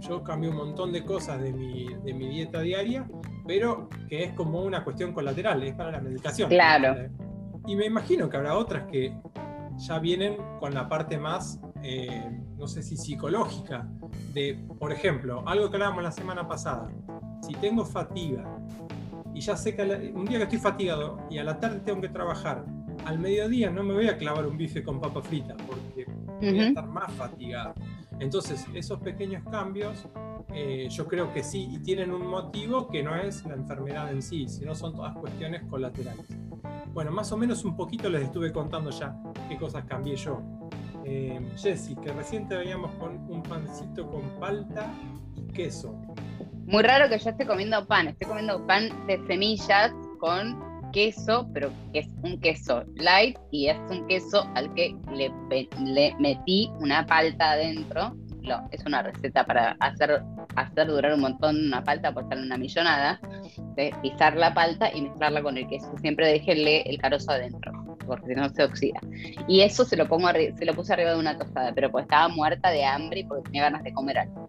yo 0.01 0.25
cambio 0.25 0.51
un 0.51 0.57
montón 0.57 0.93
de 0.93 1.05
cosas 1.05 1.41
de 1.41 1.53
mi, 1.53 1.87
de 2.05 2.13
mi 2.13 2.27
dieta 2.29 2.61
diaria, 2.61 3.07
pero 3.47 3.89
que 4.09 4.25
es 4.25 4.33
como 4.33 4.63
una 4.63 4.83
cuestión 4.83 5.13
colateral, 5.13 5.63
es 5.63 5.75
para 5.75 5.93
la 5.93 6.01
medicación. 6.01 6.51
Claro. 6.51 7.09
Y 7.69 7.77
me 7.77 7.87
imagino 7.87 8.29
que 8.29 8.37
habrá 8.37 8.59
otras 8.59 8.85
que 8.91 9.17
ya 9.77 10.01
vienen 10.01 10.37
con 10.59 10.75
la 10.75 10.89
parte 10.89 11.17
más, 11.17 11.61
eh, 11.83 12.41
no 12.57 12.67
sé 12.67 12.83
si 12.83 12.97
psicológica, 12.97 13.89
de, 14.33 14.65
por 14.79 14.93
ejemplo, 14.93 15.43
algo 15.47 15.69
que 15.71 15.77
hablábamos 15.77 16.03
la 16.03 16.13
semana 16.13 16.47
pasada, 16.47 16.91
si 17.47 17.55
tengo 17.55 17.85
fatiga 17.85 18.45
y 19.35 19.41
ya 19.41 19.57
sé 19.57 19.75
que 19.75 20.13
un 20.15 20.27
día 20.27 20.39
que 20.39 20.45
estoy 20.45 20.59
fatigado 20.59 21.19
y 21.31 21.39
a 21.39 21.45
la 21.45 21.59
tarde 21.59 21.81
tengo 21.81 22.01
que 22.01 22.09
trabajar, 22.09 22.65
al 23.05 23.19
mediodía 23.19 23.71
no 23.71 23.83
me 23.83 23.95
voy 23.95 24.09
a 24.09 24.17
clavar 24.17 24.47
un 24.47 24.57
bife 24.57 24.83
con 24.83 25.01
papa 25.01 25.23
frita 25.23 25.57
porque 25.67 26.07
voy 26.41 26.61
a 26.61 26.69
estar 26.69 26.87
más 26.87 27.13
fatigado. 27.13 27.75
Entonces, 28.21 28.67
esos 28.75 29.01
pequeños 29.01 29.43
cambios, 29.51 30.07
eh, 30.55 30.87
yo 30.91 31.09
creo 31.09 31.33
que 31.33 31.43
sí, 31.43 31.69
y 31.73 31.79
tienen 31.79 32.13
un 32.13 32.27
motivo 32.27 32.89
que 32.89 33.03
no 33.03 33.17
es 33.17 33.45
la 33.45 33.55
enfermedad 33.55 34.13
en 34.13 34.23
sí, 34.23 34.47
sino 34.49 34.75
son 34.75 34.95
todas 34.95 35.17
cuestiones 35.17 35.63
colaterales. 35.65 36.27
Bueno, 36.93 37.11
más 37.11 37.33
o 37.33 37.37
menos 37.37 37.65
un 37.65 37.75
poquito 37.75 38.09
les 38.11 38.23
estuve 38.23 38.53
contando 38.53 38.91
ya 38.91 39.17
qué 39.49 39.57
cosas 39.57 39.85
cambié 39.87 40.15
yo. 40.15 40.41
Eh, 41.05 41.41
Jessy, 41.57 41.97
que 41.97 42.13
recién 42.13 42.47
te 42.49 42.57
veíamos 42.57 42.93
con 42.93 43.17
un 43.31 43.43
pancito 43.43 44.09
con 44.09 44.23
palta 44.39 44.93
y 45.37 45.53
queso. 45.53 45.95
Muy 46.67 46.83
raro 46.83 47.09
que 47.09 47.19
yo 47.19 47.31
esté 47.31 47.47
comiendo 47.47 47.85
pan, 47.87 48.09
estoy 48.09 48.29
comiendo 48.29 48.65
pan 48.67 48.89
de 49.07 49.19
semillas 49.27 49.93
con 50.21 50.73
queso, 50.93 51.49
pero 51.53 51.71
que 51.93 52.01
es 52.01 52.09
un 52.23 52.39
queso 52.41 52.85
light 52.97 53.37
y 53.51 53.69
es 53.69 53.79
un 53.91 54.07
queso 54.07 54.49
al 54.55 54.73
que 54.75 54.95
le, 55.13 56.15
metí 56.21 56.71
una 56.79 57.05
palta 57.05 57.53
adentro. 57.53 58.15
es 58.71 58.85
una 58.87 59.03
receta 59.03 59.45
para 59.45 59.77
hacer, 59.81 60.23
durar 60.87 61.15
un 61.15 61.21
montón 61.21 61.57
una 61.67 61.83
palta, 61.83 62.13
por 62.13 62.25
estar 62.25 62.39
una 62.39 62.57
millonada. 62.57 63.21
Pisar 64.03 64.37
la 64.37 64.55
palta 64.55 64.95
y 64.95 65.03
mezclarla 65.03 65.43
con 65.43 65.59
el 65.59 65.67
queso. 65.67 65.93
Siempre 66.01 66.29
déjenle 66.29 66.83
el 66.83 66.99
carozo 66.99 67.33
adentro, 67.33 67.73
porque 68.07 68.27
si 68.27 68.35
no 68.35 68.49
se 68.49 68.65
oxida. 68.65 69.01
Y 69.49 69.61
eso 69.61 69.85
se 69.85 69.97
lo, 69.97 70.09
pongo 70.09 70.29
se 70.31 70.65
lo 70.65 70.75
puse 70.75 70.93
arriba 70.93 71.13
de 71.13 71.19
una 71.19 71.39
tostada, 71.39 71.73
pero 71.75 71.91
pues 71.91 72.05
estaba 72.05 72.29
muerta 72.29 72.71
de 72.71 72.85
hambre 72.85 73.21
y 73.21 73.25
porque 73.25 73.45
tenía 73.45 73.65
ganas 73.65 73.83
de 73.83 73.93
comer 73.93 74.19
algo. 74.19 74.47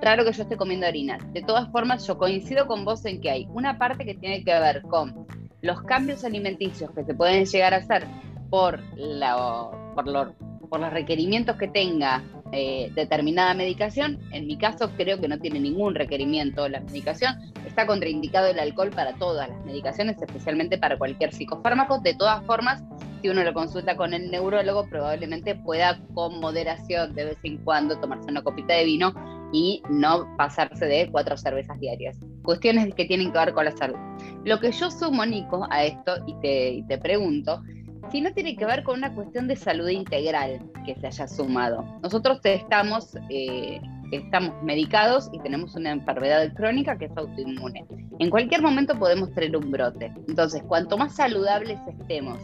Raro 0.00 0.24
que 0.24 0.32
yo 0.32 0.42
esté 0.42 0.56
comiendo 0.56 0.86
harinas. 0.86 1.20
De 1.32 1.42
todas 1.42 1.70
formas, 1.70 2.06
yo 2.06 2.18
coincido 2.18 2.66
con 2.66 2.84
vos 2.84 3.04
en 3.04 3.20
que 3.20 3.30
hay 3.30 3.48
una 3.52 3.78
parte 3.78 4.04
que 4.04 4.14
tiene 4.14 4.44
que 4.44 4.52
ver 4.52 4.82
con 4.82 5.26
los 5.62 5.82
cambios 5.82 6.24
alimenticios 6.24 6.90
que 6.90 7.04
se 7.04 7.14
pueden 7.14 7.46
llegar 7.46 7.74
a 7.74 7.78
hacer 7.78 8.06
por, 8.50 8.80
la, 8.96 9.70
por, 9.94 10.34
por 10.68 10.80
los 10.80 10.92
requerimientos 10.92 11.56
que 11.56 11.68
tenga 11.68 12.22
eh, 12.52 12.90
determinada 12.94 13.54
medicación. 13.54 14.18
En 14.30 14.46
mi 14.46 14.56
caso 14.56 14.90
creo 14.96 15.20
que 15.20 15.28
no 15.28 15.38
tiene 15.38 15.60
ningún 15.60 15.94
requerimiento 15.94 16.68
la 16.68 16.80
medicación. 16.80 17.34
Está 17.66 17.86
contraindicado 17.86 18.48
el 18.48 18.58
alcohol 18.58 18.90
para 18.90 19.14
todas 19.14 19.48
las 19.48 19.64
medicaciones, 19.64 20.20
especialmente 20.20 20.78
para 20.78 20.98
cualquier 20.98 21.32
psicofármaco. 21.32 21.98
De 22.00 22.14
todas 22.14 22.44
formas, 22.44 22.82
si 23.22 23.28
uno 23.28 23.42
lo 23.42 23.54
consulta 23.54 23.96
con 23.96 24.12
el 24.12 24.30
neurólogo, 24.30 24.86
probablemente 24.88 25.54
pueda 25.54 25.98
con 26.12 26.40
moderación 26.40 27.14
de 27.14 27.24
vez 27.24 27.38
en 27.42 27.56
cuando 27.58 27.98
tomarse 27.98 28.30
una 28.30 28.42
copita 28.42 28.74
de 28.74 28.84
vino 28.84 29.14
y 29.52 29.82
no 29.88 30.28
pasarse 30.36 30.84
de 30.84 31.08
cuatro 31.10 31.36
cervezas 31.36 31.78
diarias. 31.80 32.18
Cuestiones 32.42 32.94
que 32.94 33.04
tienen 33.04 33.32
que 33.32 33.38
ver 33.38 33.54
con 33.54 33.64
la 33.64 33.76
salud. 33.76 33.96
Lo 34.44 34.60
que 34.60 34.72
yo 34.72 34.90
sumo, 34.90 35.24
Nico, 35.24 35.66
a 35.70 35.84
esto 35.84 36.16
y 36.26 36.34
te, 36.40 36.84
te 36.88 36.98
pregunto, 36.98 37.62
si 38.10 38.20
no 38.20 38.32
tiene 38.32 38.56
que 38.56 38.66
ver 38.66 38.82
con 38.82 38.98
una 38.98 39.14
cuestión 39.14 39.48
de 39.48 39.56
salud 39.56 39.88
integral 39.88 40.60
que 40.84 40.94
se 40.96 41.06
haya 41.06 41.26
sumado. 41.26 41.84
Nosotros 42.02 42.40
estamos, 42.44 43.16
eh, 43.30 43.80
estamos 44.12 44.54
medicados 44.62 45.30
y 45.32 45.38
tenemos 45.40 45.74
una 45.74 45.92
enfermedad 45.92 46.52
crónica 46.54 46.96
que 46.96 47.06
es 47.06 47.16
autoinmune. 47.16 47.84
En 48.18 48.30
cualquier 48.30 48.62
momento 48.62 48.98
podemos 48.98 49.32
tener 49.32 49.56
un 49.56 49.70
brote. 49.70 50.12
Entonces, 50.28 50.62
cuanto 50.62 50.96
más 50.96 51.16
saludables 51.16 51.78
estemos 51.88 52.38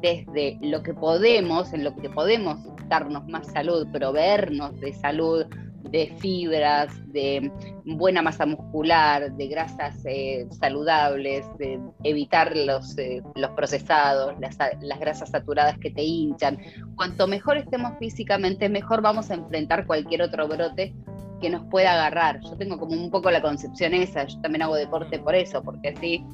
desde 0.00 0.58
lo 0.60 0.82
que 0.82 0.94
podemos, 0.94 1.72
en 1.72 1.84
lo 1.84 1.94
que 1.96 2.08
podemos 2.08 2.58
darnos 2.88 3.26
más 3.28 3.46
salud, 3.48 3.86
proveernos 3.92 4.78
de 4.80 4.92
salud, 4.92 5.44
de 5.90 6.14
fibras, 6.18 6.90
de 7.12 7.50
buena 7.84 8.22
masa 8.22 8.46
muscular, 8.46 9.32
de 9.32 9.48
grasas 9.48 10.04
eh, 10.04 10.46
saludables, 10.50 11.46
de 11.58 11.80
evitar 12.04 12.56
los, 12.56 12.96
eh, 12.98 13.22
los 13.34 13.50
procesados, 13.52 14.34
las, 14.40 14.56
las, 14.80 15.00
grasas 15.00 15.30
saturadas 15.30 15.78
que 15.78 15.90
te 15.90 16.02
hinchan. 16.02 16.58
Cuanto 16.96 17.26
mejor 17.26 17.56
estemos 17.56 17.98
físicamente, 17.98 18.68
mejor 18.68 19.00
vamos 19.02 19.30
a 19.30 19.34
enfrentar 19.34 19.86
cualquier 19.86 20.22
otro 20.22 20.46
brote 20.48 20.94
que 21.40 21.50
nos 21.50 21.64
pueda 21.66 21.92
agarrar. 21.92 22.40
Yo 22.40 22.56
tengo 22.56 22.78
como 22.78 22.92
un 22.92 23.10
poco 23.10 23.30
la 23.30 23.40
concepción 23.40 23.94
esa, 23.94 24.24
yo 24.24 24.40
también 24.40 24.62
hago 24.62 24.76
deporte 24.76 25.18
por 25.18 25.34
eso, 25.34 25.62
porque 25.62 25.90
así 25.90 26.24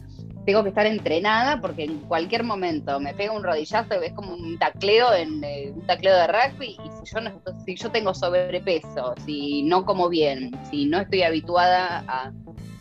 tengo 0.45 0.62
que 0.62 0.68
estar 0.70 0.86
entrenada 0.86 1.61
porque 1.61 1.84
en 1.84 1.99
cualquier 2.01 2.45
momento 2.45 3.01
me 3.01 3.14
pega 3.14 3.32
un 3.32 3.42
rodillazo 3.42 4.03
y 4.03 4.07
es 4.07 4.12
como 4.12 4.34
un 4.34 4.59
tacleo 4.59 5.14
en 5.14 5.42
eh, 5.42 5.72
un 5.74 5.86
tacleo 5.86 6.14
de 6.16 6.26
rugby 6.26 6.76
y 6.84 6.90
si 7.07 7.14
yo 7.14 7.20
no 7.20 7.42
si 7.64 7.76
yo 7.76 7.90
tengo 7.90 8.14
sobrepeso, 8.14 9.14
si 9.24 9.62
no 9.62 9.84
como 9.84 10.09
bien, 10.09 10.51
si 10.70 10.86
no 10.86 11.01
estoy 11.01 11.22
habituada 11.22 12.05
a, 12.07 12.32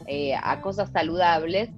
eh, 0.08 0.36
a 0.36 0.62
cosas 0.62 0.92
saludables 0.92 1.70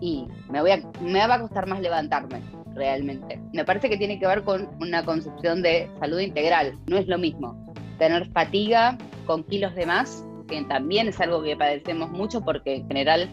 y 0.00 0.26
me 0.48 0.60
voy 0.60 0.72
a, 0.72 0.82
me 1.00 1.26
va 1.26 1.34
a 1.34 1.40
costar 1.40 1.66
más 1.66 1.80
levantarme 1.80 2.42
realmente. 2.74 3.40
Me 3.52 3.64
parece 3.64 3.88
que 3.88 3.96
tiene 3.96 4.18
que 4.18 4.26
ver 4.26 4.44
con 4.44 4.68
una 4.80 5.04
concepción 5.04 5.62
de 5.62 5.90
salud 6.00 6.20
integral, 6.20 6.78
no 6.86 6.96
es 6.96 7.06
lo 7.08 7.18
mismo 7.18 7.70
tener 8.00 8.26
fatiga 8.32 8.96
con 9.26 9.44
kilos 9.44 9.74
de 9.74 9.86
más, 9.86 10.24
que 10.48 10.60
también 10.64 11.06
es 11.06 11.20
algo 11.20 11.42
que 11.42 11.54
padecemos 11.54 12.10
mucho 12.10 12.40
porque 12.40 12.76
en 12.76 12.88
general 12.88 13.28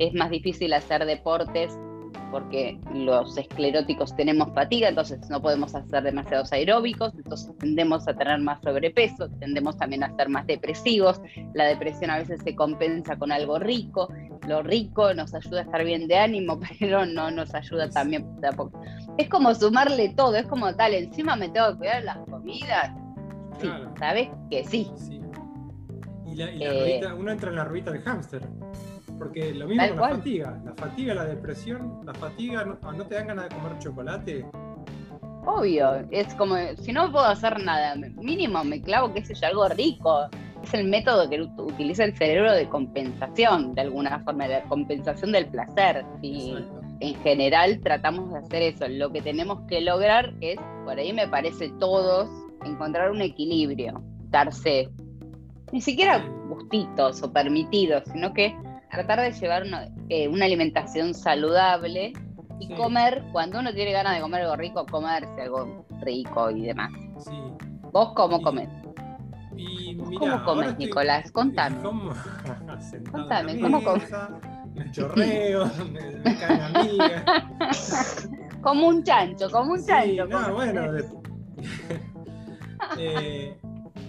es 0.00 0.14
más 0.14 0.30
difícil 0.30 0.72
hacer 0.72 1.04
deportes 1.04 1.78
porque 2.30 2.78
los 2.94 3.36
escleróticos 3.36 4.14
tenemos 4.14 4.52
fatiga, 4.54 4.88
entonces 4.88 5.18
no 5.28 5.42
podemos 5.42 5.74
hacer 5.74 6.02
demasiados 6.02 6.52
aeróbicos, 6.52 7.12
entonces 7.14 7.52
tendemos 7.58 8.06
a 8.08 8.14
tener 8.14 8.38
más 8.38 8.60
sobrepeso, 8.62 9.28
tendemos 9.40 9.76
también 9.76 10.04
a 10.04 10.14
ser 10.16 10.28
más 10.28 10.46
depresivos, 10.46 11.20
la 11.54 11.64
depresión 11.64 12.10
a 12.10 12.18
veces 12.18 12.40
se 12.42 12.54
compensa 12.54 13.16
con 13.16 13.32
algo 13.32 13.58
rico, 13.58 14.08
lo 14.46 14.62
rico 14.62 15.12
nos 15.12 15.34
ayuda 15.34 15.60
a 15.60 15.64
estar 15.64 15.84
bien 15.84 16.06
de 16.06 16.16
ánimo, 16.16 16.58
pero 16.78 17.04
no 17.04 17.30
nos 17.30 17.54
ayuda 17.54 17.90
también 17.90 18.40
tampoco. 18.40 18.80
Es 19.18 19.28
como 19.28 19.54
sumarle 19.54 20.10
todo, 20.10 20.36
es 20.36 20.46
como 20.46 20.74
tal, 20.76 20.94
encima 20.94 21.36
me 21.36 21.48
tengo 21.48 21.72
que 21.72 21.78
cuidar 21.78 22.04
las 22.04 22.18
comidas. 22.30 22.92
Sí, 23.60 23.68
¿sabes? 23.98 24.28
Que 24.50 24.64
sí. 24.64 24.90
Y, 26.26 26.36
la, 26.36 26.46
eh, 26.48 27.00
uno 27.18 27.32
entra 27.32 27.50
en 27.50 27.56
la 27.56 27.64
ruita 27.64 27.90
del 27.90 28.02
hámster. 28.02 28.42
Porque 29.20 29.52
lo 29.52 29.68
mismo 29.68 29.86
con 29.86 29.96
la 29.98 30.08
fatiga. 30.16 30.58
La 30.64 30.72
fatiga, 30.72 31.14
la 31.14 31.24
depresión, 31.26 32.00
la 32.06 32.14
fatiga, 32.14 32.64
no, 32.64 32.92
no 32.92 33.06
te 33.06 33.16
dan 33.16 33.26
ganas 33.26 33.50
de 33.50 33.54
comer 33.54 33.78
chocolate. 33.78 34.46
Obvio, 35.44 36.06
es 36.10 36.34
como, 36.36 36.56
si 36.78 36.90
no 36.90 37.12
puedo 37.12 37.26
hacer 37.26 37.62
nada, 37.62 37.96
mínimo 37.96 38.64
me 38.64 38.80
clavo, 38.80 39.12
qué 39.12 39.22
sé 39.22 39.34
yo, 39.34 39.46
algo 39.46 39.68
rico. 39.68 40.26
Es 40.62 40.72
el 40.72 40.88
método 40.88 41.28
que 41.28 41.42
utiliza 41.42 42.04
el 42.04 42.16
cerebro 42.16 42.52
de 42.52 42.66
compensación, 42.70 43.74
de 43.74 43.82
alguna 43.82 44.20
forma, 44.20 44.48
de 44.48 44.62
compensación 44.62 45.32
del 45.32 45.48
placer. 45.48 46.02
Y 46.22 46.56
en 47.00 47.14
general 47.16 47.78
tratamos 47.80 48.32
de 48.32 48.38
hacer 48.38 48.62
eso. 48.62 48.88
Lo 48.88 49.12
que 49.12 49.20
tenemos 49.20 49.60
que 49.68 49.82
lograr 49.82 50.32
es, 50.40 50.58
por 50.86 50.98
ahí 50.98 51.12
me 51.12 51.28
parece 51.28 51.68
todos, 51.78 52.30
encontrar 52.64 53.10
un 53.10 53.20
equilibrio, 53.20 54.02
darse 54.30 54.88
ni 55.72 55.82
siquiera 55.82 56.24
gustitos 56.48 57.22
o 57.22 57.30
permitidos, 57.30 58.04
sino 58.12 58.32
que 58.32 58.54
tratar 58.90 59.20
de 59.20 59.32
llevar 59.32 59.64
una, 59.64 59.88
eh, 60.08 60.30
alimentación 60.42 61.14
saludable 61.14 62.12
y 62.58 62.74
comer, 62.74 63.24
cuando 63.32 63.58
uno 63.58 63.72
tiene 63.72 63.92
ganas 63.92 64.16
de 64.16 64.20
comer 64.20 64.42
algo 64.42 64.56
rico, 64.56 64.86
comerse 64.86 65.40
algo 65.40 65.86
rico 66.02 66.50
y 66.50 66.66
demás. 66.66 66.92
¿Vos 67.92 68.12
cómo 68.14 68.42
comes? 68.42 68.68
¿Cómo 70.18 70.44
comes, 70.44 70.78
Nicolás? 70.78 71.30
Contame. 71.32 71.82
¿Cómo? 71.82 72.12
Contame, 73.10 73.60
¿cómo 73.60 73.82
comes? 73.82 74.10
Me 74.74 74.90
chorreo, 74.92 75.66
me, 76.24 76.36
caen 76.38 76.94
como 78.60 78.88
un 78.88 79.02
chancho, 79.02 79.50
como 79.50 79.72
un 79.72 79.84
chancho. 79.84 80.26
No, 80.26 80.54
bueno. 80.54 80.82
eh, 82.96 83.59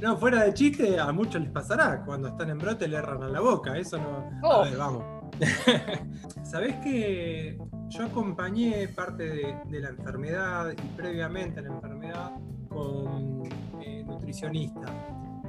no, 0.01 0.17
fuera 0.17 0.43
de 0.43 0.53
chiste, 0.55 0.99
a 0.99 1.11
muchos 1.11 1.41
les 1.41 1.51
pasará. 1.51 2.03
Cuando 2.03 2.29
están 2.29 2.49
en 2.49 2.57
brote 2.57 2.87
le 2.87 2.97
erran 2.97 3.21
a 3.21 3.27
la 3.27 3.39
boca. 3.39 3.77
Eso 3.77 3.99
no. 3.99 4.47
A 4.47 4.59
oh. 4.59 4.63
ver, 4.63 4.75
vamos. 4.75 5.03
Sabés 6.43 6.75
que 6.77 7.57
yo 7.89 8.05
acompañé 8.05 8.87
parte 8.87 9.23
de, 9.69 9.79
la 9.79 9.89
enfermedad 9.89 10.71
y 10.71 10.87
previamente 10.97 11.59
a 11.59 11.63
la 11.63 11.69
enfermedad 11.69 12.31
con 12.67 13.43
eh, 13.79 14.03
nutricionista. 14.03 14.91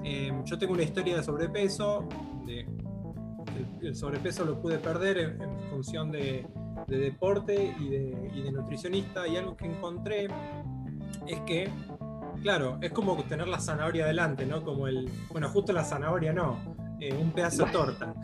Em, 0.05 0.45
yo 0.45 0.59
tengo 0.59 0.75
una 0.75 0.83
historia 0.83 1.17
de 1.17 1.23
sobrepeso. 1.23 2.07
el, 3.81 3.97
sobrepeso 3.97 4.45
lo 4.45 4.61
pude 4.61 4.79
perder 4.79 5.19
en, 5.19 5.61
función 5.71 6.13
de, 6.13 6.47
deporte 6.89 7.75
y 7.81 7.89
de 7.89 8.53
nutricionista. 8.53 9.27
Y 9.27 9.39
algo 9.39 9.57
que 9.57 9.65
encontré 9.65 10.29
es 11.27 11.41
que 11.41 11.71
Claro, 12.43 12.79
es 12.81 12.91
como 12.91 13.17
tener 13.25 13.47
la 13.47 13.61
zanahoria 13.61 14.05
adelante, 14.05 14.45
¿no? 14.45 14.63
Como 14.63 14.89
el. 14.89 15.09
Bueno, 15.31 15.49
justo 15.49 15.73
la 15.73 15.85
zanahoria 15.85 16.33
no, 16.33 16.59
eh, 17.01 17.15
un 17.15 17.31
pedazo 17.31 17.65
de 17.65 17.71
torta. 17.71 18.15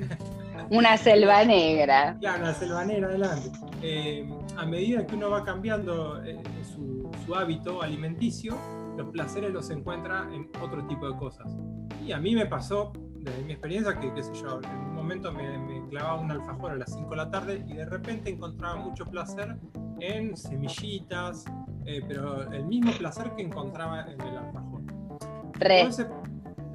una 0.70 0.96
selva 0.96 1.44
negra. 1.44 2.16
Claro, 2.20 2.42
una 2.42 2.54
selva 2.54 2.84
negra 2.84 3.08
adelante. 3.08 3.50
Eh, 3.82 4.28
a 4.56 4.64
medida 4.64 5.06
que 5.06 5.16
uno 5.16 5.30
va 5.30 5.44
cambiando 5.44 6.22
eh, 6.24 6.40
su, 6.72 7.10
hábito 7.34 7.82
alimenticio, 7.82 8.56
los 8.96 9.08
placeres 9.10 9.52
los 9.52 9.68
encuentra 9.70 10.26
en 10.32 10.48
otro 10.62 10.86
tipo 10.86 11.10
de 11.10 11.16
cosas. 11.16 11.54
Y 12.04 12.12
a 12.12 12.18
mí 12.18 12.34
me 12.34 12.46
pasó, 12.46 12.92
desde 13.18 13.42
mi 13.44 13.52
experiencia, 13.52 13.98
que 13.98 14.12
qué 14.14 14.22
sé 14.22 14.32
yo, 14.34 14.60
en 14.62 14.70
un 14.70 14.94
momento 14.94 15.30
me, 15.30 15.58
me 15.58 15.86
clavaba 15.88 16.20
un 16.20 16.30
alfajor 16.30 16.72
a 16.72 16.76
las 16.76 16.94
5 16.94 17.10
de 17.10 17.16
la 17.16 17.30
tarde 17.30 17.64
y 17.68 17.74
de 17.74 17.84
repente 17.84 18.30
encontraba 18.30 18.76
mucho 18.76 19.04
placer 19.04 19.56
en 20.00 20.36
semillitas, 20.36 21.44
eh, 21.88 22.02
pero 22.06 22.52
el 22.52 22.66
mismo 22.66 22.92
placer 22.92 23.32
que 23.34 23.42
encontraba 23.42 24.02
en 24.02 24.20
el 24.20 24.36
alfajor. 24.36 24.82
Ese, 25.58 26.06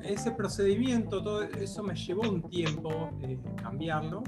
ese, 0.03 0.31
procedimiento, 0.31 1.21
todo 1.21 1.43
eso 1.43 1.83
me 1.83 1.93
llevó 1.93 2.23
un 2.23 2.41
tiempo 2.49 3.11
eh, 3.21 3.37
cambiarlo. 3.61 4.23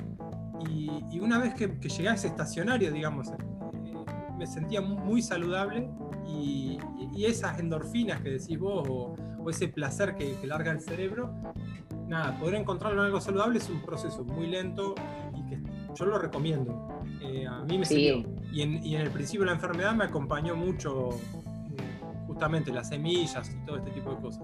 Y, 0.70 1.20
una 1.20 1.40
vez 1.40 1.56
que, 1.56 1.68
llegué 1.68 2.10
a 2.10 2.14
ese 2.14 2.28
estacionario, 2.28 2.92
digamos, 2.92 3.30
eh, 3.30 3.32
me 4.38 4.46
sentía 4.46 4.80
muy 4.80 5.24
saludable 5.24 5.90
y, 6.28 6.78
esas 7.18 7.60
endorfinas 7.60 8.22
que 8.22 8.30
decís 8.30 8.60
vos 8.60 8.88
o, 8.88 9.16
ese 9.50 9.68
placer 9.68 10.16
que, 10.16 10.38
larga 10.46 10.72
el 10.72 10.82
cerebro, 10.82 11.34
nada, 12.08 12.38
poder 12.40 12.56
encontrarlo 12.56 13.02
en 13.02 13.08
algo 13.08 13.22
saludable 13.22 13.58
es 13.58 13.70
un 13.70 13.82
proceso 13.82 14.24
muy 14.24 14.48
lento 14.48 14.94
y 15.34 15.50
que 15.50 15.64
yo 15.96 16.06
lo 16.06 16.20
recomiendo. 16.20 16.90
a 17.50 17.64
mí 17.64 17.80
me 17.80 17.86
sirvió. 17.86 18.35
Y 18.56 18.62
en, 18.62 19.02
el 19.02 19.12
principio 19.12 19.42
de 19.42 19.48
la 19.48 19.52
enfermedad 19.52 19.94
me 19.94 20.06
acompañó 20.06 20.56
mucho 20.56 21.10
eh, 21.10 21.76
justamente 22.26 22.72
las 22.72 22.88
semillas 22.88 23.52
y 23.54 23.66
todo 23.66 23.76
este 23.80 23.92
tipo 23.92 24.12
de 24.12 24.22
cosas. 24.22 24.44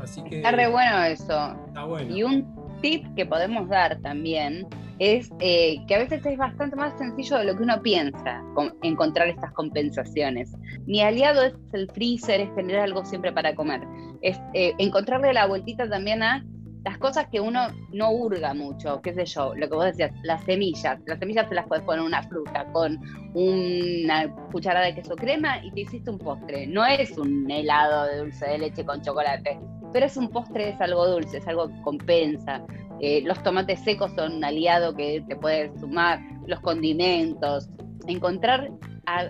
Así 0.00 0.20
que, 0.24 0.38
está 0.38 0.50
re 0.50 0.68
bueno 0.68 1.04
eso. 1.04 1.54
Está 1.68 1.84
bueno. 1.84 2.12
Y 2.12 2.24
un 2.24 2.80
tip 2.82 3.06
que 3.14 3.24
podemos 3.24 3.68
dar 3.68 4.00
también 4.00 4.66
es 4.98 5.30
eh, 5.38 5.76
que 5.86 5.94
a 5.94 5.98
veces 5.98 6.26
es 6.26 6.36
bastante 6.36 6.74
más 6.74 6.98
sencillo 6.98 7.38
de 7.38 7.44
lo 7.44 7.56
que 7.56 7.62
uno 7.62 7.80
piensa 7.80 8.42
encontrar 8.82 9.28
estas 9.28 9.52
compensaciones. 9.52 10.52
Mi 10.86 11.00
aliado 11.00 11.44
es 11.44 11.54
el 11.72 11.88
freezer, 11.92 12.40
es 12.40 12.52
tener 12.56 12.80
algo 12.80 13.04
siempre 13.04 13.32
para 13.32 13.54
comer. 13.54 13.80
Es 14.22 14.40
eh, 14.54 14.74
encontrarle 14.78 15.32
la 15.32 15.46
vueltita 15.46 15.88
también 15.88 16.24
a 16.24 16.44
las 16.84 16.98
cosas 16.98 17.26
que 17.28 17.40
uno 17.40 17.68
no 17.92 18.10
hurga 18.10 18.54
mucho, 18.54 19.00
qué 19.02 19.12
sé 19.12 19.26
yo, 19.26 19.54
lo 19.54 19.68
que 19.68 19.74
vos 19.74 19.84
decías, 19.84 20.12
las 20.22 20.42
semillas, 20.44 20.98
las 21.06 21.18
semillas 21.18 21.48
te 21.48 21.54
las 21.54 21.66
puedes 21.66 21.84
poner 21.84 22.00
en 22.00 22.06
una 22.06 22.22
fruta 22.22 22.64
con 22.72 22.98
una 23.34 24.34
cucharada 24.50 24.86
de 24.86 24.94
queso 24.94 25.14
crema 25.14 25.62
y 25.64 25.70
te 25.72 25.80
hiciste 25.82 26.10
un 26.10 26.18
postre. 26.18 26.66
No 26.66 26.86
es 26.86 27.16
un 27.18 27.50
helado 27.50 28.06
de 28.06 28.18
dulce 28.18 28.46
de 28.46 28.58
leche 28.58 28.84
con 28.84 29.02
chocolate, 29.02 29.60
pero 29.92 30.06
es 30.06 30.16
un 30.16 30.30
postre, 30.30 30.70
es 30.70 30.80
algo 30.80 31.06
dulce, 31.06 31.38
es 31.38 31.48
algo 31.48 31.68
que 31.68 31.80
compensa. 31.82 32.64
Eh, 33.00 33.22
los 33.24 33.42
tomates 33.42 33.80
secos 33.80 34.12
son 34.14 34.36
un 34.36 34.44
aliado 34.44 34.94
que 34.94 35.22
te 35.28 35.36
puede 35.36 35.76
sumar, 35.78 36.20
los 36.46 36.60
condimentos, 36.60 37.68
encontrar 38.06 38.70
a, 39.06 39.28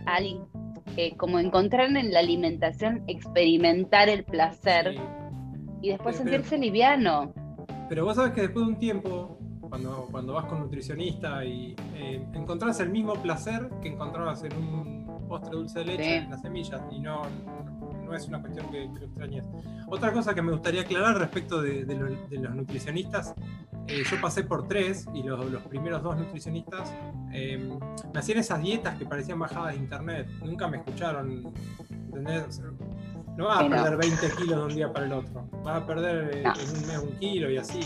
eh, 0.96 1.16
como 1.16 1.38
encontrar 1.38 1.96
en 1.96 2.12
la 2.12 2.20
alimentación, 2.20 3.03
experimentar 3.07 4.09
el 4.09 4.24
placer 4.24 4.94
y 5.82 5.90
después 5.90 6.16
sentirse 6.16 6.59
liviano. 6.59 7.32
Pero 7.91 8.05
vos 8.05 8.14
sabes 8.14 8.32
que 8.34 8.43
después 8.43 8.64
de 8.64 8.72
un 8.72 8.78
tiempo, 8.78 9.36
cuando, 9.68 10.07
cuando 10.12 10.34
vas 10.34 10.45
con 10.45 10.61
nutricionista 10.61 11.45
y 11.45 11.74
eh, 11.97 12.24
encontrás 12.34 12.78
el 12.78 12.88
mismo 12.88 13.14
placer 13.14 13.68
que 13.82 13.88
encontrabas 13.88 14.45
en 14.45 14.57
un 14.57 15.26
postre 15.28 15.51
dulce 15.57 15.80
de 15.80 15.84
leche 15.86 16.16
en 16.18 16.30
las 16.30 16.41
semillas 16.41 16.80
y 16.93 17.01
no, 17.01 17.22
no 18.05 18.14
es 18.14 18.28
una 18.28 18.41
cuestión 18.41 18.70
que, 18.70 18.88
que, 18.97 19.07
extrañes. 19.07 19.45
Otra 19.88 20.12
cosa 20.12 20.36
que 20.36 20.41
me 20.41 20.53
gustaría 20.53 20.82
aclarar 20.82 21.18
respecto 21.18 21.61
de, 21.61 21.84
los 22.30 22.55
nutricionistas, 22.55 23.34
eh, 23.88 24.05
yo 24.09 24.20
pasé 24.20 24.45
por 24.45 24.68
tres 24.68 25.09
y 25.12 25.24
los, 25.24 25.45
primeros 25.64 26.01
dos 26.01 26.16
nutricionistas 26.16 26.95
em, 27.32 27.76
me 28.14 28.20
hacían 28.20 28.38
esas 28.38 28.62
dietas 28.62 28.97
que 29.01 29.05
parecían 29.05 29.41
bajadas 29.41 29.74
de 29.74 29.80
internet, 29.80 30.28
nunca 30.45 30.68
me 30.68 30.76
escucharon, 30.76 31.53
¿entendés? 31.91 32.62
No 33.41 33.47
vas 33.47 33.62
a 33.62 33.68
perder 33.70 33.97
20 33.97 34.30
kilos 34.36 34.59
de 34.59 34.64
un 34.66 34.74
día 34.74 34.93
para 34.93 35.07
el 35.07 35.12
otro, 35.14 35.49
vas 35.64 35.82
a 35.82 35.86
perder 35.86 36.30
eh, 36.36 36.43
en 36.43 36.76
un 36.76 36.86
mes 36.86 36.99
un 36.99 37.18
kilo 37.18 37.51
y 37.51 37.57
así. 37.57 37.80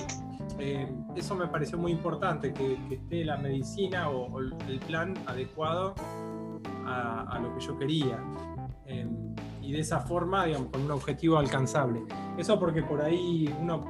Eh, 0.58 0.92
eso 1.14 1.36
me 1.36 1.46
pareció 1.46 1.78
muy 1.78 1.92
importante, 1.92 2.52
que, 2.52 2.76
esté 2.90 3.24
la 3.24 3.36
medicina 3.36 4.10
o, 4.10 4.40
el 4.40 4.80
plan 4.84 5.14
adecuado 5.26 5.94
a, 6.84 7.38
lo 7.40 7.54
que 7.54 7.64
yo 7.64 7.78
quería. 7.78 8.18
Eh, 8.86 9.06
y 9.62 9.70
de 9.70 9.78
esa 9.78 10.00
forma, 10.00 10.44
digamos, 10.46 10.72
con 10.72 10.82
un 10.82 10.90
objetivo 10.90 11.38
alcanzable. 11.38 12.02
Eso 12.36 12.58
porque 12.58 12.82
por 12.82 13.00
ahí 13.00 13.48
uno, 13.60 13.80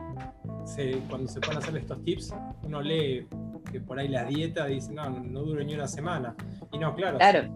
cuando 1.09 1.29
se 1.29 1.41
pueden 1.41 1.63
hacer 1.63 1.79
estos 1.79 2.05
tips, 2.05 2.35
uno 2.63 2.83
lee 2.83 3.27
que 3.73 3.81
por 3.81 3.99
ahí 3.99 4.09
la 4.09 4.25
dieta 4.25 4.67
dice, 4.67 4.93
no, 4.93 5.09
no 5.09 5.41
dura 5.41 5.65
ni 5.65 5.73
una 5.73 5.89
semana. 5.89 6.37
Y 6.73 6.79
no, 6.79 6.95
claro. 6.95 7.17
claro. 7.17 7.49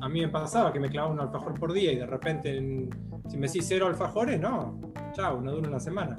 A 0.00 0.08
mí 0.08 0.20
me 0.20 0.28
pasaba 0.28 0.72
que 0.72 0.80
me 0.80 0.88
clavaba 0.88 1.12
un 1.12 1.20
alfajor 1.20 1.58
por 1.58 1.72
día 1.72 1.92
y 1.92 1.96
de 1.96 2.06
repente 2.06 2.56
en, 2.56 2.90
si 3.28 3.36
me 3.36 3.46
decís 3.46 3.64
cero 3.68 3.86
alfajores, 3.86 4.40
no. 4.40 4.80
Chao, 5.12 5.40
no 5.40 5.52
dura 5.52 5.68
una 5.68 5.80
semana. 5.80 6.18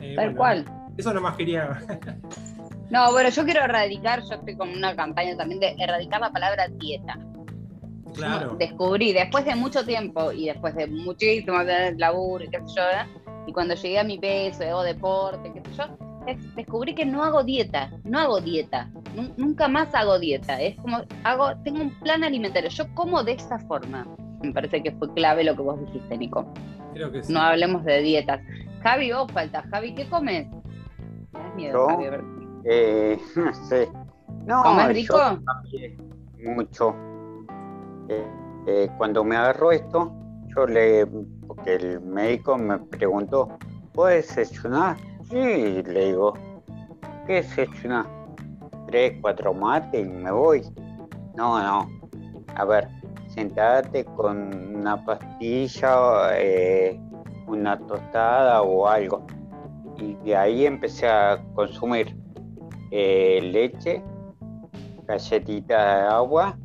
Eh, 0.00 0.14
Tal 0.16 0.34
cual. 0.34 0.64
Eso 0.96 1.12
nomás 1.12 1.36
quería. 1.36 1.78
no, 2.90 3.12
bueno, 3.12 3.28
yo 3.28 3.44
quiero 3.44 3.62
erradicar, 3.64 4.22
yo 4.22 4.34
estoy 4.34 4.56
con 4.56 4.70
una 4.70 4.96
campaña 4.96 5.36
también 5.36 5.60
de 5.60 5.76
erradicar 5.78 6.20
la 6.20 6.32
palabra 6.32 6.68
dieta. 6.68 7.18
Claro. 8.14 8.56
Descubrí, 8.58 9.12
después 9.12 9.44
de 9.44 9.54
mucho 9.54 9.84
tiempo 9.84 10.32
y 10.32 10.46
después 10.46 10.74
de 10.74 10.86
muchísimo 10.86 11.58
laburo 11.96 12.44
y 12.44 12.48
qué 12.48 12.58
sé 12.60 12.74
yo, 12.76 12.82
¿eh? 12.82 13.26
y 13.46 13.52
cuando 13.52 13.74
llegué 13.74 13.98
a 13.98 14.04
mi 14.04 14.18
peso, 14.18 14.64
hago 14.64 14.82
deporte, 14.82 15.52
qué 15.52 15.60
sé 15.68 15.76
yo, 15.76 16.05
descubrí 16.54 16.94
que 16.94 17.06
no 17.06 17.22
hago 17.22 17.44
dieta, 17.44 17.90
no 18.04 18.18
hago 18.18 18.40
dieta, 18.40 18.90
nunca 19.36 19.68
más 19.68 19.94
hago 19.94 20.18
dieta, 20.18 20.60
es 20.60 20.76
como, 20.76 21.02
hago, 21.24 21.56
tengo 21.62 21.82
un 21.82 21.90
plan 22.00 22.24
alimentario, 22.24 22.70
yo 22.70 22.84
como 22.94 23.22
de 23.22 23.32
esta 23.32 23.58
forma. 23.60 24.06
Me 24.42 24.52
parece 24.52 24.82
que 24.82 24.92
fue 24.92 25.12
clave 25.14 25.44
lo 25.44 25.56
que 25.56 25.62
vos 25.62 25.80
dijiste, 25.80 26.18
Nico. 26.18 26.46
Creo 26.92 27.10
que 27.10 27.22
sí. 27.22 27.32
No 27.32 27.40
hablemos 27.40 27.84
de 27.84 28.00
dietas. 28.02 28.40
Javi, 28.82 29.12
vos 29.12 29.30
falta. 29.32 29.62
Javi, 29.70 29.94
¿qué 29.94 30.08
comes? 30.08 30.46
¿Tienes 31.32 31.54
miedo, 31.54 31.88
Javi? 31.88 32.06
Eh, 32.64 33.18
no 33.36 33.54
sé. 33.54 33.88
No, 34.44 34.62
¿Comes 34.62 34.88
rico? 34.88 35.18
mucho. 36.44 36.94
Eh, 38.08 38.26
eh, 38.66 38.88
cuando 38.98 39.24
me 39.24 39.36
agarró 39.36 39.72
esto, 39.72 40.12
yo 40.54 40.66
le, 40.66 41.06
porque 41.46 41.74
el 41.74 42.00
médico 42.00 42.56
me 42.56 42.78
preguntó, 42.78 43.58
¿puedes 43.92 44.34
desayunar? 44.36 44.96
Sí, 45.28 45.82
le 45.82 46.06
digo, 46.06 46.34
¿qué 47.26 47.38
es 47.38 47.56
desayunar? 47.56 48.06
Tres, 48.86 49.18
cuatro 49.20 49.52
mates 49.52 50.06
y 50.06 50.08
me 50.08 50.30
voy. 50.30 50.62
No, 51.34 51.60
no. 51.60 51.88
A 52.54 52.64
ver, 52.64 52.88
sentate 53.34 54.04
con 54.04 54.76
una 54.76 55.04
pastilla, 55.04 56.30
eh, 56.38 57.00
una 57.48 57.76
tostada 57.86 58.62
o 58.62 58.86
algo. 58.86 59.26
Y 59.98 60.14
de 60.24 60.36
ahí 60.36 60.64
empecé 60.64 61.08
a 61.08 61.42
consumir 61.54 62.16
eh, 62.92 63.40
leche, 63.42 64.04
galletita 65.08 66.02
de 66.02 66.08
agua, 66.08 66.56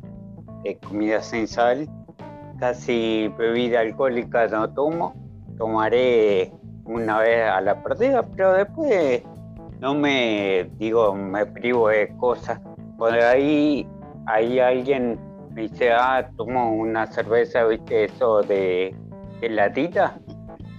comida 0.88 1.20
sin 1.20 1.48
sal, 1.48 1.88
casi 2.60 3.26
bebida 3.36 3.80
alcohólica 3.80 4.46
no 4.46 4.72
tomo, 4.72 5.14
tomaré 5.58 6.52
una 6.84 7.18
vez 7.18 7.48
a 7.48 7.60
la 7.60 7.82
partida, 7.82 8.22
pero 8.22 8.54
después 8.54 9.22
no 9.80 9.94
me 9.94 10.70
digo, 10.78 11.14
me 11.14 11.46
privo 11.46 11.88
de 11.88 12.14
cosas. 12.16 12.60
Por 12.96 13.12
ahí 13.14 13.86
hay 14.26 14.60
alguien 14.60 15.18
me 15.54 15.62
dice, 15.62 15.92
ah, 15.92 16.28
tomo 16.36 16.72
una 16.72 17.06
cerveza, 17.06 17.64
viste, 17.64 18.04
eso 18.04 18.42
de, 18.42 18.96
latita. 19.42 20.18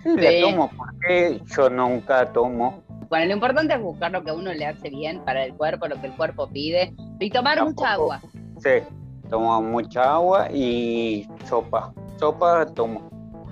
Sí, 0.03 0.15
la 0.17 0.31
tomo, 0.41 0.69
porque 0.75 1.41
yo 1.55 1.69
nunca 1.69 2.31
tomo. 2.31 2.81
Bueno, 3.09 3.27
lo 3.27 3.33
importante 3.33 3.73
es 3.75 3.81
buscar 3.81 4.11
lo 4.11 4.23
que 4.23 4.31
a 4.31 4.33
uno 4.33 4.51
le 4.53 4.65
hace 4.65 4.89
bien 4.89 5.23
para 5.23 5.45
el 5.45 5.53
cuerpo, 5.53 5.87
lo 5.87 5.99
que 6.01 6.07
el 6.07 6.13
cuerpo 6.13 6.47
pide, 6.47 6.93
y 7.19 7.29
tomar 7.29 7.63
mucha 7.63 7.93
agua. 7.93 8.19
Sí, 8.57 8.81
tomo 9.29 9.61
mucha 9.61 10.15
agua 10.15 10.47
y 10.51 11.27
sopa. 11.45 11.93
Sopa 12.17 12.65
tomo. 12.73 13.09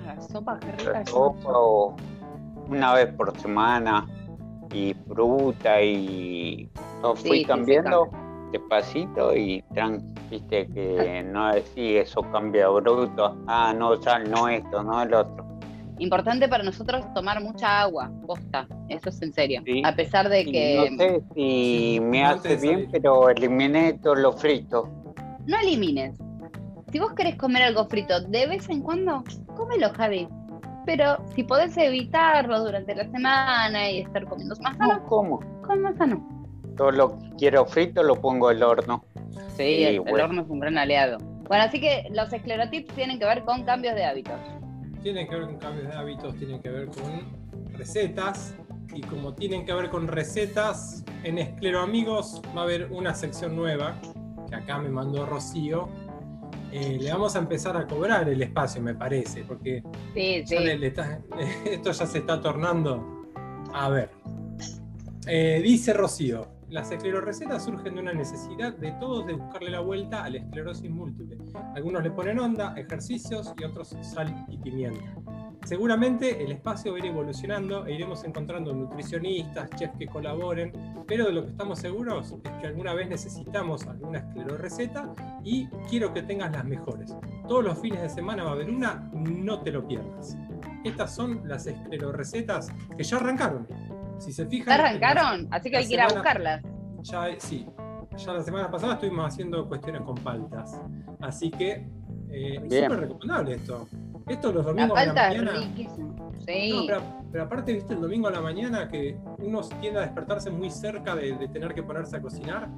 Ah, 0.08 0.20
sopa, 0.20 0.58
qué 0.58 0.72
rica. 0.72 1.04
Sopa 1.06 1.50
o 1.52 1.94
una 2.72 2.94
vez 2.94 3.12
por 3.14 3.38
semana 3.38 4.06
y 4.72 4.94
fruta 5.06 5.82
y 5.82 6.68
no 7.02 7.14
fui 7.14 7.44
cambiando 7.44 8.10
despacito 8.50 9.34
y 9.34 9.62
tranqui, 9.74 10.04
viste 10.30 10.66
que 10.68 11.22
no 11.22 11.52
decir 11.52 11.98
eso 11.98 12.22
cambia 12.32 12.68
bruto, 12.68 13.36
ah, 13.46 13.74
no, 13.76 14.00
sal, 14.02 14.30
no 14.30 14.48
esto, 14.48 14.82
no 14.82 15.02
el 15.02 15.14
otro. 15.14 15.46
Importante 15.98 16.48
para 16.48 16.64
nosotros 16.64 17.04
tomar 17.14 17.40
mucha 17.42 17.82
agua, 17.82 18.10
posta, 18.26 18.66
eso 18.88 19.10
es 19.10 19.22
en 19.22 19.32
serio. 19.32 19.62
A 19.84 19.94
pesar 19.94 20.28
de 20.28 20.44
que. 20.44 20.90
No 20.90 20.96
sé 20.96 21.22
si 21.34 22.00
me 22.02 22.24
hace 22.24 22.56
bien, 22.56 22.88
pero 22.90 23.28
elimine 23.28 23.94
todo 24.02 24.14
lo 24.16 24.32
frito. 24.32 24.88
No 25.46 25.58
elimines. 25.58 26.18
Si 26.90 26.98
vos 26.98 27.12
querés 27.14 27.36
comer 27.36 27.62
algo 27.62 27.86
frito 27.86 28.20
de 28.20 28.46
vez 28.46 28.68
en 28.68 28.80
cuando, 28.82 29.22
cómelo, 29.56 29.90
Javi. 29.90 30.28
Pero 30.84 31.18
si 31.34 31.44
podés 31.44 31.76
evitarlo 31.76 32.64
durante 32.64 32.94
la 32.94 33.08
semana 33.10 33.90
y 33.90 34.00
estar 34.00 34.24
comiendo 34.26 34.54
más 34.60 34.76
sano, 34.76 34.94
no, 34.94 35.04
¿cómo? 35.04 35.40
Come 35.62 35.82
más 35.82 35.96
sano 35.96 36.42
todo 36.76 36.90
lo 36.90 37.18
que 37.18 37.30
quiero 37.38 37.66
frito 37.66 38.02
lo 38.02 38.20
pongo 38.20 38.48
al 38.48 38.62
horno. 38.62 39.04
Sí, 39.56 39.84
el, 39.84 40.00
horno 40.00 40.42
es 40.42 40.48
un 40.48 40.60
gran 40.60 40.78
aliado. 40.78 41.18
Bueno, 41.48 41.64
así 41.64 41.80
que 41.80 42.08
los 42.10 42.32
esclerotips 42.32 42.94
tienen 42.94 43.18
que 43.18 43.24
ver 43.24 43.44
con 43.44 43.64
cambios 43.64 43.94
de 43.94 44.04
hábitos. 44.04 44.40
Tienen 45.02 45.28
que 45.28 45.36
ver 45.36 45.44
con 45.46 45.58
cambios 45.58 45.88
de 45.88 45.94
hábitos, 45.94 46.36
tienen 46.36 46.60
que 46.60 46.70
ver 46.70 46.86
con 46.86 47.72
recetas. 47.72 48.56
Y 48.94 49.00
como 49.02 49.34
tienen 49.34 49.64
que 49.64 49.72
ver 49.72 49.90
con 49.90 50.06
recetas, 50.06 51.04
en 51.24 51.38
Esclero 51.38 51.80
Amigos 51.80 52.42
va 52.56 52.60
a 52.60 52.64
haber 52.64 52.88
una 52.90 53.14
sección 53.14 53.56
nueva 53.56 53.94
que 54.48 54.54
acá 54.54 54.78
me 54.78 54.90
mandó 54.90 55.24
Rocío. 55.24 55.88
Eh, 56.72 56.98
le 56.98 57.12
vamos 57.12 57.36
a 57.36 57.38
empezar 57.38 57.76
a 57.76 57.86
cobrar 57.86 58.26
el 58.30 58.40
espacio, 58.40 58.80
me 58.80 58.94
parece, 58.94 59.44
porque 59.44 59.82
sí, 60.14 60.42
sí. 60.46 60.56
esto 61.66 61.92
ya 61.92 62.06
se 62.06 62.18
está 62.18 62.40
tornando. 62.40 63.26
A 63.74 63.90
ver, 63.90 64.10
eh, 65.26 65.60
dice 65.62 65.92
Rocío, 65.92 66.48
las 66.70 66.90
esclerorecetas 66.90 67.66
surgen 67.66 67.96
de 67.96 68.00
una 68.00 68.14
necesidad 68.14 68.74
de 68.74 68.92
todos 68.92 69.26
de 69.26 69.34
buscarle 69.34 69.70
la 69.70 69.80
vuelta 69.80 70.24
a 70.24 70.30
la 70.30 70.38
esclerosis 70.38 70.90
múltiple. 70.90 71.36
Algunos 71.74 72.02
le 72.02 72.10
ponen 72.10 72.38
onda, 72.38 72.74
ejercicios 72.78 73.52
y 73.58 73.64
otros 73.64 73.94
sal 74.00 74.46
y 74.48 74.56
pimienta. 74.56 75.14
Seguramente 75.64 76.42
el 76.42 76.52
espacio 76.52 76.92
va 76.92 76.98
a 76.98 77.00
ir 77.00 77.06
evolucionando 77.06 77.86
e 77.86 77.94
iremos 77.94 78.24
encontrando 78.24 78.72
nutricionistas, 78.72 79.70
chefs 79.70 79.96
que 79.96 80.06
colaboren, 80.06 80.72
pero 81.06 81.26
de 81.26 81.32
lo 81.32 81.44
que 81.44 81.50
estamos 81.50 81.78
seguros 81.78 82.34
es 82.42 82.50
que 82.60 82.66
alguna 82.66 82.94
vez 82.94 83.08
necesitamos 83.08 83.86
alguna 83.86 84.18
esclerorreceta 84.18 85.12
y 85.44 85.68
quiero 85.88 86.12
que 86.12 86.22
tengas 86.22 86.52
las 86.52 86.64
mejores. 86.64 87.16
Todos 87.46 87.64
los 87.64 87.78
fines 87.78 88.02
de 88.02 88.08
semana 88.08 88.42
va 88.42 88.50
a 88.50 88.52
haber 88.54 88.70
una, 88.70 89.08
no 89.12 89.60
te 89.62 89.70
lo 89.70 89.86
pierdas. 89.86 90.36
Estas 90.84 91.14
son 91.14 91.42
las 91.46 91.66
esclerorecetas 91.66 92.72
que 92.96 93.04
ya 93.04 93.16
arrancaron. 93.16 93.66
Si 94.18 94.32
se 94.32 94.46
fijan. 94.46 94.80
arrancaron? 94.80 95.48
Así 95.50 95.70
que 95.70 95.76
hay 95.76 95.86
que 95.86 95.94
ir 95.94 96.00
a 96.00 96.08
buscarlas. 96.08 96.62
Ya, 97.02 97.28
sí. 97.38 97.66
Ya 98.16 98.32
la 98.32 98.42
semana 98.42 98.70
pasada 98.70 98.94
estuvimos 98.94 99.26
haciendo 99.26 99.66
cuestiones 99.68 100.02
con 100.02 100.16
paltas. 100.16 100.80
Así 101.20 101.50
que 101.50 101.86
eh, 102.30 102.60
súper 102.62 103.00
recomendable 103.00 103.54
esto. 103.54 103.88
Esto 104.28 104.52
los 104.52 104.64
domingos 104.64 104.88
la 104.90 104.94
palta 104.94 105.30
de 105.30 105.38
la 105.38 105.52
mañana. 105.52 105.74
Sí. 106.46 106.88
pero, 107.30 107.44
aparte, 107.44 107.72
viste, 107.72 107.94
el 107.94 108.00
domingo 108.00 108.28
a 108.28 108.32
la 108.32 108.40
mañana 108.40 108.88
que 108.88 109.16
uno 109.38 109.60
tiende 109.80 110.00
a 110.00 110.02
despertarse 110.02 110.50
muy 110.50 110.70
cerca 110.70 111.14
de, 111.14 111.48
tener 111.48 111.74
que 111.74 111.82
ponerse 111.82 112.16
a 112.16 112.20
cocinar. 112.20 112.68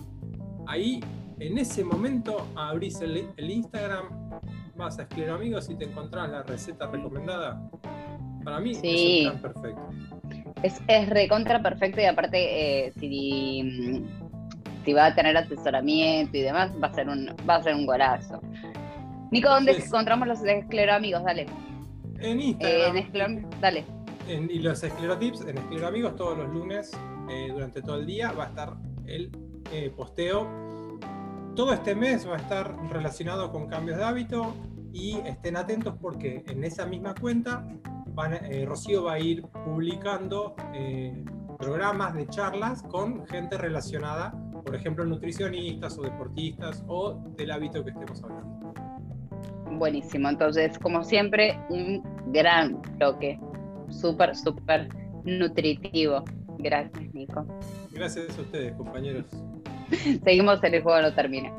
Ahí, 0.67 1.01
en 1.39 1.59
ese 1.59 1.85
momento, 1.85 2.47
abrís 2.55 3.01
el, 3.01 3.51
Instagram, 3.51 4.41
vas 4.77 4.99
a 4.99 5.03
Esclero 5.03 5.35
Amigos 5.35 5.71
y 5.71 5.77
te 5.77 5.85
encontrás 5.85 6.31
la 6.31 6.43
receta 6.43 6.87
recomendada. 6.87 7.63
Para 8.45 8.61
mí 8.61 8.73
es 8.73 9.33
un 9.33 9.41
perfecto. 9.41 9.89
Es, 10.63 10.81
es 10.87 11.09
recontra 11.09 11.63
perfecto 11.63 12.01
y 12.01 12.05
aparte, 12.05 12.87
eh, 12.87 12.93
si, 12.99 14.05
si 14.85 14.93
va 14.93 15.07
a 15.07 15.15
tener 15.15 15.37
asesoramiento 15.37 16.37
y 16.37 16.43
demás, 16.43 16.71
va 16.83 16.89
a 16.89 16.95
ser 16.95 17.09
un, 17.09 17.35
va 17.49 17.57
a 17.57 17.63
ser 17.63 17.75
un 17.75 17.87
golazo. 17.87 18.41
Nico, 19.31 19.49
¿dónde 19.49 19.73
encontramos 19.73 20.29
los 20.29 20.43
Esclero 20.43 20.95
Amigos? 20.95 21.23
Dale. 21.25 21.47
En 22.21 22.41
Instagram. 22.41 22.97
en 22.97 23.61
dale. 23.61 23.85
y 24.29 24.59
los 24.61 24.83
esclerotips 24.83 25.43
en 25.43 25.59
Esclero 25.59 25.89
Amigos 25.89 26.17
todos 26.17 26.39
los 26.39 26.49
lunes 26.49 26.93
eh, 27.29 27.49
durante 27.53 27.83
todo 27.83 27.97
el 27.97 28.07
día 28.07 28.33
va 28.33 28.45
a 28.45 28.49
estar 28.49 28.75
el 29.07 29.31
eh, 29.73 29.93
posteo. 29.97 30.49
Todo 31.55 31.73
este 31.73 31.95
mes 31.95 32.29
va 32.29 32.35
a 32.35 32.39
estar 32.39 32.75
relacionado 32.91 33.51
con 33.53 33.67
cambios 33.67 33.99
de 33.99 34.05
hábito 34.05 34.55
y 34.93 35.19
estén 35.27 35.57
atentos 35.57 35.95
porque 36.01 36.45
en 36.47 36.65
esa 36.65 36.87
misma 36.87 37.15
cuenta 37.15 37.67
eh, 38.43 38.65
Rocío 38.67 39.05
va 39.05 39.15
a 39.15 39.19
ir 39.19 39.43
publicando 39.65 40.55
programas 41.59 42.15
de 42.15 42.27
charlas 42.29 42.83
con 42.83 43.27
gente 43.27 43.57
relacionada, 43.57 44.35
por 44.65 44.75
ejemplo, 44.75 45.05
nutricionistas 45.05 45.99
o 45.99 46.03
deportistas 46.03 46.85
o 46.87 47.15
del 47.37 47.51
hábito 47.51 47.85
que 47.85 47.91
estemos 47.91 48.23
hablando. 48.23 48.64
Buenísimo, 49.73 50.29
entonces 50.29 50.79
como 50.79 51.03
siempre, 51.05 51.59
un 51.69 52.03
gran 52.33 52.81
bloque, 52.99 53.39
súper, 53.91 54.37
súper 54.37 54.89
nutritivo. 55.25 56.25
Gracias, 56.59 57.13
Nico. 57.15 57.47
Gracias 57.91 58.39
a 58.39 58.43
ustedes, 58.43 58.75
compañeros. 58.77 59.27
Seguimos 60.25 60.63
en 60.65 60.75
el 60.75 60.83
juego 60.83 61.03
no 61.03 61.15
termina. 61.15 61.53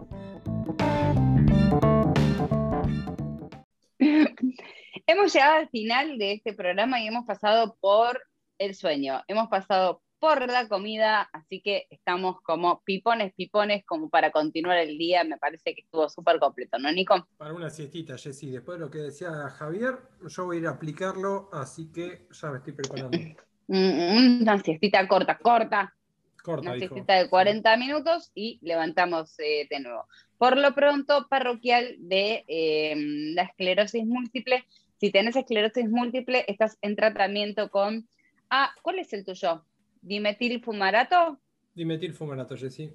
hemos 5.07 5.33
llegado 5.33 5.55
al 5.57 5.69
final 5.69 6.17
de 6.17 6.33
este 6.33 6.53
programa 6.53 6.99
y 6.99 7.07
hemos 7.07 7.25
pasado 7.25 7.77
por 7.79 8.21
el 8.57 8.75
sueño. 8.75 9.21
Hemos 9.27 9.47
pasado 9.49 10.01
por 10.25 10.51
la 10.51 10.67
comida, 10.67 11.29
así 11.33 11.61
que 11.61 11.85
estamos 11.91 12.41
como 12.41 12.81
pipones, 12.83 13.31
pipones, 13.35 13.85
como 13.85 14.09
para 14.09 14.31
continuar 14.31 14.79
el 14.79 14.97
día. 14.97 15.23
Me 15.23 15.37
parece 15.37 15.75
que 15.75 15.81
estuvo 15.81 16.09
súper 16.09 16.39
completo, 16.39 16.79
¿no, 16.79 16.91
Nico? 16.91 17.27
Para 17.37 17.53
una 17.53 17.69
siestita, 17.69 18.17
Jessy. 18.17 18.49
Después 18.49 18.79
de 18.79 18.85
lo 18.85 18.89
que 18.89 18.97
decía 18.97 19.29
Javier, 19.51 19.99
yo 20.27 20.45
voy 20.45 20.57
a 20.57 20.59
ir 20.61 20.65
a 20.65 20.71
aplicarlo, 20.71 21.47
así 21.53 21.91
que 21.91 22.27
ya 22.31 22.49
me 22.49 22.57
estoy 22.57 22.73
preparando. 22.73 23.15
una 23.67 24.63
siestita 24.63 25.07
corta, 25.07 25.37
corta. 25.37 25.93
Corta, 26.41 26.71
una 26.71 26.79
siestita 26.79 27.13
de 27.13 27.29
40 27.29 27.77
minutos 27.77 28.31
y 28.33 28.57
levantamos 28.63 29.37
eh, 29.37 29.67
de 29.69 29.79
nuevo. 29.79 30.07
Por 30.39 30.57
lo 30.57 30.73
pronto, 30.73 31.27
parroquial 31.29 31.97
de 31.99 32.45
em, 32.47 33.35
la 33.35 33.43
esclerosis 33.43 34.03
múltiple. 34.07 34.65
Si 34.99 35.11
tienes 35.11 35.35
esclerosis 35.35 35.87
múltiple, 35.87 36.45
estás 36.47 36.79
en 36.81 36.95
tratamiento 36.95 37.69
con... 37.69 38.09
Ah, 38.49 38.73
¿cuál 38.81 38.97
es 38.97 39.13
el 39.13 39.23
tuyo? 39.23 39.63
Dimetilfumarato. 40.05 41.39
Dimetilfumarato, 41.73 42.55
sí. 42.57 42.93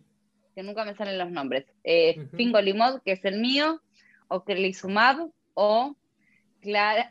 Que 0.54 0.62
nunca 0.62 0.84
me 0.84 0.94
salen 0.94 1.18
los 1.18 1.30
nombres. 1.30 1.66
Eh, 1.84 2.26
Fingolimod, 2.36 3.02
que 3.02 3.12
es 3.12 3.24
el 3.24 3.40
mío, 3.40 3.82
o 4.28 4.44
Clelizumab, 4.44 5.30
o 5.54 5.96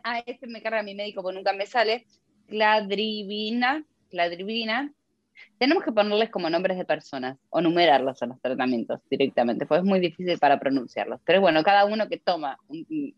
ah, 0.04 0.24
este 0.26 0.48
me 0.48 0.62
carga 0.62 0.84
mi 0.84 0.96
médico 0.96 1.22
porque 1.22 1.38
nunca 1.38 1.54
me 1.54 1.66
sale, 1.66 2.06
cladribina, 2.48 3.86
cladribina, 4.10 4.94
tenemos 5.58 5.84
que 5.84 5.92
ponerles 5.92 6.30
como 6.30 6.50
nombres 6.50 6.78
de 6.78 6.86
personas 6.86 7.38
o 7.50 7.62
numerarlos 7.62 8.22
a 8.22 8.26
los 8.26 8.42
tratamientos 8.42 9.00
directamente, 9.10 9.66
pues 9.66 9.80
es 9.80 9.86
muy 9.86 10.00
difícil 10.00 10.38
para 10.40 10.60
pronunciarlos. 10.60 11.20
Pero 11.26 11.42
bueno, 11.42 11.64
cada 11.64 11.86
uno 11.86 12.08
que 12.08 12.18
toma 12.18 12.58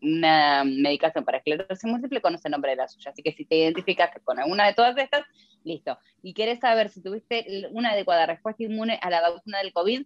una 0.02 0.64
medicación 0.64 1.24
para 1.24 1.38
esclerosis 1.38 1.84
múltiple 1.84 2.20
conoce 2.20 2.48
el 2.48 2.52
nombre 2.52 2.72
de 2.72 2.76
la 2.76 2.88
suya. 2.88 3.10
Así 3.10 3.22
que 3.22 3.32
si 3.32 3.44
te 3.44 3.56
identificaste 3.56 4.20
con 4.20 4.38
alguna 4.38 4.66
de 4.66 4.74
todas 4.74 4.96
estas, 4.98 5.22
listo. 5.64 5.98
Y 6.22 6.34
quieres 6.34 6.60
saber 6.60 6.88
si 6.88 7.02
tuviste 7.02 7.68
una 7.72 7.90
adecuada 7.90 8.26
respuesta 8.26 8.62
inmune 8.62 8.98
a 9.02 9.10
la 9.10 9.20
vacuna 9.20 9.58
del 9.58 9.72
COVID, 9.72 10.02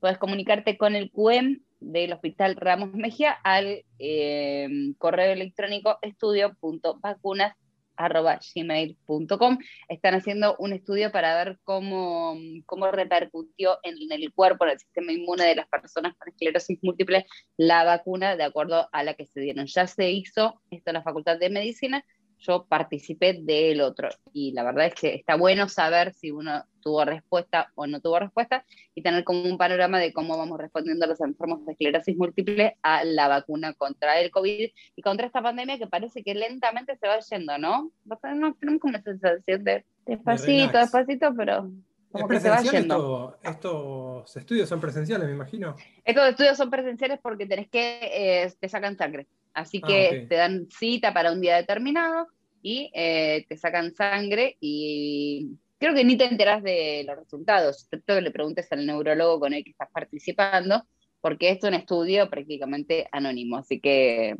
puedes 0.00 0.18
comunicarte 0.18 0.76
con 0.76 0.94
el 0.96 1.10
QM 1.10 1.60
del 1.80 2.12
Hospital 2.12 2.56
Ramos 2.56 2.92
Mejía 2.94 3.32
al 3.32 3.84
eh, 3.98 4.68
correo 4.98 5.32
electrónico 5.32 5.98
estudio.vacunas 6.02 7.56
gmail.com. 7.96 9.58
Están 9.88 10.14
haciendo 10.14 10.56
un 10.58 10.72
estudio 10.72 11.10
para 11.12 11.36
ver 11.36 11.58
cómo, 11.64 12.36
cómo 12.66 12.90
repercutió 12.90 13.78
en, 13.82 13.96
el 14.10 14.32
cuerpo, 14.32 14.64
en 14.64 14.72
el 14.72 14.78
sistema 14.78 15.12
inmune 15.12 15.44
de 15.44 15.56
las 15.56 15.68
personas 15.68 16.14
con 16.16 16.28
esclerosis 16.28 16.78
múltiple, 16.82 17.26
la 17.56 17.84
vacuna 17.84 18.36
de 18.36 18.44
acuerdo 18.44 18.88
a 18.92 19.02
la 19.02 19.14
que 19.14 19.26
se 19.26 19.40
dieron. 19.40 19.66
Ya 19.66 19.86
se 19.86 20.10
hizo 20.10 20.60
esto 20.70 20.90
en 20.90 20.94
la 20.94 21.02
Facultad 21.02 21.38
de 21.38 21.50
Medicina 21.50 22.04
yo 22.42 22.66
participé 22.68 23.40
del 23.42 23.80
otro. 23.80 24.08
Y 24.32 24.52
la 24.52 24.64
verdad 24.64 24.86
es 24.86 24.94
que 24.94 25.14
está 25.14 25.36
bueno 25.36 25.68
saber 25.68 26.12
si 26.12 26.30
uno 26.30 26.64
tuvo 26.80 27.04
respuesta 27.04 27.70
o 27.76 27.86
no 27.86 28.00
tuvo 28.00 28.18
respuesta 28.18 28.64
y 28.94 29.02
tener 29.02 29.22
como 29.22 29.44
un 29.44 29.56
panorama 29.56 30.00
de 30.00 30.12
cómo 30.12 30.36
vamos 30.36 30.58
respondiendo 30.58 31.06
los 31.06 31.20
enfermos 31.20 31.64
de 31.64 31.72
esclerosis 31.72 32.16
múltiple 32.16 32.76
a 32.82 33.04
la 33.04 33.28
vacuna 33.28 33.72
contra 33.74 34.20
el 34.20 34.30
COVID 34.30 34.70
y 34.96 35.02
contra 35.02 35.26
esta 35.26 35.42
pandemia 35.42 35.78
que 35.78 35.86
parece 35.86 36.24
que 36.24 36.34
lentamente 36.34 36.96
se 36.96 37.06
va 37.06 37.20
yendo, 37.20 37.56
¿no? 37.58 37.92
No 38.04 38.18
tenemos 38.18 38.56
como 38.80 38.96
esa 38.96 39.12
sensación 39.12 39.64
de 39.64 39.84
despacito, 40.04 40.78
despacito, 40.78 41.34
pero 41.36 41.70
como 42.10 42.28
que 42.28 42.40
se 42.40 42.50
va 42.50 42.60
yendo. 42.60 43.38
estos 43.42 44.36
estudios 44.36 44.68
son 44.68 44.80
presenciales, 44.80 45.26
me 45.26 45.34
imagino. 45.34 45.76
Estos 46.04 46.28
estudios 46.28 46.56
son 46.58 46.70
presenciales 46.70 47.18
porque 47.22 47.46
tenés 47.46 47.68
que, 47.70 48.00
eh, 48.02 48.52
te 48.60 48.68
sacan 48.68 48.98
sangre. 48.98 49.26
Así 49.54 49.80
ah, 49.82 49.86
que 49.86 50.26
te 50.28 50.34
dan 50.36 50.68
cita 50.70 51.12
para 51.12 51.32
un 51.32 51.40
día 51.40 51.56
determinado 51.56 52.26
y 52.62 52.90
eh, 52.94 53.44
te 53.48 53.56
sacan 53.56 53.94
sangre 53.94 54.56
y 54.60 55.48
creo 55.78 55.94
que 55.94 56.04
ni 56.04 56.16
te 56.16 56.26
enteras 56.26 56.62
de 56.62 57.04
los 57.06 57.16
resultados, 57.16 57.82
excepto 57.82 58.14
que 58.14 58.20
le 58.20 58.30
preguntes 58.30 58.70
al 58.70 58.86
neurólogo 58.86 59.40
con 59.40 59.52
el 59.52 59.64
que 59.64 59.70
estás 59.70 59.88
participando, 59.92 60.84
porque 61.20 61.50
esto 61.50 61.66
es 61.66 61.72
un 61.72 61.80
estudio 61.80 62.30
prácticamente 62.30 63.08
anónimo, 63.10 63.56
así 63.56 63.80
que 63.80 64.36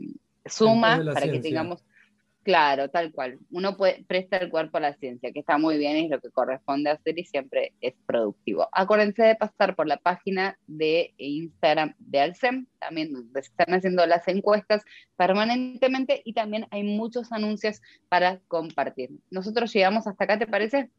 suma 0.46 1.02
para 1.12 1.30
que 1.30 1.40
tengamos 1.40 1.84
Claro, 2.42 2.88
tal 2.90 3.12
cual. 3.12 3.38
Uno 3.50 3.76
puede, 3.76 4.04
presta 4.04 4.36
el 4.38 4.50
cuerpo 4.50 4.78
a 4.78 4.80
la 4.80 4.94
ciencia, 4.94 5.32
que 5.32 5.40
está 5.40 5.58
muy 5.58 5.78
bien, 5.78 5.96
es 5.96 6.10
lo 6.10 6.20
que 6.20 6.30
corresponde 6.30 6.90
hacer 6.90 7.16
y 7.16 7.24
siempre 7.24 7.72
es 7.80 7.94
productivo. 8.04 8.68
Acuérdense 8.72 9.22
de 9.22 9.36
pasar 9.36 9.76
por 9.76 9.86
la 9.86 9.96
página 9.96 10.58
de 10.66 11.14
Instagram 11.18 11.94
de 11.98 12.20
Alcem, 12.20 12.66
también 12.80 13.12
donde 13.12 13.42
se 13.42 13.50
están 13.50 13.72
haciendo 13.74 14.04
las 14.06 14.26
encuestas 14.26 14.82
permanentemente 15.16 16.20
y 16.24 16.32
también 16.32 16.66
hay 16.70 16.82
muchos 16.82 17.30
anuncios 17.30 17.80
para 18.08 18.40
compartir. 18.48 19.10
Nosotros 19.30 19.72
llegamos 19.72 20.08
hasta 20.08 20.24
acá, 20.24 20.36
¿te 20.36 20.48
parece? 20.48 20.90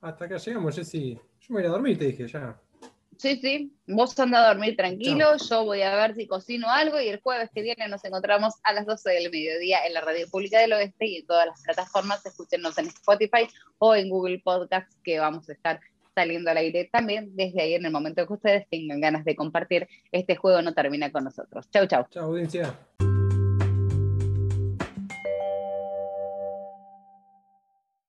Hasta 0.00 0.24
acá 0.24 0.38
llegamos, 0.38 0.74
Jessy. 0.74 1.14
Yo 1.40 1.54
me 1.54 1.60
voy 1.60 1.66
a 1.66 1.72
dormir, 1.72 1.98
te 1.98 2.06
dije 2.06 2.26
ya. 2.26 2.58
Sí, 3.20 3.38
sí, 3.42 3.76
vos 3.86 4.18
anda 4.18 4.42
a 4.42 4.48
dormir 4.48 4.78
tranquilo, 4.78 5.36
yo 5.36 5.66
voy 5.66 5.82
a 5.82 5.94
ver 5.94 6.14
si 6.14 6.26
cocino 6.26 6.70
algo 6.70 6.98
y 6.98 7.08
el 7.08 7.20
jueves 7.20 7.50
que 7.54 7.60
viene 7.60 7.86
nos 7.86 8.02
encontramos 8.02 8.54
a 8.62 8.72
las 8.72 8.86
12 8.86 9.10
del 9.10 9.30
mediodía 9.30 9.84
en 9.86 9.92
la 9.92 10.00
Radio 10.00 10.26
Pública 10.30 10.58
del 10.58 10.72
Oeste 10.72 11.06
y 11.06 11.16
en 11.18 11.26
todas 11.26 11.44
las 11.44 11.62
plataformas, 11.62 12.24
escúchenos 12.24 12.78
en 12.78 12.86
Spotify 12.86 13.46
o 13.76 13.94
en 13.94 14.08
Google 14.08 14.40
Podcasts 14.42 14.96
que 15.04 15.18
vamos 15.18 15.50
a 15.50 15.52
estar 15.52 15.80
saliendo 16.14 16.50
al 16.50 16.56
aire 16.56 16.88
también 16.90 17.36
desde 17.36 17.60
ahí 17.60 17.74
en 17.74 17.84
el 17.84 17.92
momento 17.92 18.26
que 18.26 18.32
ustedes 18.32 18.66
tengan 18.70 19.02
ganas 19.02 19.26
de 19.26 19.36
compartir 19.36 19.86
este 20.12 20.36
juego 20.36 20.62
no 20.62 20.72
termina 20.72 21.12
con 21.12 21.24
nosotros. 21.24 21.68
Chau, 21.70 21.86
chau. 21.86 22.06
Chau, 22.08 22.24
audiencia. 22.24 22.74